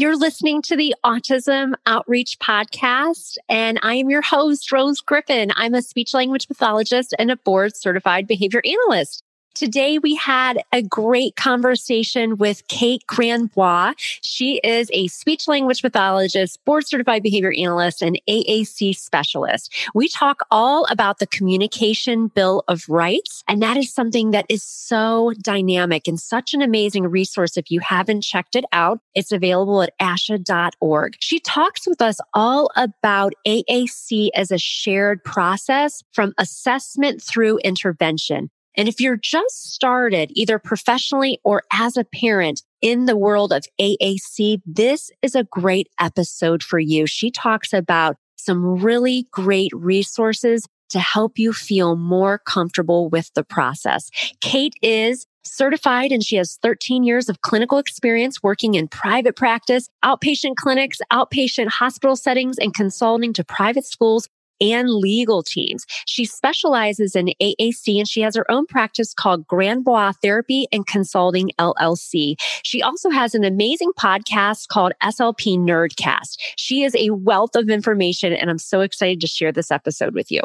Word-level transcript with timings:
You're 0.00 0.16
listening 0.16 0.62
to 0.62 0.76
the 0.76 0.94
Autism 1.04 1.74
Outreach 1.84 2.38
Podcast, 2.38 3.36
and 3.48 3.80
I 3.82 3.96
am 3.96 4.08
your 4.08 4.22
host, 4.22 4.70
Rose 4.70 5.00
Griffin. 5.00 5.50
I'm 5.56 5.74
a 5.74 5.82
speech 5.82 6.14
language 6.14 6.46
pathologist 6.46 7.16
and 7.18 7.32
a 7.32 7.36
board 7.36 7.76
certified 7.76 8.28
behavior 8.28 8.62
analyst. 8.64 9.24
Today 9.58 9.98
we 9.98 10.14
had 10.14 10.62
a 10.72 10.82
great 10.82 11.34
conversation 11.34 12.36
with 12.36 12.62
Kate 12.68 13.02
Grandbois. 13.08 13.94
She 14.22 14.60
is 14.62 14.88
a 14.92 15.08
speech 15.08 15.48
language 15.48 15.82
pathologist, 15.82 16.64
board 16.64 16.86
certified 16.86 17.24
behavior 17.24 17.52
analyst, 17.58 18.00
and 18.00 18.20
AAC 18.30 18.96
specialist. 18.96 19.74
We 19.96 20.06
talk 20.06 20.42
all 20.52 20.84
about 20.84 21.18
the 21.18 21.26
communication 21.26 22.28
bill 22.28 22.62
of 22.68 22.88
rights. 22.88 23.42
And 23.48 23.60
that 23.60 23.76
is 23.76 23.92
something 23.92 24.30
that 24.30 24.46
is 24.48 24.62
so 24.62 25.32
dynamic 25.42 26.06
and 26.06 26.20
such 26.20 26.54
an 26.54 26.62
amazing 26.62 27.08
resource. 27.08 27.56
If 27.56 27.68
you 27.68 27.80
haven't 27.80 28.20
checked 28.20 28.54
it 28.54 28.64
out, 28.70 29.00
it's 29.16 29.32
available 29.32 29.82
at 29.82 29.90
asha.org. 30.00 31.16
She 31.18 31.40
talks 31.40 31.84
with 31.84 32.00
us 32.00 32.20
all 32.32 32.70
about 32.76 33.32
AAC 33.44 34.28
as 34.36 34.52
a 34.52 34.58
shared 34.58 35.24
process 35.24 36.04
from 36.12 36.32
assessment 36.38 37.20
through 37.20 37.58
intervention. 37.64 38.50
And 38.76 38.88
if 38.88 39.00
you're 39.00 39.16
just 39.16 39.72
started 39.72 40.30
either 40.34 40.58
professionally 40.58 41.40
or 41.44 41.62
as 41.72 41.96
a 41.96 42.04
parent 42.04 42.62
in 42.80 43.06
the 43.06 43.16
world 43.16 43.52
of 43.52 43.64
AAC, 43.80 44.60
this 44.64 45.10
is 45.22 45.34
a 45.34 45.44
great 45.44 45.88
episode 46.00 46.62
for 46.62 46.78
you. 46.78 47.06
She 47.06 47.30
talks 47.30 47.72
about 47.72 48.16
some 48.36 48.80
really 48.80 49.26
great 49.32 49.72
resources 49.74 50.64
to 50.90 51.00
help 51.00 51.38
you 51.38 51.52
feel 51.52 51.96
more 51.96 52.38
comfortable 52.38 53.08
with 53.08 53.30
the 53.34 53.44
process. 53.44 54.10
Kate 54.40 54.74
is 54.80 55.26
certified 55.44 56.12
and 56.12 56.22
she 56.22 56.36
has 56.36 56.58
13 56.62 57.04
years 57.04 57.28
of 57.28 57.40
clinical 57.40 57.78
experience 57.78 58.42
working 58.42 58.74
in 58.74 58.88
private 58.88 59.36
practice, 59.36 59.88
outpatient 60.04 60.56
clinics, 60.56 60.98
outpatient 61.12 61.68
hospital 61.68 62.16
settings, 62.16 62.58
and 62.58 62.74
consulting 62.74 63.32
to 63.32 63.44
private 63.44 63.84
schools 63.84 64.28
and 64.60 64.90
legal 64.90 65.42
teams. 65.42 65.86
She 66.06 66.24
specializes 66.24 67.14
in 67.14 67.30
AAC 67.40 67.98
and 67.98 68.08
she 68.08 68.20
has 68.22 68.36
her 68.36 68.50
own 68.50 68.66
practice 68.66 69.14
called 69.14 69.46
Grandbois 69.46 70.14
Therapy 70.22 70.66
and 70.72 70.86
Consulting 70.86 71.50
LLC. 71.58 72.36
She 72.62 72.82
also 72.82 73.10
has 73.10 73.34
an 73.34 73.44
amazing 73.44 73.92
podcast 73.98 74.68
called 74.68 74.92
SLP 75.02 75.58
Nerdcast. 75.58 76.38
She 76.56 76.82
is 76.82 76.94
a 76.96 77.10
wealth 77.10 77.54
of 77.54 77.68
information 77.68 78.32
and 78.32 78.50
I'm 78.50 78.58
so 78.58 78.80
excited 78.80 79.20
to 79.20 79.26
share 79.26 79.52
this 79.52 79.70
episode 79.70 80.14
with 80.14 80.30
you. 80.30 80.42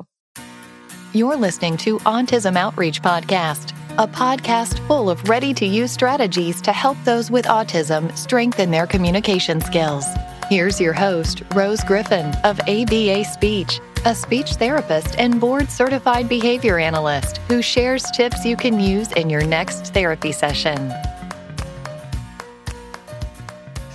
You're 1.14 1.36
listening 1.36 1.77
to 1.77 2.00
Autism 2.00 2.58
Outreach 2.58 3.02
Podcast, 3.02 3.72
a 4.00 4.08
podcast 4.08 4.80
full 4.88 5.11
of 5.11 5.30
ready 5.30 5.53
to 5.53 5.66
use 5.66 5.92
strategies 5.92 6.59
to 6.61 6.73
help 6.73 6.98
those 7.03 7.30
with 7.30 7.45
autism 7.45 8.16
strengthen 8.17 8.72
their 8.72 8.88
communication 8.88 9.61
skills. 9.61 10.05
Here's 10.50 10.81
your 10.81 10.94
host, 10.94 11.44
Rose 11.53 11.83
Griffin 11.83 12.33
of 12.44 12.59
ABA 12.61 13.25
Speech 13.25 13.80
a 14.06 14.14
speech 14.14 14.54
therapist 14.56 15.18
and 15.18 15.40
board 15.40 15.70
certified 15.70 16.28
behavior 16.28 16.78
analyst 16.78 17.38
who 17.48 17.62
shares 17.62 18.04
tips 18.12 18.45
you 18.45 18.58
can 18.58 18.80
use 18.80 19.12
in 19.14 19.30
your 19.30 19.44
next 19.45 19.94
therapy 19.94 20.32
session. 20.32 20.94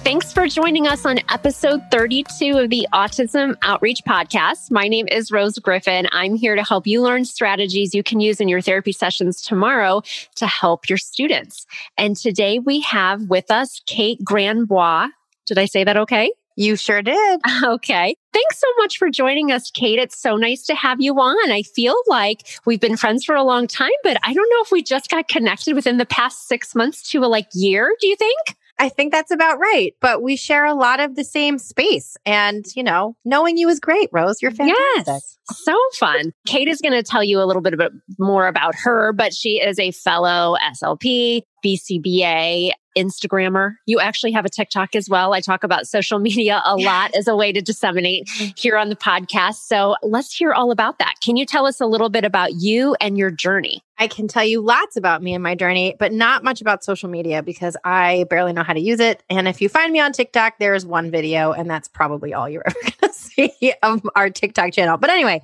Thanks 0.08 0.32
for 0.32 0.48
joining 0.48 0.86
us 0.86 1.04
on 1.04 1.18
episode 1.28 1.82
32 1.90 2.56
of 2.56 2.70
the 2.70 2.88
Autism 2.94 3.56
Outreach 3.62 4.00
Podcast. 4.08 4.70
My 4.70 4.88
name 4.88 5.06
is 5.08 5.30
Rose 5.30 5.58
Griffin. 5.58 6.08
I'm 6.12 6.34
here 6.34 6.56
to 6.56 6.64
help 6.64 6.86
you 6.86 7.02
learn 7.02 7.26
strategies 7.26 7.94
you 7.94 8.02
can 8.02 8.18
use 8.18 8.40
in 8.40 8.48
your 8.48 8.62
therapy 8.62 8.92
sessions 8.92 9.42
tomorrow 9.42 10.00
to 10.36 10.46
help 10.46 10.88
your 10.88 10.96
students. 10.96 11.66
And 11.98 12.16
today 12.16 12.58
we 12.58 12.80
have 12.80 13.28
with 13.28 13.50
us 13.50 13.82
Kate 13.84 14.18
Grandbois. 14.24 15.10
Did 15.44 15.58
I 15.58 15.66
say 15.66 15.84
that 15.84 15.98
okay? 15.98 16.32
You 16.58 16.74
sure 16.74 17.02
did. 17.02 17.40
Okay. 17.62 18.16
Thanks 18.32 18.58
so 18.58 18.66
much 18.78 18.98
for 18.98 19.10
joining 19.10 19.52
us, 19.52 19.70
Kate. 19.70 20.00
It's 20.00 20.20
so 20.20 20.34
nice 20.34 20.66
to 20.66 20.74
have 20.74 21.00
you 21.00 21.14
on. 21.14 21.52
I 21.52 21.62
feel 21.62 21.94
like 22.08 22.48
we've 22.66 22.80
been 22.80 22.96
friends 22.96 23.24
for 23.24 23.36
a 23.36 23.44
long 23.44 23.68
time, 23.68 23.92
but 24.02 24.16
I 24.24 24.34
don't 24.34 24.50
know 24.50 24.62
if 24.62 24.72
we 24.72 24.82
just 24.82 25.08
got 25.08 25.28
connected 25.28 25.74
within 25.74 25.98
the 25.98 26.06
past 26.06 26.48
six 26.48 26.74
months 26.74 27.08
to 27.10 27.20
a 27.20 27.26
like 27.26 27.46
year. 27.54 27.94
Do 28.00 28.08
you 28.08 28.16
think? 28.16 28.56
I 28.80 28.88
think 28.88 29.12
that's 29.12 29.30
about 29.30 29.58
right. 29.58 29.94
But 30.00 30.22
we 30.22 30.36
share 30.36 30.64
a 30.64 30.74
lot 30.74 30.98
of 30.98 31.14
the 31.14 31.24
same 31.24 31.58
space. 31.58 32.16
And, 32.26 32.64
you 32.74 32.82
know, 32.82 33.16
knowing 33.24 33.56
you 33.56 33.68
is 33.68 33.78
great, 33.80 34.08
Rose. 34.12 34.42
You're 34.42 34.50
fantastic. 34.50 35.06
Yes. 35.06 35.38
So 35.50 35.76
fun. 35.94 36.32
Kate 36.46 36.68
is 36.68 36.80
going 36.80 36.92
to 36.92 37.02
tell 37.02 37.24
you 37.24 37.40
a 37.40 37.46
little 37.46 37.62
bit 37.62 37.74
about, 37.74 37.92
more 38.18 38.46
about 38.46 38.74
her, 38.76 39.12
but 39.12 39.32
she 39.34 39.60
is 39.60 39.78
a 39.78 39.90
fellow 39.90 40.56
SLP, 40.74 41.42
BCBA, 41.64 42.72
Instagrammer. 42.96 43.74
You 43.86 44.00
actually 44.00 44.32
have 44.32 44.44
a 44.44 44.48
TikTok 44.48 44.96
as 44.96 45.08
well. 45.08 45.32
I 45.32 45.40
talk 45.40 45.62
about 45.62 45.86
social 45.86 46.18
media 46.18 46.60
a 46.64 46.76
lot 46.76 47.14
as 47.14 47.28
a 47.28 47.36
way 47.36 47.52
to 47.52 47.60
disseminate 47.60 48.26
mm-hmm. 48.26 48.50
here 48.56 48.76
on 48.76 48.88
the 48.88 48.96
podcast. 48.96 49.66
So 49.66 49.96
let's 50.02 50.34
hear 50.34 50.52
all 50.52 50.70
about 50.70 50.98
that. 50.98 51.14
Can 51.22 51.36
you 51.36 51.46
tell 51.46 51.66
us 51.66 51.80
a 51.80 51.86
little 51.86 52.08
bit 52.08 52.24
about 52.24 52.54
you 52.54 52.96
and 53.00 53.16
your 53.16 53.30
journey? 53.30 53.82
I 53.98 54.06
can 54.06 54.28
tell 54.28 54.44
you 54.44 54.60
lots 54.60 54.96
about 54.96 55.22
me 55.22 55.34
and 55.34 55.42
my 55.42 55.54
journey, 55.54 55.96
but 55.98 56.12
not 56.12 56.44
much 56.44 56.60
about 56.60 56.84
social 56.84 57.08
media 57.08 57.42
because 57.42 57.76
I 57.84 58.26
barely 58.30 58.52
know 58.52 58.62
how 58.62 58.72
to 58.72 58.80
use 58.80 59.00
it. 59.00 59.22
And 59.28 59.48
if 59.48 59.60
you 59.60 59.68
find 59.68 59.92
me 59.92 60.00
on 60.00 60.12
TikTok, 60.12 60.58
there's 60.58 60.86
one 60.86 61.10
video, 61.10 61.52
and 61.52 61.68
that's 61.68 61.88
probably 61.88 62.32
all 62.32 62.48
you're 62.48 62.62
ever 62.66 62.76
going 62.82 63.12
to 63.12 63.18
see 63.18 63.74
of 63.82 64.08
our 64.14 64.30
TikTok 64.30 64.72
channel. 64.72 64.98
But 64.98 65.10
anyway, 65.10 65.42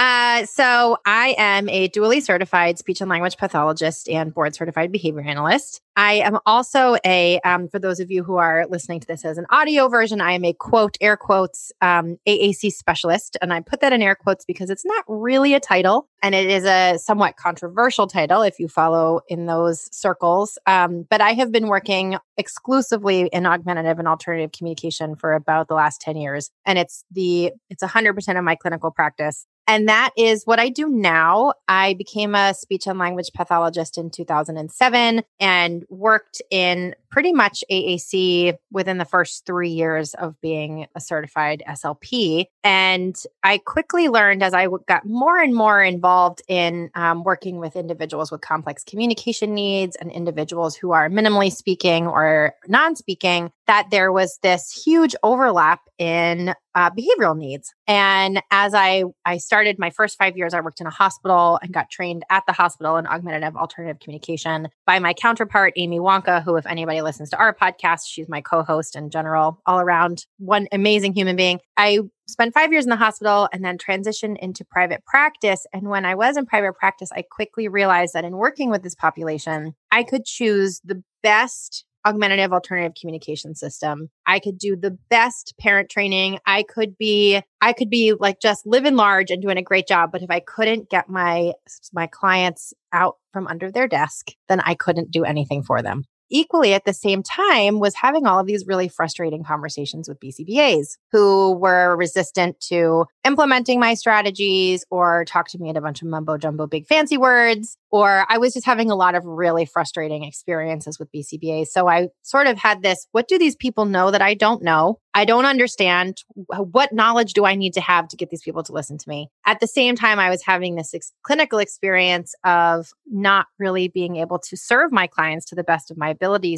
uh, 0.00 0.46
so 0.46 0.96
I 1.04 1.34
am 1.36 1.68
a 1.68 1.86
dually 1.90 2.22
certified 2.22 2.78
speech 2.78 3.02
and 3.02 3.10
language 3.10 3.36
pathologist 3.36 4.08
and 4.08 4.32
board 4.32 4.54
certified 4.54 4.90
behavior 4.90 5.20
analyst. 5.20 5.82
I 5.94 6.14
am 6.14 6.38
also 6.46 6.96
a, 7.04 7.38
um, 7.40 7.68
for 7.68 7.78
those 7.78 8.00
of 8.00 8.10
you 8.10 8.22
who 8.22 8.36
are 8.36 8.64
listening 8.70 9.00
to 9.00 9.06
this 9.06 9.26
as 9.26 9.36
an 9.36 9.44
audio 9.50 9.88
version, 9.88 10.22
I 10.22 10.32
am 10.32 10.46
a 10.46 10.54
quote, 10.54 10.96
air 11.02 11.18
quotes, 11.18 11.70
um, 11.82 12.16
AAC 12.26 12.72
specialist. 12.72 13.36
And 13.42 13.52
I 13.52 13.60
put 13.60 13.80
that 13.80 13.92
in 13.92 14.00
air 14.00 14.14
quotes 14.14 14.46
because 14.46 14.70
it's 14.70 14.86
not 14.86 15.04
really 15.06 15.52
a 15.52 15.60
title 15.60 16.08
and 16.22 16.34
it 16.34 16.48
is 16.48 16.64
a 16.64 16.96
somewhat 16.96 17.36
controversial 17.36 18.06
title 18.06 18.40
if 18.40 18.58
you 18.58 18.68
follow 18.68 19.20
in 19.28 19.44
those 19.44 19.94
circles. 19.94 20.56
Um, 20.66 21.06
but 21.10 21.20
I 21.20 21.32
have 21.32 21.52
been 21.52 21.66
working 21.66 22.16
exclusively 22.38 23.28
in 23.32 23.44
augmentative 23.44 23.98
and 23.98 24.08
alternative 24.08 24.52
communication 24.52 25.14
for 25.14 25.34
about 25.34 25.68
the 25.68 25.74
last 25.74 26.00
10 26.00 26.16
years. 26.16 26.50
And 26.64 26.78
it's 26.78 27.04
the, 27.10 27.52
it's 27.68 27.82
100% 27.82 28.38
of 28.38 28.44
my 28.44 28.54
clinical 28.54 28.90
practice. 28.90 29.46
And 29.70 29.88
that 29.88 30.10
is 30.16 30.42
what 30.46 30.58
I 30.58 30.68
do 30.68 30.88
now. 30.88 31.52
I 31.68 31.94
became 31.94 32.34
a 32.34 32.54
speech 32.54 32.88
and 32.88 32.98
language 32.98 33.30
pathologist 33.32 33.98
in 33.98 34.10
2007 34.10 35.22
and 35.38 35.84
worked 35.88 36.42
in 36.50 36.96
pretty 37.10 37.32
much 37.32 37.64
AAC 37.70 38.54
within 38.70 38.98
the 38.98 39.04
first 39.04 39.44
three 39.46 39.70
years 39.70 40.14
of 40.14 40.40
being 40.40 40.86
a 40.94 41.00
certified 41.00 41.62
SLP. 41.68 42.46
And 42.62 43.16
I 43.42 43.58
quickly 43.58 44.08
learned 44.08 44.42
as 44.42 44.54
I 44.54 44.68
got 44.86 45.04
more 45.04 45.38
and 45.38 45.54
more 45.54 45.82
involved 45.82 46.42
in 46.48 46.90
um, 46.94 47.24
working 47.24 47.58
with 47.58 47.76
individuals 47.76 48.30
with 48.30 48.40
complex 48.40 48.84
communication 48.84 49.54
needs 49.54 49.96
and 49.96 50.10
individuals 50.10 50.76
who 50.76 50.92
are 50.92 51.08
minimally 51.08 51.52
speaking 51.52 52.06
or 52.06 52.54
non 52.68 52.96
speaking 52.96 53.50
that 53.66 53.86
there 53.90 54.10
was 54.10 54.38
this 54.42 54.70
huge 54.84 55.14
overlap 55.22 55.80
in 55.96 56.54
uh, 56.74 56.90
behavioral 56.90 57.36
needs. 57.36 57.72
And 57.86 58.42
as 58.50 58.74
I, 58.74 59.04
I 59.24 59.38
started 59.38 59.78
my 59.78 59.90
first 59.90 60.18
five 60.18 60.36
years, 60.36 60.54
I 60.54 60.60
worked 60.60 60.80
in 60.80 60.86
a 60.86 60.90
hospital 60.90 61.58
and 61.62 61.72
got 61.72 61.90
trained 61.90 62.24
at 62.30 62.44
the 62.46 62.52
hospital 62.52 62.96
in 62.96 63.06
augmentative 63.06 63.56
alternative 63.56 64.00
communication 64.00 64.68
by 64.86 64.98
my 64.98 65.14
counterpart, 65.14 65.72
Amy 65.76 66.00
Wonkka, 66.00 66.42
who, 66.42 66.56
if 66.56 66.66
anybody 66.66 66.99
listens 67.02 67.30
to 67.30 67.38
our 67.38 67.54
podcast. 67.54 68.02
She's 68.06 68.28
my 68.28 68.40
co 68.40 68.62
host 68.62 68.96
and 68.96 69.10
general, 69.10 69.60
all 69.66 69.80
around 69.80 70.26
one 70.38 70.68
amazing 70.72 71.14
human 71.14 71.36
being. 71.36 71.60
I 71.76 72.00
spent 72.28 72.54
five 72.54 72.72
years 72.72 72.84
in 72.84 72.90
the 72.90 72.96
hospital 72.96 73.48
and 73.52 73.64
then 73.64 73.78
transitioned 73.78 74.38
into 74.38 74.64
private 74.64 75.04
practice. 75.04 75.66
And 75.72 75.88
when 75.88 76.04
I 76.04 76.14
was 76.14 76.36
in 76.36 76.46
private 76.46 76.74
practice, 76.74 77.10
I 77.12 77.22
quickly 77.22 77.68
realized 77.68 78.14
that 78.14 78.24
in 78.24 78.36
working 78.36 78.70
with 78.70 78.82
this 78.82 78.94
population, 78.94 79.74
I 79.90 80.04
could 80.04 80.24
choose 80.24 80.80
the 80.84 81.02
best 81.22 81.84
augmentative 82.06 82.52
alternative 82.52 82.94
communication 82.98 83.54
system. 83.54 84.08
I 84.26 84.38
could 84.38 84.58
do 84.58 84.76
the 84.76 84.96
best 85.10 85.54
parent 85.60 85.90
training. 85.90 86.38
I 86.46 86.62
could 86.62 86.96
be 86.96 87.42
I 87.60 87.72
could 87.72 87.90
be 87.90 88.14
like 88.14 88.40
just 88.40 88.66
living 88.66 88.96
large 88.96 89.30
and 89.30 89.42
doing 89.42 89.58
a 89.58 89.62
great 89.62 89.86
job, 89.86 90.10
but 90.12 90.22
if 90.22 90.30
I 90.30 90.40
couldn't 90.40 90.88
get 90.88 91.08
my 91.08 91.52
my 91.92 92.06
clients 92.06 92.72
out 92.92 93.16
from 93.32 93.46
under 93.46 93.70
their 93.70 93.88
desk, 93.88 94.30
then 94.48 94.60
I 94.60 94.74
couldn't 94.74 95.10
do 95.10 95.24
anything 95.24 95.62
for 95.62 95.82
them 95.82 96.04
equally 96.30 96.74
at 96.74 96.84
the 96.84 96.92
same 96.92 97.22
time 97.22 97.78
was 97.78 97.94
having 97.94 98.26
all 98.26 98.38
of 98.38 98.46
these 98.46 98.66
really 98.66 98.88
frustrating 98.88 99.44
conversations 99.44 100.08
with 100.08 100.20
BCBAs 100.20 100.96
who 101.12 101.52
were 101.52 101.96
resistant 101.96 102.60
to 102.60 103.06
implementing 103.24 103.80
my 103.80 103.94
strategies 103.94 104.84
or 104.90 105.24
talk 105.24 105.48
to 105.48 105.58
me 105.58 105.68
in 105.68 105.76
a 105.76 105.80
bunch 105.80 106.02
of 106.02 106.08
mumbo 106.08 106.38
jumbo 106.38 106.66
big 106.66 106.86
fancy 106.86 107.18
words 107.18 107.76
or 107.90 108.24
I 108.28 108.38
was 108.38 108.54
just 108.54 108.66
having 108.66 108.90
a 108.90 108.94
lot 108.94 109.14
of 109.14 109.24
really 109.24 109.66
frustrating 109.66 110.24
experiences 110.24 110.98
with 110.98 111.10
BCBAs. 111.12 111.68
So 111.68 111.88
I 111.88 112.08
sort 112.22 112.46
of 112.46 112.58
had 112.58 112.82
this 112.82 113.06
what 113.12 113.28
do 113.28 113.38
these 113.38 113.56
people 113.56 113.84
know 113.84 114.10
that 114.10 114.22
I 114.22 114.34
don't 114.34 114.62
know? 114.62 115.00
I 115.12 115.24
don't 115.24 115.44
understand 115.44 116.22
what 116.46 116.92
knowledge 116.92 117.32
do 117.32 117.44
I 117.44 117.56
need 117.56 117.74
to 117.74 117.80
have 117.80 118.06
to 118.08 118.16
get 118.16 118.30
these 118.30 118.42
people 118.42 118.62
to 118.64 118.72
listen 118.72 118.96
to 118.96 119.08
me. 119.08 119.28
At 119.44 119.58
the 119.58 119.66
same 119.66 119.96
time, 119.96 120.20
I 120.20 120.30
was 120.30 120.44
having 120.44 120.76
this 120.76 120.94
ex- 120.94 121.12
clinical 121.22 121.58
experience 121.58 122.32
of 122.44 122.90
not 123.06 123.46
really 123.58 123.88
being 123.88 124.16
able 124.16 124.38
to 124.38 124.56
serve 124.56 124.92
my 124.92 125.08
clients 125.08 125.46
to 125.46 125.56
the 125.56 125.64
best 125.64 125.90
of 125.90 125.96
my 125.96 126.12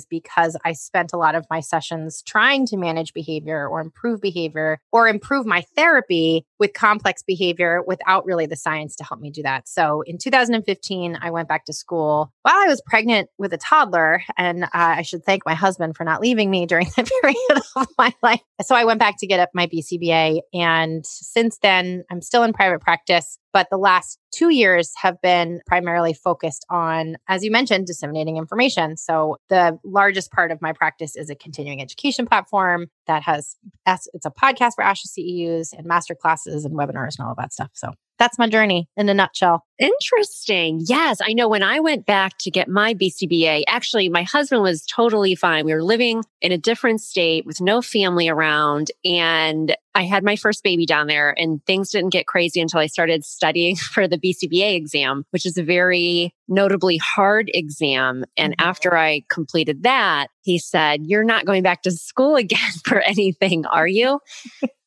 because 0.09 0.57
I 0.65 0.73
spent 0.73 1.13
a 1.13 1.17
lot 1.17 1.35
of 1.35 1.47
my 1.51 1.61
sessions 1.61 2.23
trying 2.27 2.67
to 2.67 2.77
manage 2.77 3.13
behavior 3.15 3.67
or 3.67 3.81
improve 3.81 4.21
behavior 4.21 4.79
or 4.93 5.09
improve 5.09 5.47
my 5.47 5.63
therapy 5.77 6.45
with 6.59 6.73
complex 6.73 7.23
behavior 7.23 7.83
without 7.87 8.25
really 8.25 8.47
the 8.47 8.57
science 8.57 8.97
to 8.97 9.05
help 9.05 9.21
me 9.21 9.31
do 9.31 9.43
that. 9.43 9.69
So 9.69 10.03
in 10.07 10.19
2015, 10.19 11.19
I 11.21 11.31
went 11.31 11.49
back 11.49 11.65
to 11.67 11.73
school 11.73 12.33
while 12.43 12.55
I 12.55 12.67
was 12.69 12.83
pregnant 12.87 13.29
with 13.39 13.53
a 13.53 13.59
toddler. 13.59 14.23
And 14.37 14.65
uh, 14.65 14.69
I 14.73 15.03
should 15.03 15.25
thank 15.25 15.45
my 15.47 15.55
husband 15.55 15.97
for 15.97 16.05
not 16.05 16.21
leaving 16.21 16.51
me 16.51 16.67
during 16.67 16.89
that 16.97 17.09
period 17.21 17.63
of 17.77 17.87
my 17.99 18.15
life. 18.23 18.41
So 18.63 18.75
I 18.75 18.85
went 18.85 19.01
back 19.01 19.17
to 19.19 19.27
get 19.27 19.41
up 19.41 19.51
my 19.55 19.67
BCBA. 19.67 20.41
And 20.53 21.05
since 21.07 21.59
then, 21.59 22.05
I'm 22.11 22.23
still 22.23 22.43
in 22.43 22.53
private 22.53 22.81
practice. 22.81 23.39
But 23.53 23.69
the 23.71 23.77
last 23.77 24.19
two 24.33 24.49
years 24.49 24.93
have 25.01 25.21
been 25.21 25.61
primarily 25.67 26.15
focused 26.15 26.65
on, 26.71 27.17
as 27.29 27.45
you 27.45 27.51
mentioned, 27.51 27.87
disseminating 27.87 28.37
information. 28.37 28.97
So 28.97 29.37
the 29.49 29.79
largest 29.85 30.33
part 30.33 30.51
of 30.51 30.63
my 30.63 30.73
practice 30.73 31.17
is 31.17 31.29
a 31.29 31.35
continuing 31.35 31.83
education 31.83 32.27
platform 32.27 32.87
that 33.07 33.23
has, 33.25 33.57
it's 33.87 34.27
a 34.27 34.31
podcast 34.31 34.73
for 34.77 34.85
ASHA 34.85 35.09
CEUs 35.19 35.73
and 35.73 35.87
master 35.87 36.15
classes 36.15 36.65
and 36.65 36.75
webinars 36.75 37.19
and 37.19 37.27
all 37.27 37.33
of 37.33 37.37
that 37.37 37.53
stuff. 37.53 37.71
So 37.75 37.93
that's 38.23 38.39
my 38.39 38.49
journey 38.49 38.89
in 38.97 39.09
a 39.09 39.15
nutshell. 39.15 39.67
Interesting. 39.81 40.81
Yes. 40.87 41.19
I 41.21 41.33
know 41.33 41.49
when 41.49 41.65
I 41.65 41.81
went 41.81 42.07
back 42.07 42.39
to 42.39 42.53
get 42.53 42.69
my 42.69 42.95
BCBA, 42.95 43.65
actually, 43.67 44.09
my 44.09 44.23
husband 44.23 44.63
was 44.63 44.87
totally 44.87 45.35
fine. 45.35 45.65
We 45.65 45.75
were 45.75 45.83
living 45.83 46.23
in 46.41 46.53
a 46.53 46.59
different 46.59 47.01
state 47.01 47.45
with 47.45 47.61
no 47.61 47.83
family 47.83 48.29
around. 48.29 48.93
And 49.05 49.75
I 49.95 50.05
had 50.05 50.23
my 50.23 50.37
first 50.37 50.63
baby 50.63 50.87
down 50.87 51.09
there, 51.09 51.35
and 51.37 51.65
things 51.67 51.91
didn't 51.91 52.11
get 52.11 52.27
crazy 52.27 52.61
until 52.61 52.79
I 52.79 52.87
started 52.87 53.25
studying 53.25 53.75
for 53.95 54.07
the 54.07 54.19
BCBA 54.19 54.77
exam, 54.77 55.25
which 55.31 55.45
is 55.45 55.59
a 55.59 55.65
very 55.65 56.33
notably 56.47 56.99
hard 56.99 57.51
exam. 57.53 58.25
And 58.37 58.57
mm-hmm. 58.57 58.69
after 58.69 58.97
I 58.97 59.23
completed 59.29 59.83
that, 59.83 60.29
he 60.43 60.59
said, 60.59 61.01
You're 61.05 61.25
not 61.25 61.45
going 61.45 61.63
back 61.65 61.83
to 61.83 61.91
school 61.91 62.37
again 62.37 62.73
for 62.85 63.01
anything, 63.01 63.67
are 63.67 63.89
you? 63.89 64.21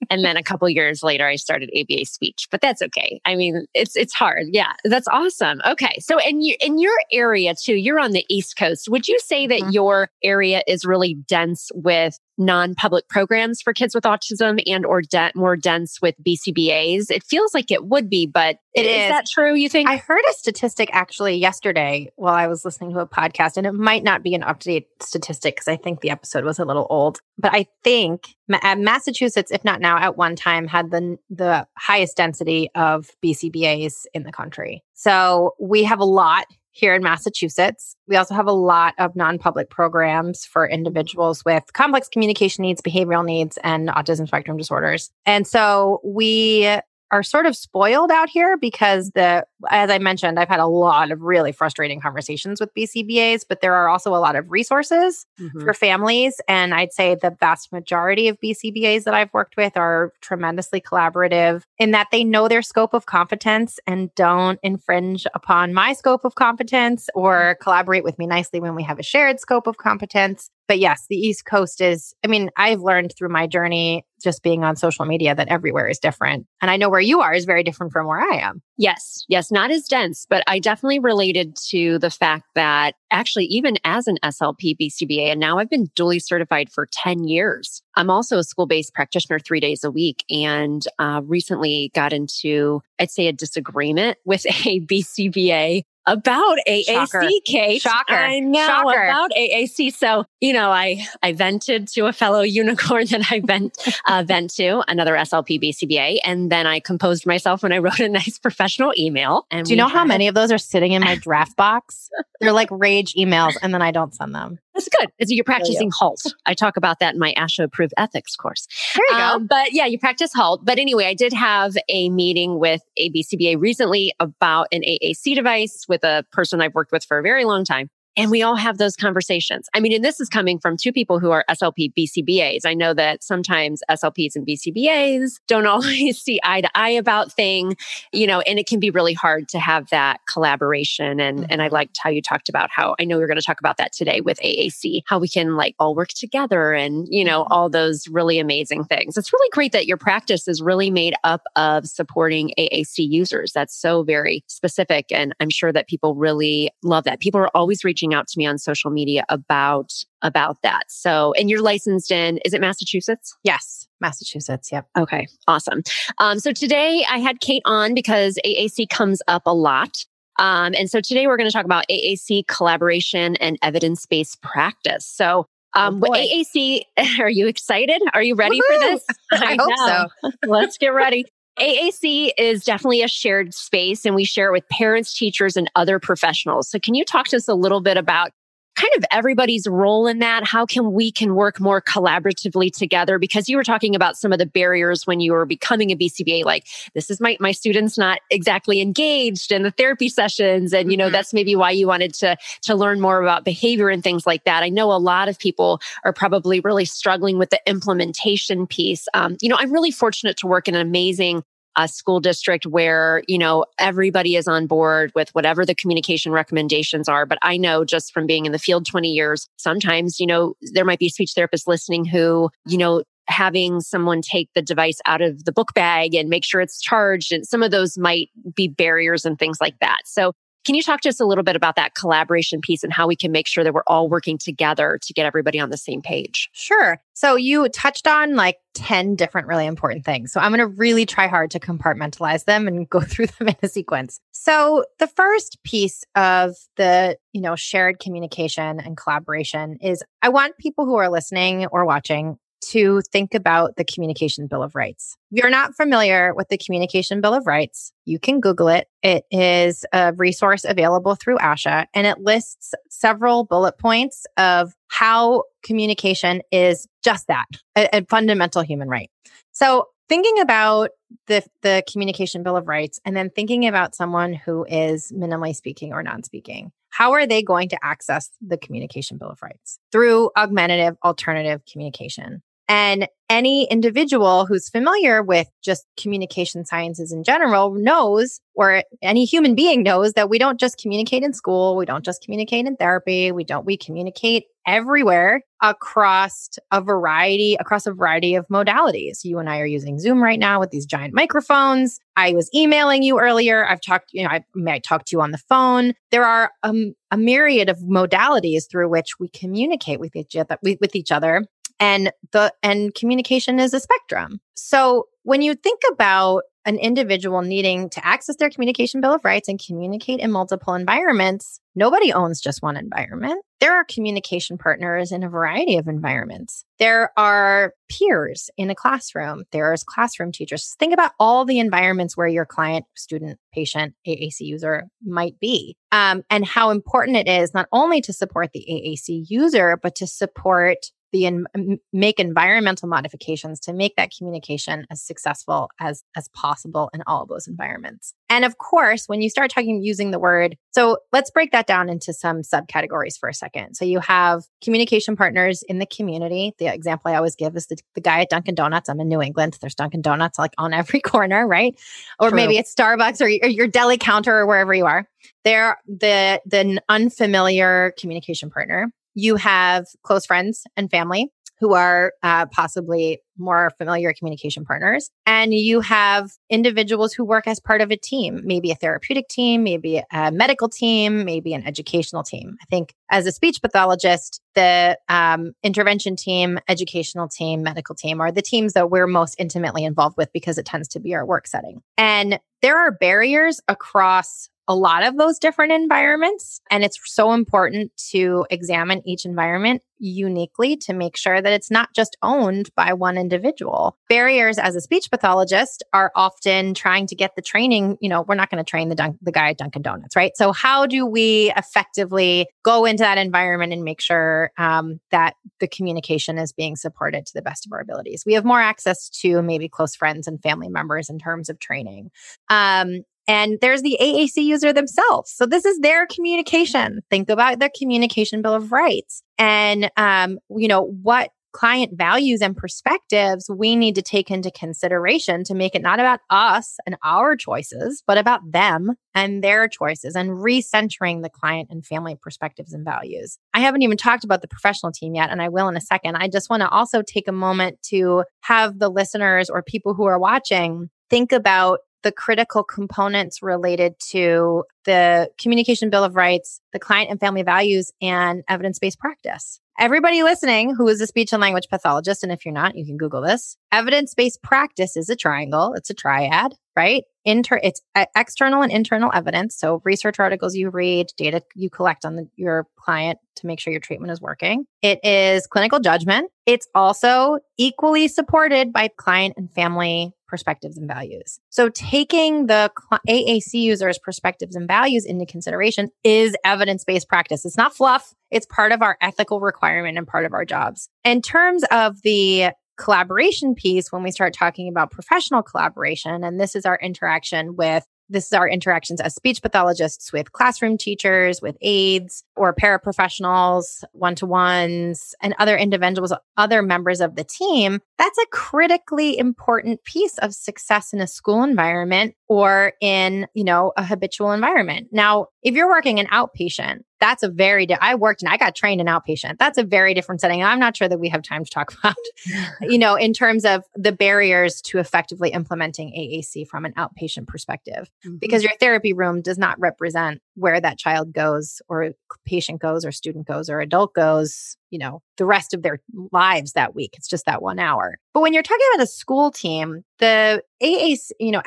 And 0.10 0.24
then 0.24 0.38
a 0.38 0.44
couple 0.44 0.68
years 0.70 1.04
later, 1.04 1.28
I 1.28 1.36
started 1.36 1.70
ABA 1.78 2.06
speech, 2.06 2.48
but 2.52 2.62
that's 2.62 2.82
okay. 2.82 3.20
I 3.26 3.36
mean, 3.36 3.66
it's 3.74 3.96
it's 3.96 4.14
hard. 4.14 4.48
Yeah, 4.52 4.74
that's 4.84 5.08
awesome. 5.08 5.62
Okay, 5.66 5.98
so 6.00 6.20
in 6.20 6.42
you 6.42 6.56
in 6.62 6.80
your 6.80 6.98
area 7.12 7.54
too, 7.56 7.76
you're 7.76 8.00
on 8.00 8.12
the 8.12 8.26
East 8.30 8.58
Coast. 8.58 8.90
Would 8.90 9.08
you 9.08 9.20
say 9.20 9.48
that 9.48 9.60
mm-hmm. 9.60 9.72
your 9.72 10.10
area 10.24 10.64
is 10.68 10.86
really 10.86 11.16
dense 11.28 11.72
with 11.74 12.20
non-public 12.38 13.08
programs 13.10 13.62
for 13.62 13.74
kids 13.74 13.96
with 13.96 14.04
autism 14.04 14.62
and 14.66 14.86
or 14.86 15.02
de- 15.02 15.32
more 15.36 15.56
dense 15.56 16.02
with 16.02 16.16
BCBAs? 16.24 17.10
It 17.10 17.24
feels 17.24 17.54
like 17.54 17.72
it 17.72 17.86
would 17.86 18.10
be, 18.10 18.26
but 18.26 18.58
it 18.74 18.86
is, 18.86 19.04
is 19.04 19.10
that 19.10 19.26
true? 19.26 19.56
You 19.56 19.70
think? 19.70 19.90
I 19.90 19.98
heard 19.98 20.22
a 20.30 20.34
statistic 20.34 20.90
actually 20.92 21.38
yesterday 21.38 22.12
while 22.16 22.34
I 22.34 22.48
was 22.48 22.66
listening 22.66 22.94
to 22.94 23.00
a 23.00 23.08
podcast, 23.08 23.58
and 23.58 23.66
it 23.66 23.74
might 23.74 24.04
not 24.04 24.24
be 24.24 24.36
an 24.36 24.44
up-to-date 24.44 24.88
statistic 25.02 25.56
because 25.56 25.68
I 25.68 25.78
think 25.78 26.02
the 26.02 26.10
episode 26.10 26.44
was 26.44 26.60
a 26.60 26.66
little 26.66 26.88
old. 26.90 27.20
But 27.38 27.54
I 27.54 27.68
think 27.84 28.36
uh, 28.52 28.76
Massachusetts, 28.76 29.52
if 29.52 29.64
not 29.64 29.80
now, 29.80 29.98
at 29.98 30.18
one 30.18 30.36
time 30.36 30.68
had 30.68 30.92
the 30.92 31.18
the 31.30 31.68
highest 31.78 32.18
density 32.18 32.70
of 32.76 33.10
BCBAs 33.24 34.06
in 34.14 34.24
the 34.24 34.32
country. 34.32 34.84
So 34.94 35.56
we 35.60 35.84
have 35.84 36.00
a 36.00 36.06
lot 36.06 36.46
here 36.76 36.94
in 36.94 37.02
Massachusetts. 37.02 37.96
We 38.06 38.18
also 38.18 38.36
have 38.36 38.48
a 38.48 38.52
lot 38.52 38.94
of 39.00 39.16
non 39.16 39.40
public 39.40 39.70
programs 39.70 40.46
for 40.46 40.68
individuals 40.68 41.44
with 41.46 41.72
complex 41.74 42.10
communication 42.10 42.64
needs, 42.64 42.82
behavioral 42.82 43.26
needs, 43.26 43.58
and 43.64 43.88
autism 43.90 44.28
spectrum 44.28 44.58
disorders. 44.58 45.10
And 45.26 45.48
so 45.48 46.02
we 46.04 46.80
are 47.12 47.24
sort 47.24 47.46
of 47.46 47.56
spoiled 47.56 48.12
out 48.12 48.30
here 48.30 48.58
because 48.58 49.12
the 49.12 49.46
as 49.70 49.90
I 49.90 49.98
mentioned, 49.98 50.40
I've 50.40 50.50
had 50.50 50.60
a 50.60 50.68
lot 50.68 51.12
of 51.12 51.22
really 51.22 51.52
frustrating 51.52 52.00
conversations 52.00 52.60
with 52.60 52.74
BCBAs, 52.74 53.46
but 53.48 53.62
there 53.62 53.74
are 53.74 53.90
also 53.90 54.14
a 54.14 54.18
lot 54.18 54.36
of 54.36 54.52
resources 54.52 55.26
mm-hmm. 55.40 55.64
for 55.64 55.74
families. 55.74 56.40
And 56.48 56.74
I'd 56.74 56.94
say 56.94 57.16
the 57.16 57.36
vast 57.40 57.72
majority 57.72 58.28
of 58.28 58.40
BCBAs 58.42 59.04
that 59.04 59.14
I've 59.14 59.34
worked 59.34 59.58
with 59.58 59.78
are 59.78 60.14
tremendously 60.22 60.82
collaborative 60.82 61.64
in 61.78 61.92
that 61.92 62.08
they 62.12 62.24
know 62.24 62.48
their 62.48 62.62
scope 62.62 62.94
of 62.94 63.06
competence 63.06 63.80
and 63.88 64.14
don't 64.16 64.60
infringe 64.62 65.26
upon 65.34 65.74
my 65.74 65.94
scope 65.94 66.26
of 66.26 66.36
competence 66.36 67.10
or 67.16 67.36
mm-hmm. 67.36 67.64
collaborate 67.64 68.04
with 68.04 68.18
me 68.20 68.28
nicely 68.28 68.60
when 68.60 68.76
we 68.76 68.84
have 68.84 69.00
a 69.00 69.04
shared 69.04 69.40
scope 69.40 69.68
of 69.68 69.78
competence 69.78 70.50
but 70.68 70.80
yes, 70.80 71.06
the 71.10 71.16
East 71.16 71.46
Coast 71.46 71.82
is, 71.82 72.14
I 72.24 72.28
mean, 72.28 72.50
I've 72.58 72.82
learned 72.82 73.14
through 73.18 73.30
my 73.30 73.48
journey 73.48 74.06
just 74.24 74.42
being 74.42 74.64
on 74.64 74.76
social 74.76 75.06
media 75.06 75.36
that 75.36 75.50
everywhere 75.50 75.88
is 75.88 76.00
different. 76.00 76.48
And 76.62 76.72
I 76.72 76.78
know 76.78 76.90
where 76.90 77.00
you 77.00 77.22
are 77.22 77.34
is 77.34 77.46
very 77.46 77.64
different 77.64 77.94
from 77.94 78.08
where 78.08 78.20
I 78.20 78.38
am. 78.38 78.62
Yes, 78.78 79.24
yes, 79.28 79.52
not 79.52 79.72
as 79.72 79.86
dense, 79.86 80.26
but 80.28 80.44
I 80.48 80.60
definitely 80.60 81.00
related 81.00 81.56
to 81.70 82.00
the 82.00 82.10
fact 82.10 82.46
that 82.56 82.96
actually, 83.12 83.46
even 83.46 83.78
as 83.84 84.08
an 84.08 84.18
SLP 84.24 84.76
BCBA, 84.82 85.32
and 85.32 85.40
now 85.40 85.60
I've 85.60 85.70
been 85.70 85.90
duly 85.96 86.20
certified 86.20 86.72
for 86.72 86.88
10 86.92 87.26
years. 87.26 87.82
I'm 87.96 88.10
also 88.10 88.40
a 88.40 88.44
school 88.44 88.66
based 88.66 88.94
practitioner 88.94 89.40
three 89.40 89.60
days 89.60 89.84
a 89.84 89.92
week 89.92 90.24
and 90.30 90.82
uh, 90.98 91.22
recently 91.24 91.92
got 91.94 92.12
into, 92.12 92.82
I'd 93.00 93.12
say, 93.12 93.28
a 93.28 93.34
disagreement 93.34 94.18
with 94.26 94.46
a 94.66 94.82
BCBA 94.82 95.84
about 96.08 96.58
AAC, 96.68 96.86
Shocker. 96.86 97.30
Kate. 97.46 97.82
Shocker. 97.82 98.14
I 98.14 98.40
know 98.40 98.66
Shocker. 98.66 99.04
about 99.04 99.32
AAC. 99.32 99.94
So, 99.94 100.26
you 100.40 100.54
know, 100.54 100.70
I, 100.70 101.06
I 101.24 101.34
vented 101.34 101.88
to 101.90 102.06
a 102.06 102.14
fellow 102.14 102.42
unicorn 102.62 103.06
that 103.08 103.32
I 103.32 103.42
vent, 103.42 103.78
uh, 104.08 104.24
vent 104.26 104.54
to 104.56 104.84
another 104.88 105.14
SLP 105.16 105.62
BCBA. 105.62 106.20
And 106.24 106.52
then 106.52 106.68
I 106.68 106.80
composed 106.80 107.26
myself 107.26 107.64
when 107.64 107.72
I 107.72 107.78
wrote 107.86 108.00
a 108.00 108.10
nice 108.10 108.38
professional 108.38 108.94
email. 108.98 109.46
And 109.52 109.66
do 109.66 109.74
you 109.74 109.78
know 109.78 109.88
how 109.88 110.06
many 110.06 110.28
of 110.28 110.36
those 110.36 110.52
are 110.52 110.58
sitting 110.58 110.92
in 110.92 111.02
my 111.02 111.16
draft 111.22 111.56
box? 111.56 112.10
They're 112.40 112.54
like 112.54 112.70
rage 112.72 113.14
emails 113.16 113.54
and 113.62 113.74
then 113.74 113.82
I 113.82 113.92
don't 113.92 114.14
send 114.14 114.36
them. 114.36 114.60
That's 114.76 114.90
good. 114.90 115.10
You're 115.20 115.46
practicing 115.46 115.90
HALT. 115.98 116.22
I 116.46 116.54
talk 116.54 116.76
about 116.76 117.00
that 117.00 117.14
in 117.14 117.20
my 117.20 117.34
ASHA 117.38 117.64
approved 117.64 117.94
ethics 117.98 118.36
course. 118.36 118.68
There 118.94 119.18
you 119.18 119.24
um, 119.24 119.42
go. 119.42 119.48
But 119.48 119.72
yeah, 119.72 119.86
you 119.86 119.98
practice 119.98 120.32
HALT. 120.34 120.66
But 120.66 120.80
anyway, 120.80 121.06
I 121.06 121.14
did 121.14 121.32
have 121.32 121.76
a 121.88 122.10
meeting 122.10 122.60
with 122.60 122.82
ABCBA 123.00 123.60
recently 123.60 124.14
about 124.20 124.68
an 124.74 124.82
AAC 124.82 125.34
device 125.34 125.86
with 125.88 126.04
a 126.04 126.26
person 126.32 126.62
I've 126.62 126.74
worked 126.74 126.92
with 126.92 127.06
for 127.06 127.18
a 127.18 127.24
very 127.24 127.46
long 127.46 127.64
time. 127.64 127.90
And 128.18 128.32
we 128.32 128.42
all 128.42 128.56
have 128.56 128.78
those 128.78 128.96
conversations. 128.96 129.68
I 129.74 129.80
mean, 129.80 129.94
and 129.94 130.04
this 130.04 130.20
is 130.20 130.30
coming 130.30 130.60
from 130.60 130.78
two 130.78 130.94
people 130.94 131.20
who 131.20 131.32
are 131.32 131.44
SLP 131.50 131.94
BCBAs. 131.98 132.62
I 132.66 132.74
know 132.74 132.94
that 132.94 133.24
sometimes 133.24 133.82
SLPs 133.90 134.36
and 134.36 134.48
BCBAs 134.48 135.40
don't 135.48 135.66
always 135.66 136.20
see 136.20 136.40
eye 136.44 136.62
to 136.62 136.70
eye 136.76 136.90
about 136.90 137.34
thing, 137.34 137.76
you 138.12 138.28
know, 138.28 138.40
and 138.42 138.58
it 138.58 138.68
can 138.68 138.80
be 138.80 138.90
really 138.90 139.14
hard 139.14 139.50
to 139.50 139.60
have 139.60 139.90
that 139.90 140.22
collaboration. 140.32 141.20
And, 141.20 141.40
mm-hmm. 141.40 141.48
and 141.50 141.62
I 141.62 141.68
liked 141.68 141.98
how 142.02 142.10
you 142.10 142.22
talked 142.22 142.50
about 142.50 142.70
how 142.72 142.96
I 143.00 143.06
know 143.06 143.18
you're 143.18 143.28
going 143.28 143.40
to 143.40 143.46
talk 143.46 143.60
about 143.60 143.78
that 143.78 143.94
today 143.94 144.22
with 144.22 144.40
AAC, 144.40 145.02
how 145.06 145.20
we 145.20 145.28
can 145.28 145.56
like 145.56 145.76
all 145.80 145.96
work 145.96 146.10
together 146.10 146.74
and, 146.74 147.08
you 147.10 147.24
know, 147.24 147.44
mm-hmm. 147.44 147.54
all 147.54 147.70
those 147.70 148.08
really 148.08 148.40
amazing 148.40 148.86
things. 148.86 149.18
It's 149.18 149.34
really 149.34 149.50
great 149.52 149.72
that 149.74 149.88
your 149.88 149.98
practice 149.98 150.48
is 150.48 150.62
really 150.62 150.90
made 150.90 151.16
up 151.24 151.42
of 151.56 151.86
supporting 151.86 152.54
AAC 152.58 152.98
users. 152.98 153.52
That's 153.54 153.76
so 153.80 154.04
very 154.04 154.44
specific. 154.48 155.12
And 155.12 155.34
I'm 155.40 155.50
sure 155.50 155.74
that 155.74 155.88
people 155.88 156.16
really 156.16 156.70
love 156.84 157.04
that. 157.04 157.20
People 157.20 157.42
are 157.42 157.50
always 157.56 157.84
reaching 157.84 158.05
reaching 158.06 158.18
out 158.18 158.28
to 158.28 158.38
me 158.38 158.46
on 158.46 158.58
social 158.58 158.92
media 158.92 159.24
about 159.30 159.92
about 160.22 160.58
that. 160.64 160.84
So, 160.88 161.34
and 161.34 161.50
you're 161.50 161.62
licensed 161.62 162.12
in 162.12 162.40
is 162.46 162.54
it 162.54 162.62
Massachusetts? 162.62 163.36
Yes, 163.44 163.88
Massachusetts. 164.02 164.72
Yep. 164.72 164.88
Okay, 164.98 165.28
awesome. 165.48 165.82
Um, 166.20 166.40
so 166.40 166.52
today 166.52 167.06
I 167.10 167.20
had 167.20 167.40
Kate 167.40 167.62
on 167.66 167.94
because 167.94 168.38
AAC 168.46 168.90
comes 168.90 169.22
up 169.28 169.44
a 169.46 169.54
lot. 169.54 170.06
Um, 170.38 170.74
and 170.78 170.90
so 170.90 171.00
today 171.00 171.28
we're 171.28 171.38
going 171.38 171.50
to 171.50 171.54
talk 171.54 171.66
about 171.66 171.86
AAC 171.90 172.48
collaboration 172.48 173.38
and 173.38 173.58
evidence 173.62 174.06
based 174.06 174.42
practice. 174.42 175.06
So, 175.06 175.48
um, 175.74 176.04
oh 176.04 176.10
AAC, 176.10 176.82
are 177.20 177.30
you 177.30 177.48
excited? 177.48 178.02
Are 178.14 178.24
you 178.24 178.36
ready 178.36 178.60
Woo-hoo! 178.60 178.76
for 178.76 178.80
this? 178.82 179.06
I, 179.32 179.54
I 179.54 179.58
hope 179.60 179.70
know. 179.70 180.08
so. 180.24 180.32
Let's 180.48 180.78
get 180.78 180.90
ready. 180.90 181.26
AAC 181.60 182.32
is 182.38 182.64
definitely 182.64 183.02
a 183.02 183.08
shared 183.08 183.54
space 183.54 184.06
and 184.06 184.14
we 184.14 184.26
share 184.26 184.50
it 184.50 184.52
with 184.52 184.68
parents, 184.70 185.18
teachers, 185.18 185.56
and 185.56 185.72
other 185.76 186.00
professionals. 186.00 186.70
So 186.70 186.80
can 186.80 186.96
you 186.96 187.06
talk 187.06 187.28
to 187.30 187.38
us 187.38 187.48
a 187.48 187.54
little 187.54 187.82
bit 187.82 187.98
about 187.98 188.32
kind 188.76 188.92
of 188.98 189.06
everybody's 189.12 189.68
role 189.68 190.08
in 190.08 190.20
that 190.20 190.44
how 190.44 190.66
can 190.66 190.92
we 190.92 191.12
can 191.12 191.36
work 191.36 191.60
more 191.60 191.82
collaboratively 191.82 192.76
together? 192.76 193.18
Because 193.18 193.50
you 193.50 193.58
were 193.58 193.64
talking 193.64 193.96
about 193.96 194.18
some 194.18 194.32
of 194.34 194.40
the 194.40 194.46
barriers 194.46 195.08
when 195.08 195.20
you 195.20 195.32
were 195.32 195.46
becoming 195.46 195.92
a 195.92 195.96
bcba 195.96 196.44
like 196.44 196.68
this 196.94 197.10
is 197.10 197.22
my 197.22 197.38
my 197.40 197.52
students 197.52 197.98
not 197.98 198.20
exactly 198.30 198.82
engaged 198.82 199.52
in 199.52 199.64
the 199.64 199.72
therapy 199.72 200.10
sessions 200.10 200.74
and 200.74 200.92
you 200.92 200.98
know 200.98 201.06
mm-hmm. 201.06 201.14
that's 201.14 201.34
maybe 201.34 201.56
why 201.56 201.72
you 201.72 201.88
wanted 201.88 202.14
to 202.14 202.36
to 202.62 202.76
learn 202.76 203.00
more 203.00 203.22
about 203.22 203.46
behavior 203.46 203.90
and 203.90 204.04
things 204.04 204.26
like 204.26 204.44
that. 204.44 204.64
I 204.64 204.70
know 204.70 204.92
a 204.92 204.98
lot 204.98 205.30
of 205.30 205.40
people 205.40 205.80
are 206.04 206.14
probably 206.14 206.60
really 206.60 206.86
struggling 206.86 207.38
with 207.38 207.50
the 207.50 207.62
implementation 207.66 208.68
piece. 208.68 209.08
Um, 209.14 209.38
you 209.42 209.50
know 209.50 209.58
i'm 209.60 209.72
really 209.72 209.92
fortunate 209.92 210.38
to 210.38 210.48
work 210.48 210.68
in 210.68 210.76
an 210.76 210.82
amazing 210.82 211.44
a 211.78 211.88
school 211.88 212.20
district 212.20 212.66
where, 212.66 213.22
you 213.28 213.38
know, 213.38 213.66
everybody 213.80 214.36
is 214.36 214.48
on 214.48 214.68
board 214.68 215.12
with 215.16 215.30
whatever 215.36 215.66
the 215.66 215.76
communication 215.76 216.32
recommendations 216.32 217.10
are. 217.10 217.26
But 217.26 217.38
I 217.42 217.58
know 217.58 217.86
just 217.86 218.14
from 218.14 218.26
being 218.26 218.46
in 218.46 218.52
the 218.52 218.60
field 218.60 218.86
20 218.86 219.10
years, 219.10 219.48
sometimes, 219.58 220.20
you 220.20 220.28
know, 220.28 220.56
there 220.74 220.86
might 220.86 221.00
be 221.00 221.10
speech 221.10 221.34
therapists 221.36 221.68
listening 221.68 222.06
who, 222.06 222.50
you 222.66 222.78
know, 222.78 223.04
having 223.28 223.82
someone 223.82 224.22
take 224.22 224.50
the 224.54 224.62
device 224.62 225.00
out 225.06 225.22
of 225.22 225.46
the 225.46 225.52
book 225.52 225.74
bag 225.74 226.14
and 226.14 226.30
make 226.30 226.44
sure 226.44 226.62
it's 226.62 226.80
charged. 226.80 227.32
And 227.32 227.46
some 227.46 227.64
of 227.64 227.72
those 227.72 227.98
might 227.98 228.30
be 228.56 228.68
barriers 228.68 229.26
and 229.26 229.38
things 229.38 229.58
like 229.60 229.80
that. 229.80 230.02
So 230.06 230.34
can 230.66 230.76
you 230.76 230.82
talk 230.82 231.02
to 231.02 231.10
us 231.10 231.20
a 231.20 231.26
little 231.26 231.44
bit 231.44 231.56
about 231.56 231.76
that 231.76 231.96
collaboration 231.96 232.60
piece 232.60 232.84
and 232.84 232.92
how 232.92 233.08
we 233.08 233.16
can 233.16 233.32
make 233.32 233.48
sure 233.48 233.64
that 233.64 233.74
we're 233.74 233.84
all 233.88 234.10
working 234.10 234.38
together 234.38 235.00
to 235.02 235.14
get 235.14 235.26
everybody 235.26 235.60
on 235.60 235.70
the 235.70 235.78
same 235.78 236.02
page? 236.02 236.50
Sure. 236.54 237.00
So 237.14 237.36
you 237.36 237.70
touched 237.70 238.08
on 238.08 238.36
like 238.36 238.58
10 238.74 239.16
different 239.16 239.48
really 239.48 239.66
important 239.66 240.04
things. 240.04 240.34
So 240.34 240.40
I'm 240.40 240.52
going 240.52 240.60
to 240.60 240.68
really 240.68 241.06
try 241.06 241.28
hard 241.28 241.52
to 241.52 241.60
compartmentalize 241.60 242.46
them 242.46 242.68
and 242.68 242.90
go 242.90 243.00
through 243.02 243.28
them 243.28 243.50
in 243.50 243.56
a 243.64 243.70
sequence. 243.70 244.20
So 244.32 244.84
the 245.00 245.08
first 245.08 245.60
piece 245.64 246.04
of 246.16 246.56
the, 246.78 247.18
you 247.32 247.42
know, 247.42 247.56
shared 247.56 248.00
communication 248.00 248.80
and 248.80 248.98
collaboration 248.98 249.78
is 249.82 250.04
I 250.22 250.30
want 250.30 250.58
people 250.58 250.86
who 250.86 250.96
are 250.96 251.10
listening 251.10 251.68
or 251.68 251.86
watching 251.86 252.38
to 252.70 253.02
think 253.12 253.34
about 253.34 253.76
the 253.76 253.84
Communication 253.84 254.48
Bill 254.48 254.64
of 254.64 254.76
Rights. 254.76 255.18
If 255.32 255.42
you're 255.42 255.50
not 255.50 255.76
familiar 255.76 256.34
with 256.34 256.50
the 256.50 256.58
Communication 256.58 257.22
Bill 257.22 257.34
of 257.34 257.48
Rights, 257.48 257.92
you 258.06 258.20
can 258.20 258.40
Google 258.40 258.68
it. 258.68 258.88
It 259.04 259.26
is 259.32 259.86
a 259.94 260.14
resource 260.14 260.66
available 260.66 261.16
through 261.16 261.38
ASHA 261.38 261.88
and 261.94 262.08
it 262.08 262.20
lists 262.20 262.74
several 262.90 263.44
bullet 263.44 263.78
points 263.78 264.26
of 264.38 264.74
how 264.88 265.44
communication 265.64 266.42
is 266.52 266.88
just 267.04 267.28
that, 267.28 267.48
a, 267.76 267.98
a 267.98 268.06
fundamental 268.06 268.62
human 268.62 268.88
right. 268.88 269.10
So 269.52 269.88
thinking 270.08 270.40
about 270.40 270.92
the 271.28 271.44
the 271.62 271.84
communication 271.92 272.44
bill 272.44 272.58
of 272.58 272.68
rights 272.68 273.00
and 273.06 273.16
then 273.16 273.30
thinking 273.30 273.68
about 273.68 273.96
someone 273.96 274.34
who 274.34 274.66
is 274.66 275.12
minimally 275.12 275.56
speaking 275.56 275.94
or 275.94 276.04
non-speaking 276.04 276.72
how 276.90 277.12
are 277.14 277.28
they 277.28 277.42
going 277.42 277.70
to 277.70 277.78
access 277.84 278.30
the 278.46 278.58
communication 278.58 279.18
bill 279.18 279.30
of 279.30 279.42
rights 279.42 279.80
through 279.92 280.30
augmentative 280.38 280.96
alternative 281.04 281.62
communication 281.72 282.42
and 282.68 283.08
any 283.30 283.66
individual 283.72 284.46
who's 284.46 284.70
familiar 284.70 285.24
with 285.24 285.48
just 285.64 285.86
communication 286.00 286.66
sciences 286.66 287.12
in 287.12 287.24
general 287.24 287.74
knows, 287.74 288.40
or 288.54 288.84
any 289.02 289.26
human 289.26 289.56
being 289.56 289.84
knows 289.84 290.14
that 290.14 290.30
we 290.30 290.38
don't 290.38 290.60
just 290.60 290.78
communicate 290.78 291.24
in 291.24 291.34
school. 291.34 291.76
We 291.76 291.86
don't 291.86 292.06
just 292.06 292.24
communicate 292.24 292.68
in 292.68 292.76
therapy. 292.76 293.32
We 293.32 293.44
don't, 293.44 293.66
we 293.66 293.78
communicate 293.78 294.46
everywhere 294.68 295.42
across 295.62 296.50
a 296.72 296.82
variety, 296.82 297.56
across 297.60 297.88
a 297.88 297.94
variety 297.94 298.36
of 298.36 298.48
modalities. 298.48 299.24
You 299.24 299.40
and 299.40 299.50
I 299.50 299.60
are 299.60 299.66
using 299.66 300.00
Zoom 300.00 300.22
right 300.22 300.40
now 300.40 300.60
with 300.60 300.72
these 300.72 300.86
giant 300.86 301.14
microphones. 301.14 302.00
I 302.16 302.34
was 302.34 302.50
emailing 302.54 303.04
you 303.04 303.20
earlier. 303.20 303.68
I've 303.68 303.82
talked, 303.82 304.12
you 304.14 304.24
know, 304.24 304.30
I 304.30 304.44
might 304.56 304.84
talk 304.84 305.06
to 305.06 305.16
you 305.16 305.22
on 305.22 305.32
the 305.32 305.38
phone. 305.38 305.94
There 306.12 306.26
are 306.26 306.52
um, 306.64 306.94
a 307.12 307.18
myriad 307.18 307.70
of 307.70 307.80
modalities 307.80 308.70
through 308.70 308.90
which 308.90 309.20
we 309.20 309.30
communicate 309.30 310.00
with 310.00 310.16
each 310.16 310.36
other, 310.36 310.58
with 310.64 310.96
each 310.96 311.12
other 311.12 311.46
and 311.80 312.12
the 312.32 312.54
and 312.64 312.94
communication 312.94 313.60
is 313.60 313.74
a 313.74 313.80
spectrum. 313.80 314.40
So 314.56 315.08
when 315.24 315.42
you 315.42 315.56
think 315.56 315.82
about 315.92 316.44
an 316.66 316.80
individual 316.80 317.44
needing 317.44 317.90
to 317.92 318.06
access 318.06 318.38
their 318.38 318.50
communication 318.50 319.00
bill 319.00 319.14
of 319.14 319.24
rights 319.24 319.48
and 319.48 319.64
communicate 319.64 320.20
in 320.20 320.32
multiple 320.32 320.74
environments, 320.74 321.60
nobody 321.76 322.12
owns 322.12 322.42
just 322.42 322.64
one 322.64 322.76
environment. 322.76 323.44
There 323.60 323.76
are 323.76 323.86
communication 323.86 324.58
partners 324.58 325.12
in 325.12 325.24
a 325.24 325.30
variety 325.30 325.78
of 325.78 325.88
environments. 325.88 326.66
There 326.80 327.12
are 327.18 327.74
peers 327.88 328.50
in 328.58 328.72
a 328.72 328.76
classroom. 328.76 329.44
There's 329.52 329.84
classroom 329.84 330.32
teachers. 330.32 330.76
Think 330.80 330.94
about 330.94 331.12
all 331.20 331.46
the 331.46 331.60
environments 331.60 332.18
where 332.18 332.28
your 332.28 332.46
client, 332.46 332.86
student, 332.96 333.40
patient, 333.54 333.94
AAC 334.08 334.42
user 334.42 334.86
might 335.06 335.40
be, 335.40 335.78
um, 335.92 336.24
and 336.32 336.46
how 336.46 336.72
important 336.72 337.18
it 337.18 337.28
is 337.28 337.54
not 337.54 337.68
only 337.72 338.02
to 338.02 338.14
support 338.14 338.52
the 338.54 338.66
AAC 338.68 339.26
user, 339.30 339.78
but 339.82 339.96
to 339.96 340.08
support 340.08 340.78
the 341.16 341.26
en- 341.28 341.80
make 341.94 342.20
environmental 342.20 342.90
modifications 342.90 343.62
to 343.62 343.72
make 343.72 343.96
that 343.96 344.12
communication 344.16 344.86
as 344.92 345.02
successful 345.02 345.70
as 345.80 346.04
as 346.18 346.28
possible 346.30 346.90
in 346.94 347.02
all 347.08 347.24
of 347.24 347.30
those 347.30 347.48
environments. 347.48 348.14
And 348.30 348.44
of 348.44 348.58
course, 348.58 349.08
when 349.08 349.22
you 349.22 349.30
start 349.30 349.50
talking 349.50 349.82
using 349.82 350.12
the 350.12 350.20
word, 350.20 350.58
so 350.72 350.98
let's 351.14 351.32
break 351.32 351.54
that 351.54 351.68
down 351.68 351.88
into 351.88 352.12
some 352.12 352.42
subcategories 352.42 353.18
for 353.18 353.30
a 353.30 353.34
second. 353.34 353.76
So 353.76 353.86
you 353.86 354.02
have 354.02 354.44
communication 354.62 355.16
partners 355.16 355.64
in 355.70 355.80
the 355.80 355.86
community. 355.86 356.54
The 356.60 356.68
example 356.68 357.10
I 357.10 357.16
always 357.16 357.38
give 357.38 357.56
is 357.56 357.68
the, 357.68 357.78
the 357.94 358.02
guy 358.02 358.20
at 358.20 358.30
Dunkin' 358.30 358.56
Donuts. 358.56 358.90
I'm 358.90 359.00
in 359.00 359.08
New 359.08 359.22
England. 359.22 359.58
There's 359.62 359.76
Dunkin' 359.76 360.02
Donuts 360.02 360.38
like 360.38 360.52
on 360.58 360.74
every 360.74 361.00
corner, 361.14 361.48
right? 361.48 361.80
Or 362.20 362.30
True. 362.30 362.36
maybe 362.36 362.58
it's 362.58 362.76
Starbucks 362.76 363.22
or, 363.22 363.46
or 363.46 363.50
your 363.50 363.68
deli 363.68 363.98
counter 363.98 364.38
or 364.38 364.46
wherever 364.46 364.74
you 364.74 364.86
are. 364.86 365.08
They're 365.46 365.78
the 365.88 366.42
the 366.46 366.82
unfamiliar 366.90 367.94
communication 367.98 368.50
partner 368.50 368.92
you 369.16 369.38
have 369.38 369.86
close 370.04 370.26
friends 370.26 370.64
and 370.78 370.92
family 370.92 371.32
who 371.60 371.74
are 371.74 372.14
uh, 372.22 372.46
possibly 372.48 373.22
more 373.38 373.72
familiar 373.78 374.14
communication 374.14 374.66
partners. 374.66 375.10
And 375.26 375.54
you 375.54 375.82
have 375.82 376.32
individuals 376.50 377.14
who 377.14 377.24
work 377.26 377.48
as 377.48 377.60
part 377.60 377.82
of 377.82 377.92
a 377.92 377.98
team, 377.98 378.42
maybe 378.44 378.72
a 378.72 378.76
therapeutic 378.76 379.28
team, 379.30 379.64
maybe 379.64 380.02
a 380.12 380.32
medical 380.32 380.70
team, 380.70 381.24
maybe 381.26 381.54
an 381.54 381.66
educational 381.66 382.24
team. 382.24 382.58
I 382.62 382.66
think 382.70 382.94
as 383.10 383.26
a 383.26 383.32
speech 383.32 383.62
pathologist, 383.62 384.42
the 384.54 384.98
um, 385.10 385.54
intervention 385.64 386.16
team, 386.16 386.60
educational 386.68 387.28
team, 387.28 387.64
medical 387.64 387.96
team 387.96 388.20
are 388.22 388.32
the 388.32 388.42
teams 388.42 388.74
that 388.74 388.90
we're 388.90 389.08
most 389.08 389.36
intimately 389.40 389.86
involved 389.86 390.18
with 390.18 390.32
because 390.34 390.58
it 390.58 390.66
tends 390.66 390.88
to 390.90 391.00
be 391.00 391.14
our 391.14 391.26
work 391.26 391.48
setting. 391.48 391.82
And 391.98 392.40
there 392.62 392.78
are 392.78 392.92
barriers 392.92 393.62
across 393.68 394.50
a 394.68 394.76
lot 394.76 395.04
of 395.04 395.18
those 395.18 395.40
different 395.40 395.72
environments. 395.72 396.60
And 396.72 396.84
it's 396.84 397.00
so 397.06 397.34
important 397.34 397.92
to 398.12 398.46
examine 398.50 399.02
each 399.08 399.26
environment 399.26 399.84
uniquely 399.98 400.76
to 400.76 400.94
make 400.94 401.16
sure 401.16 401.42
that 401.42 401.54
it's 401.54 401.72
not 401.72 401.90
just 401.94 402.18
owned 402.22 402.70
by 402.76 402.94
one 402.94 403.18
individual. 403.18 403.98
Barriers 404.10 404.58
as 404.58 404.76
a 404.76 404.82
speech 404.82 405.10
pathologist 405.10 405.84
are 405.94 406.12
often 406.16 406.74
trying 406.74 407.08
to 407.08 407.16
get 407.16 407.36
the 407.36 407.42
training. 407.42 407.98
You 408.02 408.10
know, 408.10 408.24
we're 408.28 408.36
not 408.36 408.50
going 408.50 408.64
to 408.64 408.70
train 408.70 408.90
the, 408.90 409.16
the 409.22 409.32
guy 409.32 409.52
at 409.52 409.58
Dunkin' 409.58 409.82
Donuts, 409.82 410.16
right? 410.16 410.36
So, 410.36 410.52
how 410.52 410.86
do 410.86 411.06
we 411.06 411.54
effectively 411.56 412.48
go 412.64 412.86
into 412.86 413.04
that 413.04 413.18
environment 413.18 413.74
and 413.74 413.84
make 413.84 414.02
sure 414.02 414.52
um, 414.58 415.00
that 415.12 415.36
the 415.60 415.68
communication 415.68 416.38
is 416.38 416.52
being 416.52 416.76
supported 416.76 417.26
to 417.28 417.34
the 417.34 417.42
best 417.42 417.66
of 417.66 417.72
our 417.72 417.80
abilities? 417.80 418.24
We 418.26 418.34
have 418.34 418.46
more 418.46 418.62
access 418.62 419.10
to 419.22 419.42
maybe 419.42 419.70
close 419.70 419.96
friends 419.96 420.28
and 420.28 420.42
family 420.42 420.70
members 420.70 421.10
in 421.10 421.20
terms 421.20 421.50
of 421.50 421.60
training. 421.60 422.12
Um, 422.50 423.02
and 423.28 423.58
there's 423.62 423.82
the 423.82 423.98
AAC 424.02 424.38
user 424.38 424.74
themselves. 424.74 425.32
So 425.32 425.46
this 425.46 425.66
is 425.66 425.80
their 425.80 426.06
communication. 426.08 427.02
Think 427.10 427.30
about 427.30 427.60
their 427.60 427.72
communication 427.78 428.42
bill 428.42 428.54
of 428.54 428.72
rights 428.72 429.24
and, 429.38 429.90
um, 429.98 430.40
you 430.50 430.68
know, 430.68 430.84
what 431.02 431.32
client 431.56 431.98
values 431.98 432.42
and 432.42 432.58
perspectives 432.58 433.50
we 433.50 433.78
need 433.78 433.96
to 433.96 434.02
take 434.02 434.30
into 434.30 434.52
consideration 434.52 435.42
to 435.42 435.56
make 435.56 435.74
it 435.74 435.82
not 435.82 436.02
about 436.02 436.20
us 436.30 436.76
and 436.86 436.98
our 437.02 437.38
choices, 437.38 438.04
but 438.06 438.18
about 438.18 438.42
them 438.52 438.92
and 439.14 439.42
their 439.42 439.70
choices 439.70 440.18
and 440.18 440.32
recentering 440.32 441.24
the 441.24 441.30
client 441.30 441.70
and 441.72 441.86
family 441.86 442.18
perspectives 442.22 442.74
and 442.74 442.84
values. 442.84 443.40
I 443.54 443.62
haven't 443.62 443.84
even 443.84 443.96
talked 443.96 444.26
about 444.26 444.42
the 444.42 444.50
professional 444.50 444.92
team 444.92 445.16
yet, 445.16 445.30
and 445.30 445.42
I 445.42 445.48
will 445.48 445.70
in 445.70 445.78
a 445.78 445.82
second. 445.82 446.18
I 446.18 446.28
just 446.28 446.50
want 446.50 446.60
to 446.60 446.68
also 446.68 447.02
take 447.02 447.30
a 447.30 447.32
moment 447.32 447.82
to 447.84 448.26
have 448.42 448.80
the 448.80 448.90
listeners 448.90 449.50
or 449.50 449.64
people 449.64 449.94
who 449.94 450.04
are 450.04 450.20
watching 450.20 450.90
think 451.10 451.32
about 451.32 451.80
the 452.06 452.12
critical 452.12 452.64
components 452.64 453.42
related 453.42 454.00
to 454.00 454.64
the 454.86 455.30
Communication 455.40 455.90
Bill 455.90 456.04
of 456.04 456.16
Rights, 456.16 456.62
the 456.74 456.80
client 456.80 457.10
and 457.10 457.20
family 457.20 457.44
values, 457.44 457.92
and 458.02 458.44
evidence 458.48 458.80
based 458.80 459.00
practice. 459.00 459.60
Everybody 459.78 460.24
listening 460.24 460.74
who 460.74 460.88
is 460.88 461.02
a 461.02 461.08
speech 461.08 461.34
and 461.34 461.42
language 461.42 461.68
pathologist, 461.70 462.24
and 462.24 462.32
if 462.32 462.46
you're 462.46 462.54
not, 462.54 462.76
you 462.76 462.86
can 462.86 462.96
Google 462.96 463.22
this. 463.22 463.58
Evidence 463.74 464.14
based 464.14 464.42
practice 464.42 464.96
is 464.96 465.10
a 465.10 465.18
triangle, 465.18 465.74
it's 465.74 465.90
a 465.90 465.94
triad, 465.94 466.54
right? 466.78 467.04
Inter- 467.26 467.60
it's 467.62 467.82
uh, 467.94 468.06
external 468.16 468.62
and 468.62 468.72
internal 468.72 469.12
evidence. 469.14 469.58
So, 469.58 469.82
research 469.84 470.18
articles 470.18 470.56
you 470.56 470.70
read, 470.70 471.08
data 471.18 471.42
you 471.56 471.70
collect 471.70 472.06
on 472.06 472.16
the, 472.16 472.30
your 472.38 472.68
client 472.78 473.20
to 473.38 473.48
make 473.48 473.60
sure 473.60 473.72
your 473.72 473.82
treatment 473.82 474.12
is 474.12 474.22
working. 474.22 474.66
It 474.82 475.04
is 475.04 475.46
clinical 475.46 475.80
judgment. 475.80 476.32
It's 476.46 476.68
also 476.74 477.40
equally 477.58 478.08
supported 478.08 478.72
by 478.72 478.90
client 478.96 479.34
and 479.36 479.52
family 479.52 480.14
perspectives 480.28 480.78
and 480.78 480.88
values. 480.88 481.40
So 481.50 481.70
taking 481.70 482.48
the 482.48 482.72
AAC 483.08 483.54
users' 483.54 484.00
perspectives 484.00 484.56
and 484.56 484.68
values 484.68 484.75
into 484.84 485.26
consideration 485.26 485.90
is 486.04 486.36
evidence-based 486.44 487.08
practice. 487.08 487.46
It's 487.46 487.58
not 487.58 487.76
fluff. 487.76 488.14
It's 488.32 488.46
part 488.46 488.72
of 488.72 488.82
our 488.82 488.98
ethical 489.02 489.40
requirement 489.40 489.98
and 489.98 490.08
part 490.08 490.26
of 490.26 490.34
our 490.34 490.46
jobs. 490.46 490.90
In 491.04 491.22
terms 491.22 491.64
of 491.72 492.02
the 492.02 492.52
collaboration 492.78 493.56
piece, 493.56 493.92
when 493.92 494.04
we 494.04 494.12
start 494.12 494.34
talking 494.34 494.68
about 494.68 494.92
professional 494.92 495.42
collaboration, 495.42 496.24
and 496.24 496.40
this 496.40 496.56
is 496.56 496.66
our 496.66 496.78
interaction 496.82 497.56
with 497.56 497.86
this 498.10 498.26
is 498.26 498.34
our 498.34 498.48
interactions 498.48 499.00
as 499.00 499.16
speech 499.16 499.42
pathologists 499.42 500.12
with 500.12 500.34
classroom 500.34 500.78
teachers, 500.78 501.42
with 501.42 501.58
aides, 501.62 502.25
or 502.36 502.54
paraprofessionals, 502.54 503.84
one 503.94 504.16
to 504.16 504.26
ones, 504.26 505.16
and 505.22 505.34
other 505.40 505.58
individuals, 505.58 506.14
other 506.38 506.62
members 506.62 507.02
of 507.02 507.16
the 507.16 507.24
team, 507.24 507.80
that's 507.98 508.18
a 508.18 508.28
critically 508.32 509.18
important 509.18 509.84
piece 509.84 510.18
of 510.20 510.34
success 510.34 510.94
in 510.94 511.02
a 511.02 511.08
school 511.08 511.44
environment 511.44 512.16
or 512.28 512.74
in, 512.82 513.28
you 513.34 513.44
know, 513.44 513.72
a 513.78 513.84
habitual 513.84 514.32
environment. 514.32 514.88
Now, 514.92 515.28
if 515.44 515.56
you're 515.56 515.70
working 515.70 516.00
an 516.00 516.08
outpatient, 516.08 516.82
that's 517.00 517.24
a 517.24 517.30
very, 517.30 517.66
di- 517.66 517.78
I 517.80 517.96
worked 517.96 518.24
and 518.24 518.32
I 518.32 518.38
got 518.38 518.56
trained 518.56 518.82
in 518.82 518.88
outpatient. 518.88 519.38
That's 519.38 519.58
a 519.58 519.64
very 519.64 519.94
different 519.94 520.22
setting. 520.22 520.44
I'm 520.44 520.60
not 520.60 520.76
sure 520.76 520.88
that 520.88 521.00
we 521.00 521.10
have 521.10 521.22
time 521.22 521.44
to 521.44 521.52
talk 521.52 521.74
about, 521.80 521.96
you 522.62 522.78
know, 522.78 522.96
in 522.96 523.14
terms 523.14 523.46
of 523.46 523.64
the 523.76 523.92
barriers 523.92 524.62
to 524.64 524.80
effectively 524.80 525.30
implementing 525.30 525.90
AAC 525.90 526.48
from 526.48 526.66
an 526.66 526.74
outpatient 526.74 527.28
perspective, 527.28 527.90
mm-hmm. 528.06 528.18
because 528.18 528.44
your 528.44 528.54
therapy 528.60 528.94
room 528.94 529.22
does 529.22 529.38
not 529.38 529.60
represent 529.60 530.22
where 530.36 530.60
that 530.60 530.78
child 530.78 531.14
goes 531.14 531.62
or 531.68 531.92
patient 532.26 532.62
goes 532.62 532.86
or 532.86 532.92
student 532.92 533.28
goes 533.28 533.50
or 533.50 533.60
adult 533.60 533.94
goes, 533.94 534.58
you 534.70 534.80
know, 534.80 535.02
the 535.18 535.26
rest 535.26 535.54
of 535.54 535.62
their 535.62 535.80
lives 536.12 536.54
that 536.54 536.76
week. 536.76 536.92
It's 536.98 537.08
just 537.08 537.26
that 537.26 537.42
one 537.42 537.60
hour. 537.60 537.98
But 538.14 538.22
when 538.22 538.34
you're 538.34 538.44
talking 538.44 538.66
about 538.74 538.84
a 538.84 538.88
school 538.88 539.32
team, 539.32 539.84
the 540.00 540.44
AAC, 540.62 541.12
you 541.20 541.32
know, 541.32 541.42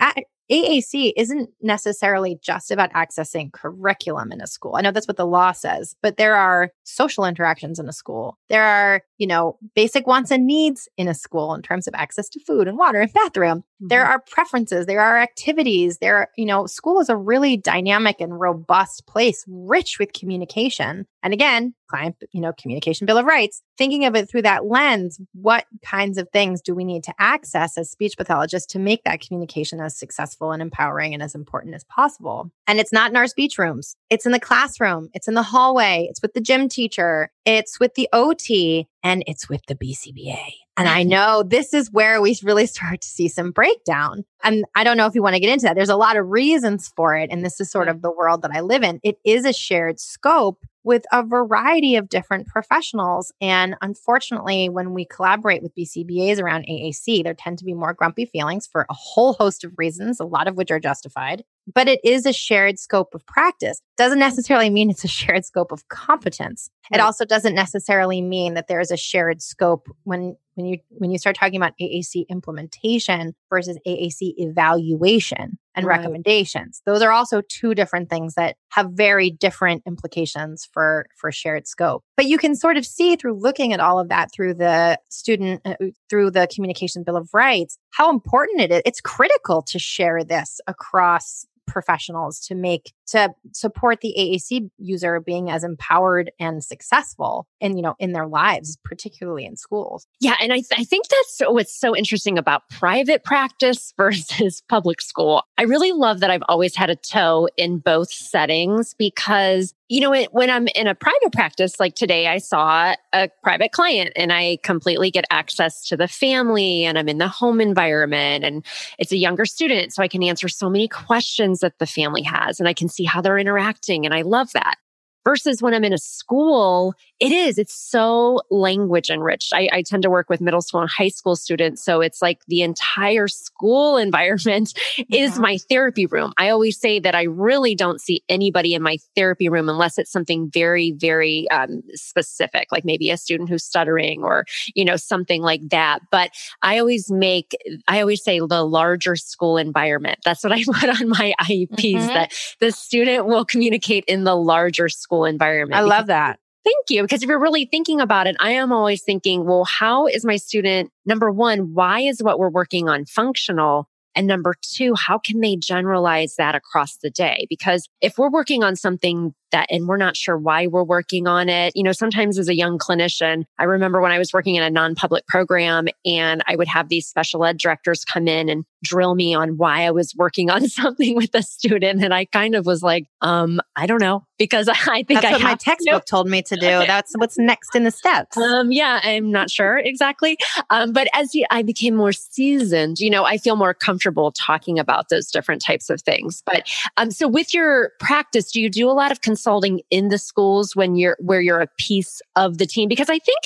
AAC 0.50 1.12
isn't 1.17 1.50
necessarily 1.61 2.38
just 2.43 2.71
about 2.71 2.93
accessing 2.93 3.52
curriculum 3.52 4.33
in 4.33 4.40
a 4.40 4.47
school. 4.47 4.76
I 4.76 4.81
know 4.81 4.90
that's 4.90 5.09
what 5.09 5.17
the 5.17 5.26
law 5.26 5.52
says, 5.52 5.95
but 6.02 6.17
there 6.17 6.35
are 6.35 6.71
social 6.85 7.25
interactions 7.25 7.78
in 7.78 7.88
a 7.88 7.93
school. 7.93 8.38
There 8.49 8.64
are, 8.64 9.02
you 9.19 9.26
know, 9.26 9.59
basic 9.75 10.07
wants 10.07 10.31
and 10.31 10.47
needs 10.47 10.88
in 10.97 11.09
a 11.09 11.14
school 11.14 11.55
in 11.55 11.62
terms 11.62 11.87
of 11.87 11.95
access 11.95 12.28
to 12.31 12.40
food 12.40 12.69
and 12.69 12.78
water 12.78 13.00
and 13.00 13.12
bathroom. 13.12 13.59
Mm-hmm. 13.59 13.88
There 13.88 14.05
are 14.05 14.23
preferences, 14.31 14.87
there 14.87 15.00
are 15.00 15.19
activities. 15.19 15.99
There, 15.99 16.17
are, 16.17 16.28
you 16.37 16.47
know, 16.47 16.67
school 16.67 17.00
is 17.00 17.09
a 17.09 17.17
really 17.17 17.57
dynamic 17.57 18.21
and 18.21 18.38
robust 18.38 19.07
place, 19.07 19.45
rich 19.47 19.99
with 19.99 20.12
communication. 20.12 21.07
And 21.23 21.33
again, 21.33 21.75
client, 21.88 22.16
you 22.33 22.40
know, 22.40 22.52
communication 22.52 23.07
bill 23.07 23.18
of 23.18 23.26
rights, 23.26 23.62
thinking 23.76 24.04
of 24.04 24.14
it 24.14 24.28
through 24.28 24.42
that 24.42 24.66
lens, 24.66 25.21
what 25.33 25.66
kinds 25.83 26.18
of 26.18 26.28
things 26.33 26.61
do 26.61 26.75
we 26.75 26.85
need 26.85 27.04
to 27.04 27.14
access 27.18 27.76
as 27.78 27.90
speech 27.90 28.16
pathologists 28.16 28.73
to 28.73 28.78
make 28.78 29.04
that 29.04 29.21
communication 29.21 29.80
as 29.80 29.99
successful 29.99 30.52
and 30.52 30.62
empowering 30.62 31.14
and 31.14 31.23
as 31.23 31.35
important 31.35 31.75
as 31.75 31.85
possible? 31.85 32.50
And 32.66 32.78
it's 32.78 32.92
not 32.92 33.11
in 33.11 33.16
our 33.16 33.26
speech 33.26 33.59
rooms. 33.59 33.97
It's 34.11 34.26
in 34.26 34.33
the 34.33 34.40
classroom. 34.40 35.09
It's 35.14 35.28
in 35.28 35.35
the 35.35 35.42
hallway. 35.42 36.07
It's 36.11 36.23
with 36.23 36.35
the 36.35 36.40
gym 36.40 36.68
teacher. 36.68 37.30
It's 37.45 37.80
with 37.80 37.95
the 37.95 38.09
OT 38.12 38.87
and 39.02 39.25
it's 39.26 39.49
with 39.49 39.62
the 39.66 39.75
BCBA. 39.75 40.52
And 40.76 40.88
I 40.88 41.00
mm-hmm. 41.00 41.11
know 41.11 41.42
this 41.42 41.75
is 41.75 41.90
where 41.90 42.21
we 42.23 42.38
really 42.45 42.66
start 42.66 43.00
to 43.00 43.09
see 43.09 43.28
some 43.28 43.50
breakdown. 43.50 44.25
And 44.45 44.64
I 44.75 44.85
don't 44.85 44.97
know 44.97 45.07
if 45.07 45.14
you 45.14 45.23
want 45.23 45.35
to 45.35 45.40
get 45.40 45.52
into 45.52 45.64
that. 45.64 45.75
There's 45.75 45.88
a 45.88 45.97
lot 45.97 46.16
of 46.16 46.28
reasons 46.28 46.92
for 46.95 47.16
it. 47.16 47.30
And 47.30 47.45
this 47.45 47.61
is 47.61 47.71
sort 47.71 47.88
mm-hmm. 47.88 47.97
of 47.97 48.02
the 48.02 48.11
world 48.11 48.42
that 48.42 48.52
I 48.52 48.61
live 48.61 48.83
in. 48.83 49.00
It 49.02 49.18
is 49.25 49.45
a 49.45 49.52
shared 49.52 49.99
scope 49.99 50.64
with 50.88 51.04
a 51.12 51.23
variety 51.23 51.97
of 51.97 52.09
different 52.09 52.47
professionals. 52.47 53.30
And 53.42 53.76
unfortunately, 53.83 54.71
when 54.71 54.95
we 54.95 55.04
collaborate 55.04 55.62
with 55.62 55.75
BCBAs 55.75 56.40
around 56.40 56.64
AAC, 56.64 57.23
there 57.23 57.35
tend 57.35 57.59
to 57.59 57.64
be 57.66 57.75
more 57.75 57.92
grumpy 57.92 58.25
feelings 58.25 58.66
for 58.66 58.87
a 58.88 58.95
whole 58.95 59.35
host 59.35 59.64
of 59.64 59.75
reasons, 59.76 60.18
a 60.18 60.25
lot 60.25 60.49
of 60.49 60.57
which 60.57 60.71
are 60.71 60.80
justified. 60.80 61.45
But 61.75 61.88
it 61.88 62.00
is 62.02 62.25
a 62.25 62.33
shared 62.33 62.78
scope 62.78 63.14
of 63.14 63.26
practice. 63.26 63.83
Doesn't 63.99 64.18
necessarily 64.18 64.71
mean 64.71 64.88
it's 64.88 65.04
a 65.04 65.09
shared 65.09 65.45
scope 65.45 65.73
of 65.73 65.87
competence. 65.88 66.71
It 66.90 67.00
also 67.00 67.26
doesn't 67.26 67.54
necessarily 67.54 68.23
mean 68.23 68.54
that 68.54 68.68
there 68.68 68.80
is 68.80 68.90
a 68.90 68.97
shared 68.97 69.42
scope 69.42 69.90
when 70.04 70.38
when 70.59 70.67
you 70.67 70.79
when 70.91 71.11
you 71.11 71.19
start 71.19 71.37
talking 71.37 71.57
about 71.57 71.73
AAC 71.81 72.29
implementation 72.29 73.35
versus 73.49 73.79
AAC 73.87 74.35
evaluation 74.37 75.57
and 75.77 75.87
right. 75.87 75.99
recommendations. 75.99 76.83
Those 76.85 77.00
are 77.00 77.12
also 77.12 77.43
two 77.49 77.75
different 77.75 78.11
things 78.11 78.35
that 78.35 78.57
have 78.71 78.91
very 78.91 79.31
different 79.31 79.85
implications 79.87 80.69
for 80.71 81.07
for 81.17 81.31
shared 81.31 81.69
scope. 81.69 82.03
But 82.17 82.27
you 82.27 82.37
can 82.37 82.57
sort 82.57 82.77
of 82.77 82.85
see 82.85 83.15
through 83.15 83.41
looking 83.41 83.73
at 83.73 83.79
all 83.79 84.00
of 84.00 84.09
that 84.09 84.33
through 84.35 84.55
the 84.55 84.99
student 85.09 85.62
uh, 85.65 85.77
through 86.11 86.33
the 86.33 86.49
communication 86.53 87.05
bill 87.05 87.17
of 87.17 87.31
rights 87.33 87.79
how 87.91 88.11
important 88.11 88.61
it 88.61 88.73
is. 88.73 88.83
It's 88.85 89.00
critical 89.00 89.62
to 89.62 89.79
share 89.79 90.25
this 90.25 90.61
across 90.67 91.47
professionals 91.68 92.40
to 92.40 92.54
make 92.54 92.92
to 93.08 93.30
support 93.52 94.00
the 94.00 94.14
AAC 94.18 94.68
user 94.78 95.20
being 95.20 95.50
as 95.50 95.64
empowered 95.64 96.30
and 96.40 96.64
successful 96.64 97.46
in 97.60 97.76
you 97.76 97.82
know 97.82 97.94
in 97.98 98.12
their 98.12 98.26
lives 98.26 98.78
particularly 98.84 99.44
in 99.44 99.56
schools. 99.56 100.06
Yeah 100.20 100.34
and 100.40 100.52
i, 100.52 100.56
th- 100.56 100.72
I 100.76 100.84
think 100.84 101.06
that's 101.08 101.42
what's 101.52 101.78
so 101.78 101.96
interesting 101.96 102.38
about 102.38 102.68
private 102.70 103.25
practice 103.25 103.92
versus 103.96 104.62
public 104.68 105.00
school. 105.00 105.42
I 105.56 105.62
really 105.62 105.92
love 105.92 106.20
that 106.20 106.30
i've 106.30 106.42
always 106.48 106.75
had 106.75 106.90
a 106.90 106.96
toe 106.96 107.48
in 107.56 107.78
both 107.78 108.10
settings 108.10 108.94
because 108.94 109.75
you 109.88 110.00
know, 110.00 110.25
when 110.33 110.50
I'm 110.50 110.68
in 110.68 110.87
a 110.87 110.95
private 110.95 111.33
practice, 111.33 111.80
like 111.80 111.95
today, 111.95 112.26
I 112.26 112.38
saw 112.38 112.95
a 113.14 113.30
private 113.42 113.73
client 113.73 114.12
and 114.16 114.33
I 114.33 114.59
completely 114.62 115.11
get 115.11 115.25
access 115.30 115.87
to 115.88 115.97
the 115.97 116.09
family 116.09 116.85
and 116.85 116.99
I'm 116.99 117.09
in 117.09 117.18
the 117.18 117.28
home 117.28 117.61
environment 117.61 118.45
and 118.45 118.64
it's 118.99 119.12
a 119.12 119.16
younger 119.16 119.47
student. 119.47 119.95
So 119.95 120.02
I 120.02 120.09
can 120.09 120.23
answer 120.23 120.48
so 120.48 120.68
many 120.68 120.88
questions 120.88 121.61
that 121.61 121.79
the 121.79 121.87
family 121.87 122.22
has 122.22 122.61
and 122.61 122.68
I 122.68 122.74
can 122.74 122.88
see 122.88 123.05
how 123.05 123.22
they're 123.22 123.38
interacting. 123.38 124.05
And 124.05 124.14
I 124.14 124.22
love 124.22 124.53
that 124.53 124.77
versus 125.24 125.62
when 125.62 125.74
I'm 125.74 125.85
in 125.85 125.92
a 125.92 125.98
school, 125.98 126.94
it 127.20 127.33
is, 127.33 127.59
it's 127.59 127.74
so 127.74 128.40
language 128.50 129.11
enriched. 129.11 129.52
I, 129.52 129.68
I, 129.72 129.83
tend 129.83 130.02
to 130.04 130.11
work 130.11 130.28
with 130.28 130.40
middle 130.40 130.61
school 130.61 130.81
and 130.81 130.90
high 130.90 131.09
school 131.09 131.35
students. 131.35 131.83
So 131.83 132.00
it's 132.00 132.22
like 132.22 132.44
the 132.46 132.62
entire 132.62 133.26
school 133.26 133.96
environment 134.09 134.74
is 135.11 135.33
mm-hmm. 135.33 135.42
my 135.42 135.59
therapy 135.68 136.07
room. 136.07 136.33
I 136.38 136.50
always 136.50 136.78
say 136.78 137.00
that 137.00 137.14
I 137.14 137.22
really 137.24 137.74
don't 137.74 138.00
see 138.00 138.22
anybody 138.28 138.74
in 138.74 138.83
my 138.83 138.98
therapy 139.16 139.48
room 139.48 139.68
unless 139.68 139.98
it's 139.98 140.12
something 140.12 140.50
very, 140.52 140.92
very 140.92 141.50
um, 141.50 141.83
specific, 141.94 142.68
like 142.70 142.85
maybe 142.85 143.11
a 143.11 143.16
student 143.16 143.48
who's 143.48 143.64
stuttering 143.64 144.22
or, 144.22 144.44
you 144.74 144.85
know, 144.85 144.96
something 144.96 145.42
like 145.42 145.68
that. 145.70 146.00
But 146.11 146.31
I 146.62 146.78
always 146.78 147.11
make, 147.11 147.57
I 147.88 148.00
always 148.00 148.22
say 148.22 148.38
the 148.38 148.64
larger 148.64 149.16
school 149.16 149.57
environment. 149.57 150.18
That's 150.24 150.44
what 150.44 150.52
I 150.52 150.62
put 150.72 151.00
on 151.00 151.09
my 151.09 151.35
IEPs 151.40 151.68
mm-hmm. 151.68 152.07
that 152.09 152.33
the 152.61 152.70
student 152.70 153.26
will 153.26 153.44
communicate 153.44 154.04
in 154.07 154.24
the 154.24 154.37
larger 154.37 154.88
school 154.88 155.24
environment. 155.24 155.81
I 155.81 155.83
love 155.83 156.07
that. 156.07 156.38
Thank 156.68 156.90
you. 156.90 157.02
Because 157.02 157.22
if 157.22 157.28
you're 157.28 157.40
really 157.40 157.64
thinking 157.64 157.98
about 157.98 158.26
it, 158.26 158.37
I 158.40 158.50
am 158.50 158.72
always 158.72 159.02
thinking, 159.02 159.46
well, 159.46 159.64
how 159.64 160.07
is 160.07 160.22
my 160.22 160.37
student, 160.37 160.90
number 161.07 161.31
one, 161.31 161.72
why 161.72 162.00
is 162.00 162.22
what 162.22 162.38
we're 162.38 162.50
working 162.50 162.90
on 162.90 163.07
functional? 163.07 163.88
And 164.14 164.26
number 164.26 164.54
two, 164.61 164.94
how 164.94 165.18
can 165.18 165.40
they 165.40 165.57
generalize 165.57 166.35
that 166.37 166.54
across 166.54 166.98
the 166.98 167.09
day? 167.09 167.46
Because 167.48 167.88
if 168.02 168.18
we're 168.18 168.31
working 168.31 168.62
on 168.62 168.76
something 168.76 169.35
that 169.52 169.66
and 169.70 169.87
we're 169.87 169.96
not 169.96 170.16
sure 170.16 170.37
why 170.37 170.66
we're 170.66 170.84
working 170.84 171.26
on 171.26 171.48
it. 171.48 171.72
You 171.74 171.82
know, 171.82 171.92
sometimes 171.92 172.38
as 172.38 172.48
a 172.48 172.54
young 172.54 172.78
clinician, 172.78 173.44
I 173.58 173.64
remember 173.64 174.00
when 174.00 174.12
I 174.12 174.18
was 174.18 174.32
working 174.32 174.54
in 174.54 174.62
a 174.62 174.70
non-public 174.70 175.26
program 175.26 175.88
and 176.04 176.42
I 176.46 176.56
would 176.56 176.68
have 176.68 176.88
these 176.88 177.06
special 177.06 177.44
ed 177.44 177.58
directors 177.58 178.04
come 178.04 178.28
in 178.28 178.48
and 178.48 178.64
drill 178.84 179.14
me 179.14 179.34
on 179.34 179.56
why 179.56 179.82
I 179.84 179.90
was 179.90 180.14
working 180.16 180.50
on 180.50 180.68
something 180.68 181.16
with 181.16 181.34
a 181.34 181.42
student. 181.42 182.02
And 182.02 182.14
I 182.14 182.24
kind 182.26 182.54
of 182.54 182.66
was 182.66 182.82
like, 182.82 183.06
um, 183.20 183.61
I 183.76 183.87
don't 183.87 184.00
know, 184.00 184.24
because 184.38 184.68
I 184.88 185.02
think 185.02 185.20
That's 185.20 185.26
I 185.26 185.32
what 185.32 185.42
my 185.42 185.54
textbook 185.54 186.04
to. 186.04 186.11
told 186.11 186.28
me 186.28 186.42
to 186.42 186.56
do. 186.56 186.66
That's 186.66 187.12
what's 187.16 187.38
next 187.38 187.74
in 187.74 187.84
the 187.84 187.90
steps. 187.90 188.37
Um, 188.37 188.72
yeah, 188.72 189.00
I'm 189.02 189.30
not 189.30 189.50
sure 189.50 189.78
exactly. 189.78 190.38
Um, 190.70 190.92
but 190.92 191.08
as 191.14 191.32
I 191.50 191.62
became 191.62 191.94
more 191.94 192.12
seasoned, 192.12 192.98
you 193.00 193.11
know, 193.11 193.24
I 193.24 193.38
feel 193.38 193.56
more 193.56 193.74
comfortable 193.74 194.32
talking 194.32 194.78
about 194.78 195.08
those 195.08 195.30
different 195.30 195.62
types 195.62 195.90
of 195.90 196.00
things. 196.02 196.42
But 196.46 196.68
um, 196.96 197.11
so 197.11 197.28
with 197.28 197.52
your 197.52 197.92
practice, 198.00 198.52
do 198.52 198.61
you 198.61 198.70
do 198.70 198.88
a 198.88 198.92
lot 198.92 199.12
of 199.12 199.20
consulting 199.38 199.81
in 199.90 200.09
the 200.09 200.18
schools 200.18 200.74
when 200.74 200.96
you're 200.96 201.16
where 201.20 201.40
you're 201.40 201.61
a 201.61 201.68
piece 201.79 202.20
of 202.35 202.59
the 202.59 202.66
team? 202.66 202.88
Because 202.88 203.09
I 203.09 203.18
think 203.18 203.38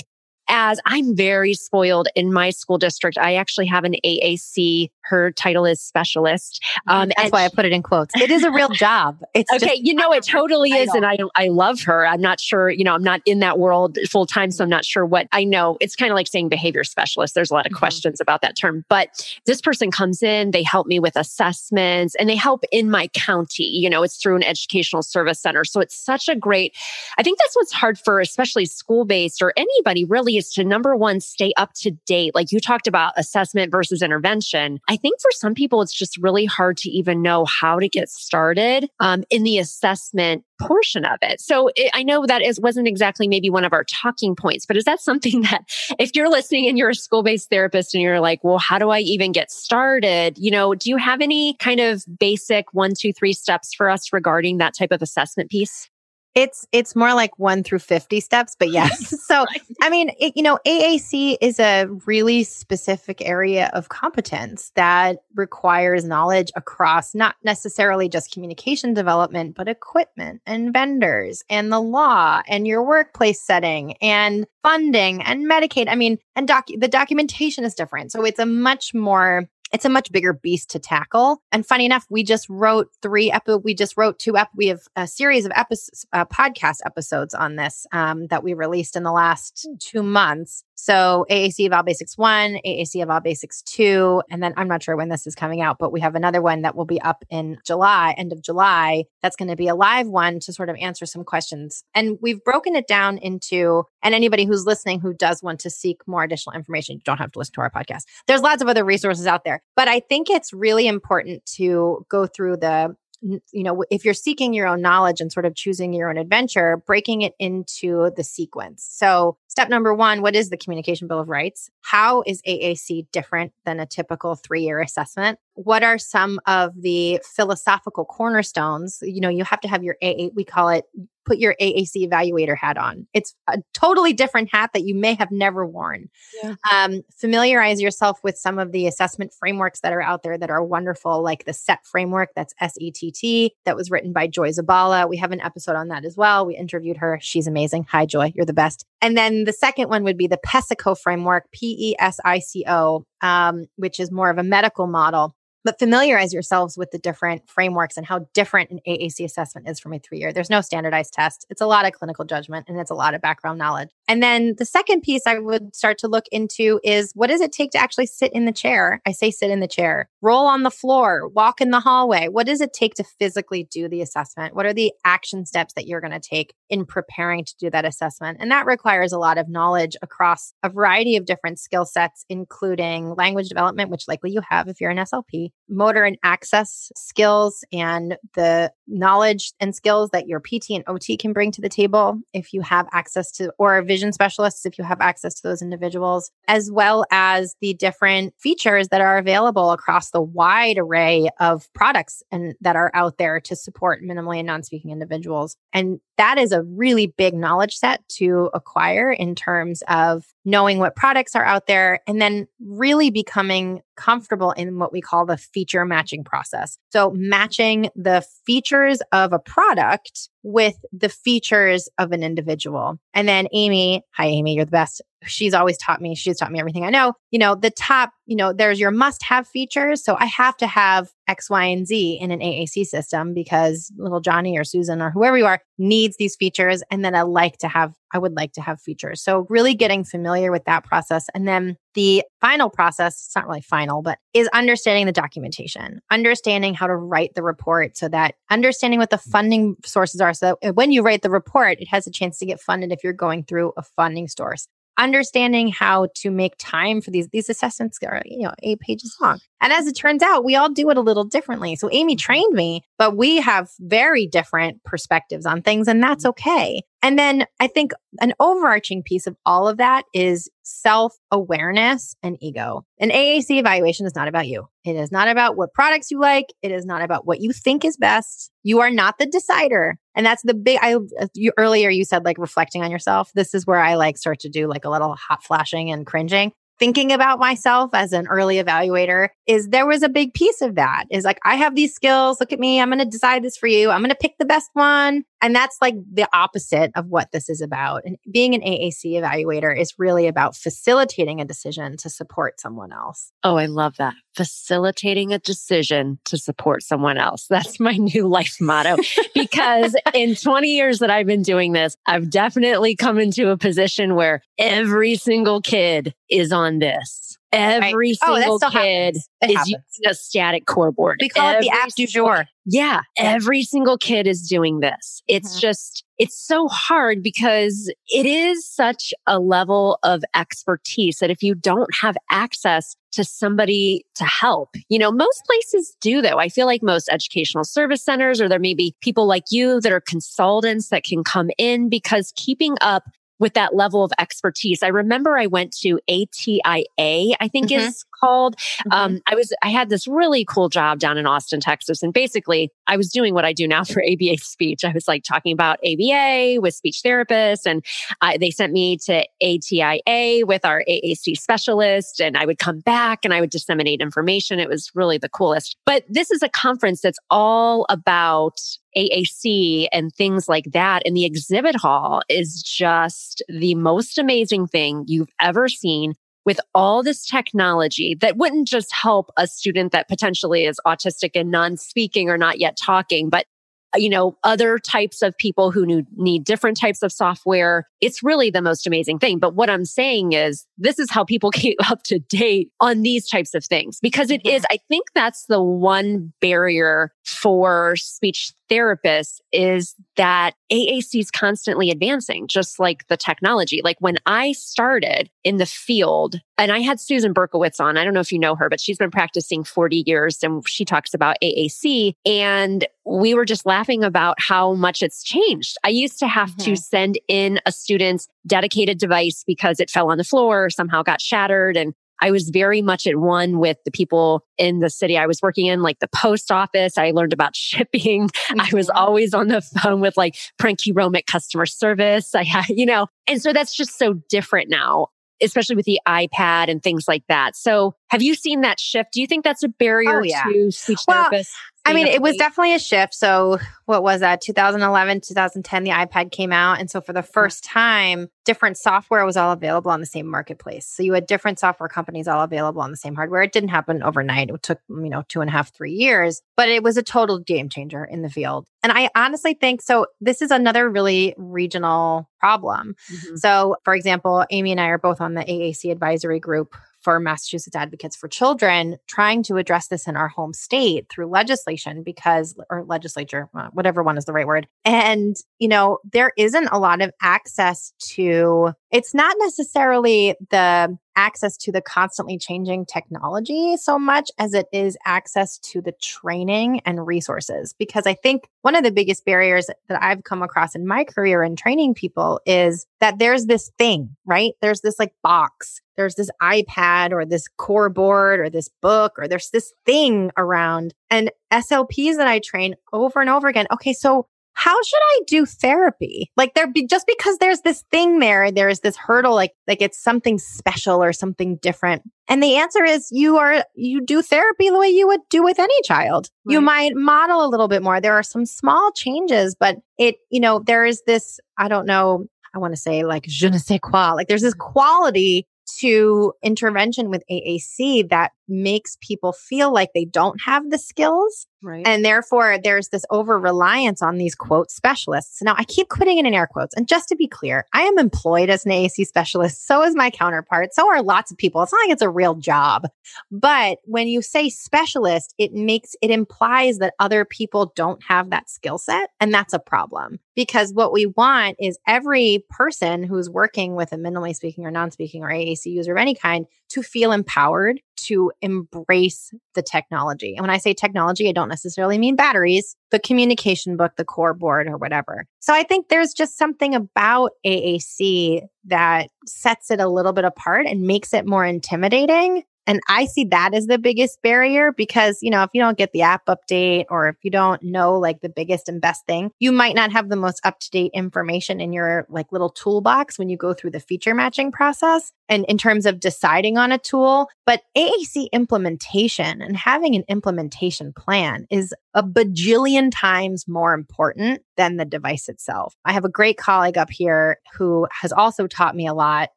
as 0.52 0.78
I'm 0.84 1.16
very 1.16 1.54
spoiled 1.54 2.08
in 2.14 2.30
my 2.30 2.50
school 2.50 2.76
district. 2.76 3.16
I 3.16 3.36
actually 3.36 3.66
have 3.66 3.84
an 3.84 3.94
AAC. 4.04 4.90
Her 5.00 5.32
title 5.32 5.64
is 5.64 5.80
specialist. 5.80 6.62
Um, 6.86 7.10
That's 7.16 7.32
why 7.32 7.44
I 7.44 7.48
put 7.48 7.64
it 7.64 7.72
in 7.72 7.82
quotes. 7.82 8.14
It 8.20 8.30
is 8.30 8.44
a 8.44 8.50
real 8.50 8.68
job. 8.72 9.18
It's 9.32 9.50
okay. 9.50 9.80
You 9.82 9.94
know, 9.94 10.12
it 10.12 10.24
totally 10.24 10.70
is. 10.70 10.90
And 10.90 11.06
I, 11.06 11.16
I 11.34 11.48
love 11.48 11.80
her. 11.82 12.06
I'm 12.06 12.20
not 12.20 12.38
sure, 12.38 12.68
you 12.68 12.84
know, 12.84 12.94
I'm 12.94 13.02
not 13.02 13.22
in 13.24 13.38
that 13.38 13.58
world 13.58 13.98
full 14.10 14.26
time. 14.26 14.50
So 14.50 14.62
I'm 14.62 14.70
not 14.70 14.84
sure 14.84 15.06
what 15.06 15.26
I 15.32 15.42
know. 15.42 15.78
It's 15.80 15.96
kind 15.96 16.12
of 16.12 16.16
like 16.16 16.28
saying 16.28 16.50
behavior 16.50 16.84
specialist. 16.84 17.34
There's 17.34 17.50
a 17.50 17.54
lot 17.54 17.64
of 17.64 17.72
mm-hmm. 17.72 17.78
questions 17.78 18.20
about 18.20 18.42
that 18.42 18.54
term, 18.54 18.84
but 18.90 19.26
this 19.46 19.62
person 19.62 19.90
comes 19.90 20.22
in, 20.22 20.50
they 20.50 20.62
help 20.62 20.86
me 20.86 21.00
with 21.00 21.16
assessments 21.16 22.14
and 22.16 22.28
they 22.28 22.36
help 22.36 22.62
in 22.70 22.90
my 22.90 23.08
county. 23.08 23.64
You 23.64 23.88
know, 23.88 24.02
it's 24.02 24.16
through 24.16 24.36
an 24.36 24.44
educational 24.44 25.02
service 25.02 25.40
center. 25.40 25.64
So 25.64 25.80
it's 25.80 25.96
such 25.96 26.28
a 26.28 26.36
great, 26.36 26.76
I 27.16 27.22
think 27.22 27.38
that's 27.38 27.56
what's 27.56 27.72
hard 27.72 27.98
for 27.98 28.20
especially 28.20 28.66
school 28.66 29.06
based 29.06 29.40
or 29.40 29.54
anybody 29.56 30.04
really 30.04 30.41
is 30.42 30.50
to 30.52 30.64
number 30.64 30.96
one, 30.96 31.20
stay 31.20 31.52
up 31.56 31.72
to 31.74 31.92
date. 32.06 32.34
Like 32.34 32.52
you 32.52 32.60
talked 32.60 32.86
about 32.86 33.12
assessment 33.16 33.70
versus 33.70 34.02
intervention. 34.02 34.80
I 34.88 34.96
think 34.96 35.20
for 35.20 35.30
some 35.32 35.54
people, 35.54 35.82
it's 35.82 35.96
just 35.96 36.16
really 36.18 36.44
hard 36.44 36.76
to 36.78 36.90
even 36.90 37.22
know 37.22 37.44
how 37.44 37.78
to 37.78 37.88
get 37.88 38.08
started 38.08 38.88
um, 39.00 39.24
in 39.30 39.44
the 39.44 39.58
assessment 39.58 40.44
portion 40.60 41.04
of 41.04 41.18
it. 41.22 41.40
So 41.40 41.70
it, 41.74 41.90
I 41.94 42.02
know 42.02 42.26
that 42.26 42.42
is 42.42 42.60
wasn't 42.60 42.88
exactly 42.88 43.28
maybe 43.28 43.50
one 43.50 43.64
of 43.64 43.72
our 43.72 43.84
talking 43.84 44.36
points, 44.36 44.66
but 44.66 44.76
is 44.76 44.84
that 44.84 45.00
something 45.00 45.42
that 45.50 45.62
if 45.98 46.10
you're 46.14 46.30
listening 46.30 46.68
and 46.68 46.76
you're 46.76 46.90
a 46.90 46.94
school-based 46.94 47.50
therapist 47.50 47.94
and 47.94 48.02
you're 48.02 48.20
like, 48.20 48.42
well, 48.42 48.58
how 48.58 48.78
do 48.78 48.90
I 48.90 49.00
even 49.00 49.32
get 49.32 49.50
started? 49.50 50.38
You 50.38 50.50
know, 50.50 50.74
do 50.74 50.90
you 50.90 50.96
have 50.96 51.20
any 51.20 51.54
kind 51.54 51.80
of 51.80 52.04
basic 52.18 52.72
one, 52.72 52.92
two, 52.98 53.12
three 53.12 53.32
steps 53.32 53.74
for 53.74 53.88
us 53.90 54.12
regarding 54.12 54.58
that 54.58 54.74
type 54.76 54.92
of 54.92 55.02
assessment 55.02 55.50
piece? 55.50 55.88
It's 56.34 56.66
it's 56.72 56.96
more 56.96 57.14
like 57.14 57.38
1 57.38 57.62
through 57.62 57.80
50 57.80 58.20
steps, 58.20 58.56
but 58.58 58.70
yes. 58.70 59.20
so, 59.26 59.44
I 59.82 59.90
mean, 59.90 60.10
it, 60.18 60.36
you 60.36 60.42
know, 60.42 60.58
AAC 60.66 61.36
is 61.40 61.60
a 61.60 61.86
really 62.06 62.44
specific 62.44 63.20
area 63.20 63.70
of 63.74 63.88
competence 63.88 64.72
that 64.74 65.18
requires 65.34 66.04
knowledge 66.04 66.50
across 66.56 67.14
not 67.14 67.36
necessarily 67.44 68.08
just 68.08 68.32
communication 68.32 68.94
development, 68.94 69.54
but 69.54 69.68
equipment 69.68 70.40
and 70.46 70.72
vendors 70.72 71.42
and 71.50 71.72
the 71.72 71.80
law 71.80 72.40
and 72.48 72.66
your 72.66 72.82
workplace 72.82 73.40
setting 73.40 73.94
and 74.00 74.46
funding 74.62 75.22
and 75.22 75.50
Medicaid. 75.50 75.88
I 75.88 75.94
mean, 75.94 76.18
and 76.36 76.48
doc 76.48 76.66
the 76.78 76.88
documentation 76.88 77.64
is 77.64 77.74
different. 77.74 78.12
So 78.12 78.24
it's 78.24 78.38
a 78.38 78.46
much 78.46 78.94
more 78.94 79.48
it's 79.72 79.84
a 79.84 79.88
much 79.88 80.12
bigger 80.12 80.32
beast 80.32 80.70
to 80.70 80.78
tackle. 80.78 81.42
And 81.50 81.66
funny 81.66 81.86
enough, 81.86 82.06
we 82.10 82.22
just 82.22 82.48
wrote 82.48 82.90
three 83.00 83.30
epi- 83.30 83.56
we 83.56 83.74
just 83.74 83.96
wrote 83.96 84.18
two 84.18 84.36
ep- 84.36 84.50
we 84.54 84.66
have 84.68 84.82
a 84.96 85.06
series 85.06 85.46
of 85.46 85.52
episodes 85.56 86.06
uh, 86.12 86.24
podcast 86.26 86.78
episodes 86.84 87.34
on 87.34 87.56
this 87.56 87.86
um, 87.92 88.26
that 88.28 88.44
we 88.44 88.54
released 88.54 88.96
in 88.96 89.02
the 89.02 89.12
last 89.12 89.68
two 89.80 90.02
months 90.02 90.64
so 90.82 91.24
AAC 91.30 91.64
Eval 91.66 91.84
Basics 91.84 92.18
1, 92.18 92.58
AAC 92.66 93.00
Eval 93.00 93.20
Basics 93.20 93.62
2, 93.62 94.20
and 94.28 94.42
then 94.42 94.52
I'm 94.56 94.66
not 94.66 94.82
sure 94.82 94.96
when 94.96 95.10
this 95.10 95.28
is 95.28 95.36
coming 95.36 95.60
out, 95.60 95.78
but 95.78 95.92
we 95.92 96.00
have 96.00 96.16
another 96.16 96.42
one 96.42 96.62
that 96.62 96.74
will 96.74 96.86
be 96.86 97.00
up 97.02 97.24
in 97.30 97.58
July, 97.64 98.16
end 98.18 98.32
of 98.32 98.42
July. 98.42 99.04
That's 99.22 99.36
going 99.36 99.48
to 99.48 99.54
be 99.54 99.68
a 99.68 99.76
live 99.76 100.08
one 100.08 100.40
to 100.40 100.52
sort 100.52 100.68
of 100.68 100.74
answer 100.80 101.06
some 101.06 101.22
questions. 101.22 101.84
And 101.94 102.18
we've 102.20 102.42
broken 102.42 102.74
it 102.74 102.88
down 102.88 103.18
into, 103.18 103.84
and 104.02 104.12
anybody 104.12 104.44
who's 104.44 104.66
listening 104.66 104.98
who 104.98 105.14
does 105.14 105.40
want 105.40 105.60
to 105.60 105.70
seek 105.70 106.00
more 106.08 106.24
additional 106.24 106.56
information, 106.56 106.96
you 106.96 107.02
don't 107.04 107.18
have 107.18 107.30
to 107.30 107.38
listen 107.38 107.54
to 107.54 107.60
our 107.60 107.70
podcast. 107.70 108.02
There's 108.26 108.42
lots 108.42 108.60
of 108.60 108.66
other 108.66 108.84
resources 108.84 109.28
out 109.28 109.44
there, 109.44 109.62
but 109.76 109.86
I 109.86 110.00
think 110.00 110.30
it's 110.30 110.52
really 110.52 110.88
important 110.88 111.46
to 111.58 112.04
go 112.08 112.26
through 112.26 112.56
the 112.56 112.96
you 113.22 113.62
know, 113.62 113.84
if 113.90 114.04
you're 114.04 114.14
seeking 114.14 114.52
your 114.52 114.66
own 114.66 114.82
knowledge 114.82 115.20
and 115.20 115.32
sort 115.32 115.46
of 115.46 115.54
choosing 115.54 115.92
your 115.92 116.10
own 116.10 116.18
adventure, 116.18 116.76
breaking 116.76 117.22
it 117.22 117.34
into 117.38 118.10
the 118.16 118.24
sequence. 118.24 118.86
So, 118.90 119.36
step 119.46 119.68
number 119.68 119.94
one, 119.94 120.22
what 120.22 120.34
is 120.34 120.50
the 120.50 120.56
Communication 120.56 121.06
Bill 121.06 121.20
of 121.20 121.28
Rights? 121.28 121.70
How 121.82 122.22
is 122.26 122.42
AAC 122.42 123.06
different 123.12 123.52
than 123.64 123.78
a 123.78 123.86
typical 123.86 124.34
three 124.34 124.62
year 124.62 124.80
assessment? 124.80 125.38
What 125.54 125.82
are 125.82 125.98
some 125.98 126.40
of 126.46 126.72
the 126.80 127.20
philosophical 127.24 128.04
cornerstones? 128.04 128.98
You 129.02 129.20
know, 129.20 129.28
you 129.28 129.44
have 129.44 129.60
to 129.60 129.68
have 129.68 129.84
your 129.84 129.96
AA, 130.02 130.28
we 130.34 130.44
call 130.44 130.70
it 130.70 130.84
put 131.24 131.38
your 131.38 131.54
AAC 131.60 132.08
evaluator 132.08 132.56
hat 132.56 132.76
on. 132.76 133.06
It's 133.14 133.34
a 133.48 133.58
totally 133.74 134.12
different 134.12 134.50
hat 134.52 134.70
that 134.74 134.82
you 134.82 134.94
may 134.94 135.14
have 135.14 135.30
never 135.30 135.66
worn. 135.66 136.08
Yeah. 136.42 136.54
Um, 136.72 137.02
familiarize 137.16 137.80
yourself 137.80 138.18
with 138.22 138.36
some 138.36 138.58
of 138.58 138.72
the 138.72 138.86
assessment 138.86 139.32
frameworks 139.38 139.80
that 139.80 139.92
are 139.92 140.02
out 140.02 140.22
there 140.22 140.38
that 140.38 140.50
are 140.50 140.64
wonderful, 140.64 141.22
like 141.22 141.44
the 141.44 141.52
SETT 141.52 141.86
framework, 141.86 142.30
that's 142.34 142.54
S 142.60 142.74
E 142.78 142.90
T 142.90 143.10
T, 143.10 143.54
that 143.64 143.76
was 143.76 143.90
written 143.90 144.12
by 144.12 144.26
Joy 144.26 144.50
Zabala. 144.50 145.08
We 145.08 145.16
have 145.18 145.32
an 145.32 145.40
episode 145.40 145.76
on 145.76 145.88
that 145.88 146.04
as 146.04 146.16
well. 146.16 146.46
We 146.46 146.56
interviewed 146.56 146.98
her. 146.98 147.18
She's 147.20 147.46
amazing. 147.46 147.86
Hi, 147.90 148.06
Joy. 148.06 148.32
You're 148.34 148.46
the 148.46 148.52
best. 148.52 148.84
And 149.00 149.16
then 149.16 149.44
the 149.44 149.52
second 149.52 149.88
one 149.88 150.04
would 150.04 150.18
be 150.18 150.26
the 150.26 150.40
PESICO 150.46 150.98
framework, 150.98 151.50
P 151.52 151.76
E 151.78 151.96
S 151.98 152.18
I 152.24 152.38
C 152.38 152.64
O, 152.68 153.04
um, 153.20 153.66
which 153.76 154.00
is 154.00 154.10
more 154.10 154.30
of 154.30 154.38
a 154.38 154.42
medical 154.42 154.86
model 154.86 155.34
but 155.64 155.78
familiarize 155.78 156.32
yourselves 156.32 156.76
with 156.76 156.90
the 156.90 156.98
different 156.98 157.48
frameworks 157.48 157.96
and 157.96 158.06
how 158.06 158.26
different 158.34 158.70
an 158.70 158.80
AAC 158.86 159.24
assessment 159.24 159.68
is 159.68 159.80
from 159.80 159.92
a 159.92 159.98
three 159.98 160.18
year. 160.18 160.32
There's 160.32 160.50
no 160.50 160.60
standardized 160.60 161.12
test. 161.12 161.46
It's 161.50 161.60
a 161.60 161.66
lot 161.66 161.86
of 161.86 161.92
clinical 161.92 162.24
judgment 162.24 162.66
and 162.68 162.78
it's 162.78 162.90
a 162.90 162.94
lot 162.94 163.14
of 163.14 163.20
background 163.20 163.58
knowledge. 163.58 163.90
And 164.08 164.22
then 164.22 164.54
the 164.58 164.64
second 164.64 165.02
piece 165.02 165.26
I 165.26 165.38
would 165.38 165.74
start 165.74 165.98
to 165.98 166.08
look 166.08 166.24
into 166.32 166.80
is 166.82 167.12
what 167.14 167.28
does 167.28 167.40
it 167.40 167.52
take 167.52 167.70
to 167.72 167.78
actually 167.78 168.06
sit 168.06 168.32
in 168.32 168.44
the 168.44 168.52
chair? 168.52 169.00
I 169.06 169.12
say 169.12 169.30
sit 169.30 169.50
in 169.50 169.60
the 169.60 169.68
chair, 169.68 170.08
roll 170.20 170.46
on 170.46 170.62
the 170.62 170.70
floor, 170.70 171.28
walk 171.28 171.60
in 171.60 171.70
the 171.70 171.80
hallway. 171.80 172.28
What 172.28 172.46
does 172.46 172.60
it 172.60 172.72
take 172.72 172.94
to 172.94 173.04
physically 173.04 173.68
do 173.70 173.88
the 173.88 174.02
assessment? 174.02 174.54
What 174.54 174.66
are 174.66 174.74
the 174.74 174.92
action 175.04 175.46
steps 175.46 175.74
that 175.74 175.86
you're 175.86 176.00
going 176.00 176.12
to 176.12 176.20
take 176.20 176.54
in 176.68 176.84
preparing 176.84 177.44
to 177.44 177.54
do 177.58 177.70
that 177.70 177.84
assessment? 177.84 178.38
And 178.40 178.50
that 178.50 178.66
requires 178.66 179.12
a 179.12 179.18
lot 179.18 179.38
of 179.38 179.48
knowledge 179.48 179.96
across 180.02 180.52
a 180.62 180.68
variety 180.68 181.16
of 181.16 181.24
different 181.24 181.58
skill 181.58 181.84
sets, 181.84 182.24
including 182.28 183.14
language 183.14 183.48
development, 183.48 183.90
which 183.90 184.08
likely 184.08 184.32
you 184.32 184.40
have 184.48 184.68
if 184.68 184.80
you're 184.80 184.90
an 184.90 184.98
SLP, 184.98 185.51
motor 185.68 186.04
and 186.04 186.18
access 186.22 186.92
skills 186.94 187.64
and 187.72 188.16
the 188.34 188.70
knowledge 188.86 189.52
and 189.58 189.74
skills 189.74 190.10
that 190.10 190.28
your 190.28 190.40
PT 190.40 190.70
and 190.70 190.84
OT 190.86 191.16
can 191.16 191.32
bring 191.32 191.50
to 191.52 191.60
the 191.60 191.68
table 191.68 192.20
if 192.34 192.52
you 192.52 192.60
have 192.60 192.86
access 192.92 193.32
to, 193.32 193.52
or 193.58 193.80
vision 193.82 194.12
specialists 194.12 194.66
if 194.66 194.78
you 194.78 194.84
have 194.84 195.00
access 195.00 195.34
to 195.34 195.42
those 195.42 195.62
individuals, 195.62 196.30
as 196.46 196.70
well 196.70 197.04
as 197.10 197.56
the 197.60 197.74
different 197.74 198.34
features 198.38 198.88
that 198.88 199.00
are 199.00 199.16
available 199.16 199.72
across 199.72 200.10
the 200.10 200.20
wide 200.20 200.78
array 200.78 201.30
of 201.40 201.72
products 201.72 202.22
and 202.30 202.54
that 202.60 202.76
are 202.76 202.90
out 202.94 203.16
there 203.18 203.40
to 203.40 203.56
support 203.56 204.02
minimally 204.02 204.38
and 204.38 204.46
non-speaking 204.46 204.90
individuals. 204.90 205.56
And 205.72 206.00
that 206.18 206.38
is 206.38 206.52
a 206.52 206.62
really 206.62 207.06
big 207.06 207.34
knowledge 207.34 207.76
set 207.76 208.06
to 208.08 208.50
acquire 208.54 209.10
in 209.10 209.34
terms 209.34 209.82
of 209.88 210.24
knowing 210.44 210.78
what 210.78 210.96
products 210.96 211.34
are 211.34 211.44
out 211.44 211.66
there 211.66 212.00
and 212.06 212.20
then 212.20 212.46
really 212.60 213.10
becoming 213.10 213.80
comfortable 213.96 214.52
in 214.52 214.78
what 214.78 214.92
we 214.92 215.00
call 215.00 215.24
the 215.26 215.36
feature 215.36 215.84
matching 215.84 216.24
process. 216.24 216.78
So 216.90 217.10
matching 217.12 217.90
the 217.94 218.24
features 218.44 219.00
of 219.12 219.32
a 219.32 219.38
product 219.38 220.28
with 220.42 220.76
the 220.92 221.08
features 221.08 221.88
of 221.98 222.12
an 222.12 222.22
individual. 222.22 222.98
And 223.14 223.28
then 223.28 223.48
Amy, 223.52 224.02
hi 224.10 224.26
Amy, 224.26 224.54
you're 224.54 224.64
the 224.64 224.70
best 224.70 225.02
she's 225.26 225.54
always 225.54 225.76
taught 225.78 226.00
me, 226.00 226.14
she's 226.14 226.38
taught 226.38 226.52
me 226.52 226.60
everything 226.60 226.84
I 226.84 226.90
know. 226.90 227.14
You 227.30 227.38
know, 227.38 227.54
the 227.54 227.70
top, 227.70 228.12
you 228.26 228.36
know, 228.36 228.52
there's 228.52 228.80
your 228.80 228.90
must 228.90 229.22
have 229.22 229.46
features. 229.48 230.04
So 230.04 230.16
I 230.18 230.26
have 230.26 230.56
to 230.58 230.66
have 230.66 231.10
X, 231.28 231.48
Y, 231.48 231.64
and 231.64 231.86
Z 231.86 232.18
in 232.20 232.30
an 232.30 232.40
AAC 232.40 232.84
system 232.84 233.32
because 233.32 233.92
little 233.96 234.20
Johnny 234.20 234.58
or 234.58 234.64
Susan 234.64 235.00
or 235.00 235.10
whoever 235.10 235.38
you 235.38 235.46
are 235.46 235.60
needs 235.78 236.16
these 236.16 236.36
features. 236.36 236.82
And 236.90 237.04
then 237.04 237.14
I 237.14 237.22
like 237.22 237.58
to 237.58 237.68
have, 237.68 237.94
I 238.12 238.18
would 238.18 238.34
like 238.34 238.52
to 238.52 238.60
have 238.60 238.80
features. 238.80 239.22
So 239.22 239.46
really 239.48 239.74
getting 239.74 240.04
familiar 240.04 240.50
with 240.50 240.64
that 240.64 240.84
process. 240.84 241.26
And 241.34 241.46
then 241.46 241.76
the 241.94 242.24
final 242.40 242.70
process, 242.70 243.24
it's 243.26 243.36
not 243.36 243.46
really 243.46 243.60
final, 243.60 244.02
but 244.02 244.18
is 244.34 244.48
understanding 244.48 245.06
the 245.06 245.12
documentation, 245.12 246.00
understanding 246.10 246.74
how 246.74 246.86
to 246.86 246.96
write 246.96 247.34
the 247.34 247.42
report 247.42 247.96
so 247.96 248.08
that 248.08 248.34
understanding 248.50 248.98
what 248.98 249.10
the 249.10 249.16
mm. 249.16 249.30
funding 249.30 249.76
sources 249.84 250.20
are. 250.20 250.34
So 250.34 250.58
uh, 250.62 250.72
when 250.72 250.92
you 250.92 251.02
write 251.02 251.22
the 251.22 251.30
report, 251.30 251.80
it 251.80 251.88
has 251.88 252.06
a 252.06 252.10
chance 252.10 252.38
to 252.38 252.46
get 252.46 252.60
funded 252.60 252.92
if 252.92 253.04
you're 253.04 253.12
going 253.12 253.44
through 253.44 253.72
a 253.76 253.82
funding 253.82 254.28
source 254.28 254.68
understanding 254.98 255.68
how 255.68 256.08
to 256.14 256.30
make 256.30 256.54
time 256.58 257.00
for 257.00 257.10
these 257.10 257.28
these 257.28 257.48
assessments 257.48 257.98
are 258.06 258.22
you 258.24 258.42
know 258.42 258.52
eight 258.62 258.80
pages 258.80 259.16
long 259.20 259.38
and 259.62 259.72
as 259.72 259.86
it 259.86 259.92
turns 259.92 260.22
out 260.22 260.44
we 260.44 260.56
all 260.56 260.68
do 260.68 260.90
it 260.90 260.96
a 260.98 261.00
little 261.00 261.24
differently 261.24 261.74
so 261.74 261.88
amy 261.90 262.14
mm-hmm. 262.14 262.18
trained 262.18 262.54
me 262.54 262.82
but 262.98 263.16
we 263.16 263.36
have 263.36 263.70
very 263.80 264.26
different 264.26 264.82
perspectives 264.84 265.46
on 265.46 265.62
things 265.62 265.88
and 265.88 266.02
that's 266.02 266.24
mm-hmm. 266.24 266.30
okay 266.30 266.80
and 267.02 267.18
then 267.18 267.46
I 267.58 267.66
think 267.66 267.92
an 268.20 268.32
overarching 268.38 269.02
piece 269.02 269.26
of 269.26 269.36
all 269.44 269.66
of 269.66 269.78
that 269.78 270.04
is 270.14 270.48
self 270.62 271.14
awareness 271.32 272.14
and 272.22 272.38
ego. 272.40 272.86
An 273.00 273.10
AAC 273.10 273.58
evaluation 273.58 274.06
is 274.06 274.14
not 274.14 274.28
about 274.28 274.46
you. 274.46 274.68
It 274.84 274.94
is 274.94 275.10
not 275.10 275.26
about 275.26 275.56
what 275.56 275.74
products 275.74 276.12
you 276.12 276.20
like. 276.20 276.46
It 276.62 276.70
is 276.70 276.86
not 276.86 277.02
about 277.02 277.26
what 277.26 277.40
you 277.40 277.52
think 277.52 277.84
is 277.84 277.96
best. 277.96 278.52
You 278.62 278.80
are 278.80 278.90
not 278.90 279.18
the 279.18 279.26
decider. 279.26 279.98
And 280.14 280.24
that's 280.24 280.42
the 280.42 280.54
big, 280.54 280.78
I, 280.80 280.94
uh, 280.94 281.26
you, 281.34 281.52
earlier 281.58 281.90
you 281.90 282.04
said 282.04 282.24
like 282.24 282.38
reflecting 282.38 282.84
on 282.84 282.92
yourself. 282.92 283.32
This 283.34 283.52
is 283.52 283.66
where 283.66 283.80
I 283.80 283.94
like 283.94 284.16
start 284.16 284.38
to 284.40 284.48
do 284.48 284.68
like 284.68 284.84
a 284.84 284.90
little 284.90 285.16
hot 285.16 285.42
flashing 285.42 285.90
and 285.90 286.06
cringing 286.06 286.52
thinking 286.82 287.12
about 287.12 287.38
myself 287.38 287.90
as 287.94 288.12
an 288.12 288.26
early 288.26 288.56
evaluator 288.56 289.28
is 289.46 289.68
there 289.68 289.86
was 289.86 290.02
a 290.02 290.08
big 290.08 290.34
piece 290.34 290.60
of 290.60 290.74
that 290.74 291.04
is 291.12 291.22
like 291.22 291.38
i 291.44 291.54
have 291.54 291.76
these 291.76 291.94
skills 291.94 292.40
look 292.40 292.52
at 292.52 292.58
me 292.58 292.80
i'm 292.80 292.88
going 292.88 292.98
to 292.98 293.04
decide 293.04 293.44
this 293.44 293.56
for 293.56 293.68
you 293.68 293.88
i'm 293.88 294.00
going 294.00 294.10
to 294.10 294.16
pick 294.16 294.36
the 294.38 294.44
best 294.44 294.68
one 294.72 295.24
and 295.42 295.56
that's 295.56 295.76
like 295.82 295.96
the 296.10 296.28
opposite 296.32 296.92
of 296.94 297.08
what 297.08 297.32
this 297.32 297.50
is 297.50 297.60
about. 297.60 298.04
And 298.04 298.16
being 298.30 298.54
an 298.54 298.60
AAC 298.60 299.14
evaluator 299.14 299.76
is 299.76 299.94
really 299.98 300.28
about 300.28 300.54
facilitating 300.54 301.40
a 301.40 301.44
decision 301.44 301.96
to 301.98 302.08
support 302.08 302.60
someone 302.60 302.92
else. 302.92 303.32
Oh, 303.42 303.56
I 303.56 303.66
love 303.66 303.96
that. 303.96 304.14
Facilitating 304.34 305.32
a 305.32 305.38
decision 305.38 306.18
to 306.24 306.38
support 306.38 306.82
someone 306.82 307.18
else. 307.18 307.46
That's 307.48 307.78
my 307.78 307.92
new 307.92 308.26
life 308.28 308.56
motto. 308.60 308.96
because 309.34 309.94
in 310.14 310.34
20 310.34 310.68
years 310.68 310.98
that 311.00 311.10
I've 311.10 311.26
been 311.26 311.42
doing 311.42 311.72
this, 311.72 311.96
I've 312.06 312.30
definitely 312.30 312.96
come 312.96 313.18
into 313.18 313.50
a 313.50 313.58
position 313.58 314.14
where 314.14 314.42
every 314.58 315.16
single 315.16 315.60
kid 315.60 316.14
is 316.30 316.52
on 316.52 316.78
this. 316.78 317.21
Every 317.52 318.16
right. 318.22 318.42
single 318.42 318.58
oh, 318.62 318.70
kid 318.70 319.16
is 319.16 319.28
happens. 319.42 319.68
using 319.68 320.10
a 320.10 320.14
static 320.14 320.66
core 320.66 320.90
board. 320.90 321.18
We 321.20 321.28
call 321.28 321.50
every 321.50 321.66
it 321.66 321.70
the 321.70 321.76
app 321.76 321.88
du 321.94 322.06
jour. 322.06 322.46
Yeah, 322.64 323.02
every 323.18 323.62
single 323.62 323.98
kid 323.98 324.26
is 324.26 324.48
doing 324.48 324.80
this. 324.80 325.22
It's 325.28 325.50
mm-hmm. 325.50 325.60
just, 325.60 326.04
it's 326.18 326.38
so 326.38 326.68
hard 326.68 327.22
because 327.22 327.92
it 328.08 328.24
is 328.24 328.66
such 328.66 329.12
a 329.26 329.38
level 329.38 329.98
of 330.02 330.22
expertise 330.34 331.18
that 331.18 331.30
if 331.30 331.42
you 331.42 331.54
don't 331.54 331.92
have 332.00 332.16
access 332.30 332.96
to 333.12 333.24
somebody 333.24 334.06
to 334.14 334.24
help, 334.24 334.70
you 334.88 334.98
know, 334.98 335.12
most 335.12 335.42
places 335.44 335.96
do 336.00 336.22
though. 336.22 336.38
I 336.38 336.48
feel 336.48 336.66
like 336.66 336.82
most 336.82 337.08
educational 337.10 337.64
service 337.64 338.02
centers 338.02 338.40
or 338.40 338.48
there 338.48 338.58
may 338.58 338.74
be 338.74 338.94
people 339.02 339.26
like 339.26 339.44
you 339.50 339.80
that 339.80 339.92
are 339.92 340.00
consultants 340.00 340.88
that 340.88 341.04
can 341.04 341.22
come 341.24 341.50
in 341.58 341.88
because 341.88 342.32
keeping 342.36 342.76
up 342.80 343.04
with 343.42 343.54
that 343.54 343.74
level 343.74 344.04
of 344.04 344.12
expertise. 344.20 344.84
I 344.84 344.86
remember 344.86 345.36
I 345.36 345.46
went 345.46 345.76
to 345.78 345.98
ATIA, 346.08 347.34
I 347.40 347.48
think 347.50 347.70
mm-hmm. 347.70 347.88
is 347.88 348.04
called. 348.20 348.54
Mm-hmm. 348.56 348.92
Um, 348.92 349.20
I 349.26 349.34
was, 349.34 349.52
I 349.64 349.68
had 349.70 349.88
this 349.88 350.06
really 350.06 350.44
cool 350.44 350.68
job 350.68 351.00
down 351.00 351.18
in 351.18 351.26
Austin, 351.26 351.58
Texas. 351.58 352.04
And 352.04 352.12
basically 352.12 352.70
I 352.86 352.96
was 352.96 353.10
doing 353.10 353.34
what 353.34 353.44
I 353.44 353.52
do 353.52 353.66
now 353.66 353.82
for 353.92 354.00
ABA 354.00 354.38
speech. 354.38 354.84
I 354.84 354.92
was 354.92 355.08
like 355.08 355.24
talking 355.24 355.52
about 355.52 355.80
ABA 355.84 356.60
with 356.60 356.72
speech 356.72 357.00
therapists 357.04 357.66
and 357.66 357.84
I, 358.20 358.38
they 358.38 358.52
sent 358.52 358.72
me 358.72 358.96
to 359.06 359.26
ATIA 359.42 360.46
with 360.46 360.64
our 360.64 360.84
AAC 360.88 361.36
specialist 361.36 362.20
and 362.20 362.36
I 362.36 362.46
would 362.46 362.60
come 362.60 362.78
back 362.78 363.24
and 363.24 363.34
I 363.34 363.40
would 363.40 363.50
disseminate 363.50 364.00
information. 364.00 364.60
It 364.60 364.68
was 364.68 364.92
really 364.94 365.18
the 365.18 365.28
coolest. 365.28 365.76
But 365.84 366.04
this 366.08 366.30
is 366.30 366.44
a 366.44 366.48
conference 366.48 367.00
that's 367.00 367.18
all 367.28 367.86
about 367.88 368.60
AAC 368.96 369.88
and 369.92 370.12
things 370.12 370.48
like 370.48 370.66
that. 370.72 371.02
And 371.06 371.16
the 371.16 371.24
exhibit 371.24 371.76
hall 371.76 372.22
is 372.28 372.62
just 372.62 373.42
the 373.48 373.74
most 373.74 374.18
amazing 374.18 374.66
thing 374.66 375.04
you've 375.06 375.30
ever 375.40 375.68
seen 375.68 376.14
with 376.44 376.60
all 376.74 377.02
this 377.02 377.24
technology 377.24 378.16
that 378.20 378.36
wouldn't 378.36 378.66
just 378.66 378.92
help 378.92 379.30
a 379.36 379.46
student 379.46 379.92
that 379.92 380.08
potentially 380.08 380.64
is 380.64 380.80
autistic 380.86 381.30
and 381.34 381.50
non 381.50 381.76
speaking 381.76 382.28
or 382.28 382.36
not 382.36 382.58
yet 382.58 382.76
talking, 382.76 383.28
but 383.28 383.46
uh, 383.94 383.98
you 383.98 384.08
know, 384.08 384.36
other 384.42 384.78
types 384.78 385.22
of 385.22 385.36
people 385.36 385.70
who 385.70 386.04
need 386.16 386.44
different 386.44 386.78
types 386.78 387.02
of 387.02 387.12
software. 387.12 387.88
It's 388.00 388.22
really 388.22 388.50
the 388.50 388.62
most 388.62 388.86
amazing 388.86 389.18
thing. 389.18 389.38
But 389.38 389.54
what 389.54 389.68
I'm 389.68 389.84
saying 389.84 390.32
is 390.32 390.66
this 390.78 390.98
is 390.98 391.10
how 391.10 391.24
people 391.24 391.50
keep 391.52 391.76
up 391.90 392.02
to 392.04 392.18
date 392.18 392.70
on 392.80 393.02
these 393.02 393.28
types 393.28 393.54
of 393.54 393.64
things 393.64 393.98
because 394.00 394.30
it 394.30 394.44
is, 394.46 394.64
I 394.70 394.78
think 394.88 395.08
that's 395.14 395.46
the 395.46 395.62
one 395.62 396.32
barrier 396.40 397.12
for 397.24 397.96
speech 397.96 398.52
therapists 398.72 399.40
is 399.52 399.94
that 400.16 400.54
AAC 400.72 401.20
is 401.20 401.30
constantly 401.30 401.90
advancing, 401.90 402.48
just 402.48 402.78
like 402.78 403.06
the 403.08 403.16
technology. 403.16 403.80
Like 403.84 403.98
when 404.00 404.16
I 404.24 404.52
started 404.52 405.30
in 405.44 405.58
the 405.58 405.66
field, 405.66 406.36
and 406.56 406.72
I 406.72 406.78
had 406.78 406.98
Susan 407.00 407.34
Berkowitz 407.34 407.80
on, 407.80 407.96
I 407.96 408.04
don't 408.04 408.14
know 408.14 408.20
if 408.20 408.32
you 408.32 408.38
know 408.38 408.54
her, 408.54 408.70
but 408.70 408.80
she's 408.80 408.96
been 408.96 409.10
practicing 409.10 409.64
40 409.64 410.04
years 410.06 410.42
and 410.42 410.66
she 410.66 410.84
talks 410.84 411.12
about 411.12 411.36
AAC. 411.42 412.14
And 412.24 412.86
we 413.04 413.34
were 413.34 413.44
just 413.44 413.66
laughing 413.66 414.04
about 414.04 414.36
how 414.38 414.74
much 414.74 415.02
it's 415.02 415.22
changed. 415.22 415.76
I 415.84 415.88
used 415.88 416.18
to 416.20 416.28
have 416.28 416.50
mm-hmm. 416.50 416.72
to 416.72 416.76
send 416.76 417.18
in 417.28 417.60
a 417.66 417.72
student's 417.72 418.28
dedicated 418.46 418.98
device 418.98 419.44
because 419.46 419.80
it 419.80 419.90
fell 419.90 420.10
on 420.10 420.18
the 420.18 420.24
floor 420.24 420.66
or 420.66 420.70
somehow 420.70 421.02
got 421.02 421.20
shattered. 421.20 421.76
And 421.76 421.94
I 422.22 422.30
was 422.30 422.50
very 422.50 422.82
much 422.82 423.06
at 423.06 423.16
one 423.16 423.58
with 423.58 423.78
the 423.84 423.90
people 423.90 424.46
in 424.56 424.78
the 424.78 424.88
city 424.88 425.18
I 425.18 425.26
was 425.26 425.42
working 425.42 425.66
in, 425.66 425.82
like 425.82 425.98
the 425.98 426.08
post 426.14 426.52
office. 426.52 426.96
I 426.96 427.10
learned 427.10 427.32
about 427.32 427.56
shipping. 427.56 428.28
Mm-hmm. 428.28 428.60
I 428.60 428.68
was 428.72 428.86
mm-hmm. 428.86 428.96
always 428.96 429.34
on 429.34 429.48
the 429.48 429.60
phone 429.60 430.00
with 430.00 430.16
like 430.16 430.36
Prentke 430.60 430.92
Romich 430.92 431.26
customer 431.26 431.66
service. 431.66 432.34
I 432.34 432.44
had, 432.44 432.66
you 432.68 432.86
know, 432.86 433.08
and 433.26 433.42
so 433.42 433.52
that's 433.52 433.76
just 433.76 433.98
so 433.98 434.14
different 434.30 434.70
now 434.70 435.08
especially 435.42 435.74
with 435.74 435.86
the 435.86 435.98
iPad 436.06 436.68
and 436.68 436.84
things 436.84 437.06
like 437.08 437.24
that. 437.28 437.56
So 437.56 437.96
have 438.10 438.22
you 438.22 438.36
seen 438.36 438.60
that 438.60 438.78
shift? 438.78 439.10
Do 439.12 439.20
you 439.20 439.26
think 439.26 439.42
that's 439.42 439.64
a 439.64 439.68
barrier 439.68 440.20
oh, 440.20 440.22
yeah. 440.22 440.44
to 440.44 440.70
speech 440.70 441.00
well, 441.08 441.28
therapists? 441.30 441.50
I 441.84 441.94
mean, 441.94 442.06
it 442.06 442.22
was 442.22 442.36
definitely 442.36 442.74
a 442.74 442.78
shift. 442.78 443.14
So, 443.14 443.58
what 443.86 444.02
was 444.02 444.20
that? 444.20 444.40
2011, 444.40 445.20
2010, 445.20 445.84
the 445.84 445.90
iPad 445.90 446.30
came 446.30 446.52
out. 446.52 446.78
And 446.78 446.90
so, 446.90 447.00
for 447.00 447.12
the 447.12 447.22
first 447.22 447.64
time, 447.64 448.28
different 448.44 448.78
software 448.78 449.24
was 449.24 449.36
all 449.36 449.52
available 449.52 449.90
on 449.90 450.00
the 450.00 450.06
same 450.06 450.26
marketplace. 450.26 450.86
So, 450.86 451.02
you 451.02 451.12
had 451.12 451.26
different 451.26 451.58
software 451.58 451.88
companies 451.88 452.28
all 452.28 452.42
available 452.42 452.82
on 452.82 452.90
the 452.90 452.96
same 452.96 453.14
hardware. 453.14 453.42
It 453.42 453.52
didn't 453.52 453.70
happen 453.70 454.02
overnight. 454.02 454.50
It 454.50 454.62
took, 454.62 454.78
you 454.88 455.10
know, 455.10 455.24
two 455.28 455.40
and 455.40 455.50
a 455.50 455.52
half, 455.52 455.74
three 455.74 455.92
years, 455.92 456.40
but 456.56 456.68
it 456.68 456.82
was 456.82 456.96
a 456.96 457.02
total 457.02 457.38
game 457.38 457.68
changer 457.68 458.04
in 458.04 458.22
the 458.22 458.30
field. 458.30 458.66
And 458.82 458.92
I 458.92 459.10
honestly 459.16 459.54
think 459.54 459.82
so. 459.82 460.06
This 460.20 460.40
is 460.42 460.50
another 460.50 460.88
really 460.88 461.34
regional 461.36 462.28
problem. 462.38 462.94
Mm-hmm. 463.12 463.36
So, 463.36 463.76
for 463.84 463.94
example, 463.94 464.44
Amy 464.50 464.72
and 464.72 464.80
I 464.80 464.86
are 464.86 464.98
both 464.98 465.20
on 465.20 465.34
the 465.34 465.42
AAC 465.42 465.90
advisory 465.90 466.40
group 466.40 466.74
for 467.02 467.20
Massachusetts 467.20 467.76
Advocates 467.76 468.16
for 468.16 468.28
Children 468.28 468.96
trying 469.06 469.42
to 469.44 469.56
address 469.56 469.88
this 469.88 470.06
in 470.06 470.16
our 470.16 470.28
home 470.28 470.52
state 470.52 471.06
through 471.10 471.26
legislation 471.26 472.02
because, 472.02 472.54
or 472.70 472.84
legislature, 472.84 473.48
uh, 473.54 473.68
whatever 473.72 474.02
one 474.02 474.16
is 474.16 474.24
the 474.24 474.32
right 474.32 474.46
word. 474.46 474.66
And, 474.84 475.36
you 475.58 475.68
know, 475.68 475.98
there 476.12 476.32
isn't 476.36 476.68
a 476.72 476.78
lot 476.78 477.02
of 477.02 477.12
access 477.20 477.92
to, 478.14 478.72
it's 478.92 479.14
not 479.14 479.34
necessarily 479.40 480.36
the 480.50 480.96
access 481.16 481.56
to 481.56 481.72
the 481.72 481.80
constantly 481.80 482.38
changing 482.38 482.86
technology 482.86 483.76
so 483.76 483.98
much 483.98 484.30
as 484.38 484.54
it 484.54 484.66
is 484.72 484.96
access 485.04 485.58
to 485.58 485.80
the 485.80 485.92
training 486.00 486.80
and 486.84 487.06
resources. 487.06 487.74
Because 487.78 488.06
I 488.06 488.14
think 488.14 488.48
one 488.60 488.76
of 488.76 488.84
the 488.84 488.90
biggest 488.90 489.24
barriers 489.24 489.68
that 489.88 490.02
I've 490.02 490.24
come 490.24 490.42
across 490.42 490.74
in 490.74 490.86
my 490.86 491.04
career 491.04 491.42
in 491.42 491.56
training 491.56 491.94
people 491.94 492.40
is 492.46 492.86
that 493.00 493.18
there's 493.18 493.46
this 493.46 493.70
thing, 493.78 494.14
right? 494.26 494.52
There's 494.60 494.82
this 494.82 494.98
like 494.98 495.14
box, 495.22 495.80
there's 495.96 496.14
this 496.14 496.30
iPad 496.42 497.12
or 497.12 497.24
this 497.24 497.48
core 497.56 497.90
board 497.90 498.40
or 498.40 498.50
this 498.50 498.68
book 498.80 499.14
or 499.18 499.26
there's 499.26 499.50
this 499.50 499.72
thing 499.86 500.30
around 500.36 500.94
and 501.10 501.30
SLPs 501.50 502.16
that 502.16 502.28
I 502.28 502.40
train 502.40 502.74
over 502.92 503.20
and 503.20 503.30
over 503.30 503.48
again. 503.48 503.66
Okay. 503.72 503.92
So 503.92 504.26
how 504.62 504.80
should 504.84 505.00
I 505.02 505.20
do 505.26 505.44
therapy? 505.44 506.30
Like 506.36 506.54
there 506.54 506.68
be 506.68 506.86
just 506.86 507.04
because 507.08 507.38
there's 507.38 507.62
this 507.62 507.82
thing 507.90 508.20
there, 508.20 508.52
there's 508.52 508.78
this 508.78 508.96
hurdle, 508.96 509.34
like 509.34 509.54
like 509.66 509.82
it's 509.82 510.00
something 510.00 510.38
special 510.38 511.02
or 511.02 511.12
something 511.12 511.56
different. 511.56 512.02
And 512.28 512.40
the 512.40 512.54
answer 512.54 512.84
is 512.84 513.08
you 513.10 513.38
are 513.38 513.64
you 513.74 514.00
do 514.00 514.22
therapy 514.22 514.70
the 514.70 514.78
way 514.78 514.88
you 514.88 515.08
would 515.08 515.22
do 515.30 515.42
with 515.42 515.58
any 515.58 515.74
child. 515.82 516.30
Right. 516.44 516.52
You 516.52 516.60
might 516.60 516.94
model 516.94 517.44
a 517.44 517.48
little 517.48 517.66
bit 517.66 517.82
more. 517.82 518.00
There 518.00 518.14
are 518.14 518.22
some 518.22 518.46
small 518.46 518.92
changes, 518.92 519.56
but 519.58 519.78
it, 519.98 520.18
you 520.30 520.38
know, 520.38 520.60
there 520.60 520.84
is 520.84 521.02
this, 521.08 521.40
I 521.58 521.66
don't 521.66 521.86
know, 521.86 522.26
I 522.54 522.58
want 522.58 522.72
to 522.72 522.80
say 522.80 523.04
like 523.04 523.24
je 523.24 523.50
ne 523.50 523.58
sais 523.58 523.80
quoi. 523.82 524.12
Like 524.12 524.28
there's 524.28 524.42
this 524.42 524.54
mm-hmm. 524.54 524.72
quality 524.74 525.48
to 525.80 526.32
intervention 526.42 527.10
with 527.10 527.24
AAC 527.28 528.08
that 528.10 528.30
makes 528.52 528.96
people 529.00 529.32
feel 529.32 529.72
like 529.72 529.90
they 529.94 530.04
don't 530.04 530.40
have 530.44 530.70
the 530.70 530.78
skills. 530.78 531.46
Right. 531.64 531.86
And 531.86 532.04
therefore, 532.04 532.58
there's 532.62 532.88
this 532.88 533.04
over 533.10 533.38
reliance 533.38 534.02
on 534.02 534.18
these 534.18 534.34
quote 534.34 534.70
specialists. 534.70 535.40
Now, 535.42 535.54
I 535.56 535.64
keep 535.64 535.88
putting 535.88 536.18
it 536.18 536.26
in 536.26 536.34
air 536.34 536.48
quotes. 536.48 536.74
And 536.74 536.88
just 536.88 537.08
to 537.08 537.16
be 537.16 537.28
clear, 537.28 537.66
I 537.72 537.82
am 537.82 537.98
employed 537.98 538.50
as 538.50 538.66
an 538.66 538.72
AAC 538.72 539.06
specialist. 539.06 539.66
So 539.66 539.82
is 539.82 539.94
my 539.94 540.10
counterpart. 540.10 540.74
So 540.74 540.88
are 540.88 541.02
lots 541.02 541.30
of 541.30 541.38
people. 541.38 541.62
It's 541.62 541.72
not 541.72 541.78
like 541.86 541.92
it's 541.92 542.02
a 542.02 542.10
real 542.10 542.34
job. 542.34 542.88
But 543.30 543.78
when 543.84 544.08
you 544.08 544.22
say 544.22 544.48
specialist, 544.48 545.34
it 545.38 545.52
makes 545.52 545.94
it 546.02 546.10
implies 546.10 546.78
that 546.78 546.94
other 546.98 547.24
people 547.24 547.72
don't 547.76 548.02
have 548.08 548.30
that 548.30 548.50
skill 548.50 548.78
set. 548.78 549.10
And 549.20 549.32
that's 549.32 549.52
a 549.52 549.60
problem 549.60 550.18
because 550.34 550.72
what 550.72 550.92
we 550.92 551.06
want 551.06 551.56
is 551.60 551.78
every 551.86 552.44
person 552.50 553.04
who's 553.04 553.30
working 553.30 553.74
with 553.74 553.92
a 553.92 553.96
minimally 553.96 554.34
speaking 554.34 554.66
or 554.66 554.70
non 554.70 554.90
speaking 554.90 555.22
or 555.22 555.30
AAC 555.30 555.66
user 555.66 555.92
of 555.92 555.98
any 555.98 556.14
kind 556.14 556.46
to 556.72 556.82
feel 556.82 557.12
empowered 557.12 557.80
to 557.96 558.32
embrace 558.42 559.32
the 559.54 559.62
technology. 559.62 560.34
And 560.34 560.42
when 560.42 560.50
I 560.50 560.58
say 560.58 560.74
technology, 560.74 561.28
I 561.28 561.32
don't 561.32 561.48
necessarily 561.48 561.98
mean 561.98 562.16
batteries, 562.16 562.76
the 562.90 562.98
communication 562.98 563.76
book, 563.76 563.92
the 563.96 564.04
core 564.04 564.34
board, 564.34 564.66
or 564.66 564.76
whatever. 564.76 565.26
So 565.40 565.54
I 565.54 565.62
think 565.62 565.88
there's 565.88 566.12
just 566.12 566.36
something 566.36 566.74
about 566.74 567.30
AAC 567.46 568.42
that 568.64 569.08
sets 569.26 569.70
it 569.70 569.80
a 569.80 569.88
little 569.88 570.12
bit 570.12 570.24
apart 570.24 570.66
and 570.66 570.82
makes 570.82 571.14
it 571.14 571.26
more 571.26 571.44
intimidating 571.44 572.42
and 572.66 572.80
I 572.88 573.06
see 573.06 573.24
that 573.26 573.54
as 573.54 573.66
the 573.66 573.78
biggest 573.78 574.22
barrier 574.22 574.72
because, 574.72 575.18
you 575.20 575.30
know, 575.30 575.42
if 575.42 575.50
you 575.52 575.60
don't 575.60 575.78
get 575.78 575.92
the 575.92 576.02
app 576.02 576.26
update 576.26 576.84
or 576.90 577.08
if 577.08 577.16
you 577.22 577.30
don't 577.30 577.62
know 577.62 577.98
like 577.98 578.20
the 578.20 578.28
biggest 578.28 578.68
and 578.68 578.80
best 578.80 579.04
thing, 579.06 579.30
you 579.40 579.50
might 579.50 579.74
not 579.74 579.90
have 579.92 580.08
the 580.08 580.16
most 580.16 580.40
up 580.44 580.60
to 580.60 580.70
date 580.70 580.92
information 580.94 581.60
in 581.60 581.72
your 581.72 582.06
like 582.08 582.30
little 582.30 582.50
toolbox 582.50 583.18
when 583.18 583.28
you 583.28 583.36
go 583.36 583.52
through 583.52 583.72
the 583.72 583.80
feature 583.80 584.14
matching 584.14 584.52
process 584.52 585.12
and 585.28 585.44
in 585.46 585.58
terms 585.58 585.86
of 585.86 585.98
deciding 585.98 586.56
on 586.56 586.70
a 586.70 586.78
tool. 586.78 587.28
But 587.46 587.62
AAC 587.76 588.30
implementation 588.32 589.42
and 589.42 589.56
having 589.56 589.96
an 589.96 590.04
implementation 590.08 590.92
plan 590.92 591.46
is 591.50 591.74
a 591.94 592.02
bajillion 592.02 592.90
times 592.94 593.48
more 593.48 593.74
important 593.74 594.42
than 594.56 594.76
the 594.76 594.84
device 594.84 595.28
itself. 595.28 595.74
I 595.84 595.92
have 595.92 596.04
a 596.04 596.08
great 596.10 596.38
colleague 596.38 596.78
up 596.78 596.90
here 596.90 597.38
who 597.54 597.88
has 597.90 598.12
also 598.12 598.46
taught 598.46 598.76
me 598.76 598.86
a 598.86 598.94
lot 598.94 599.30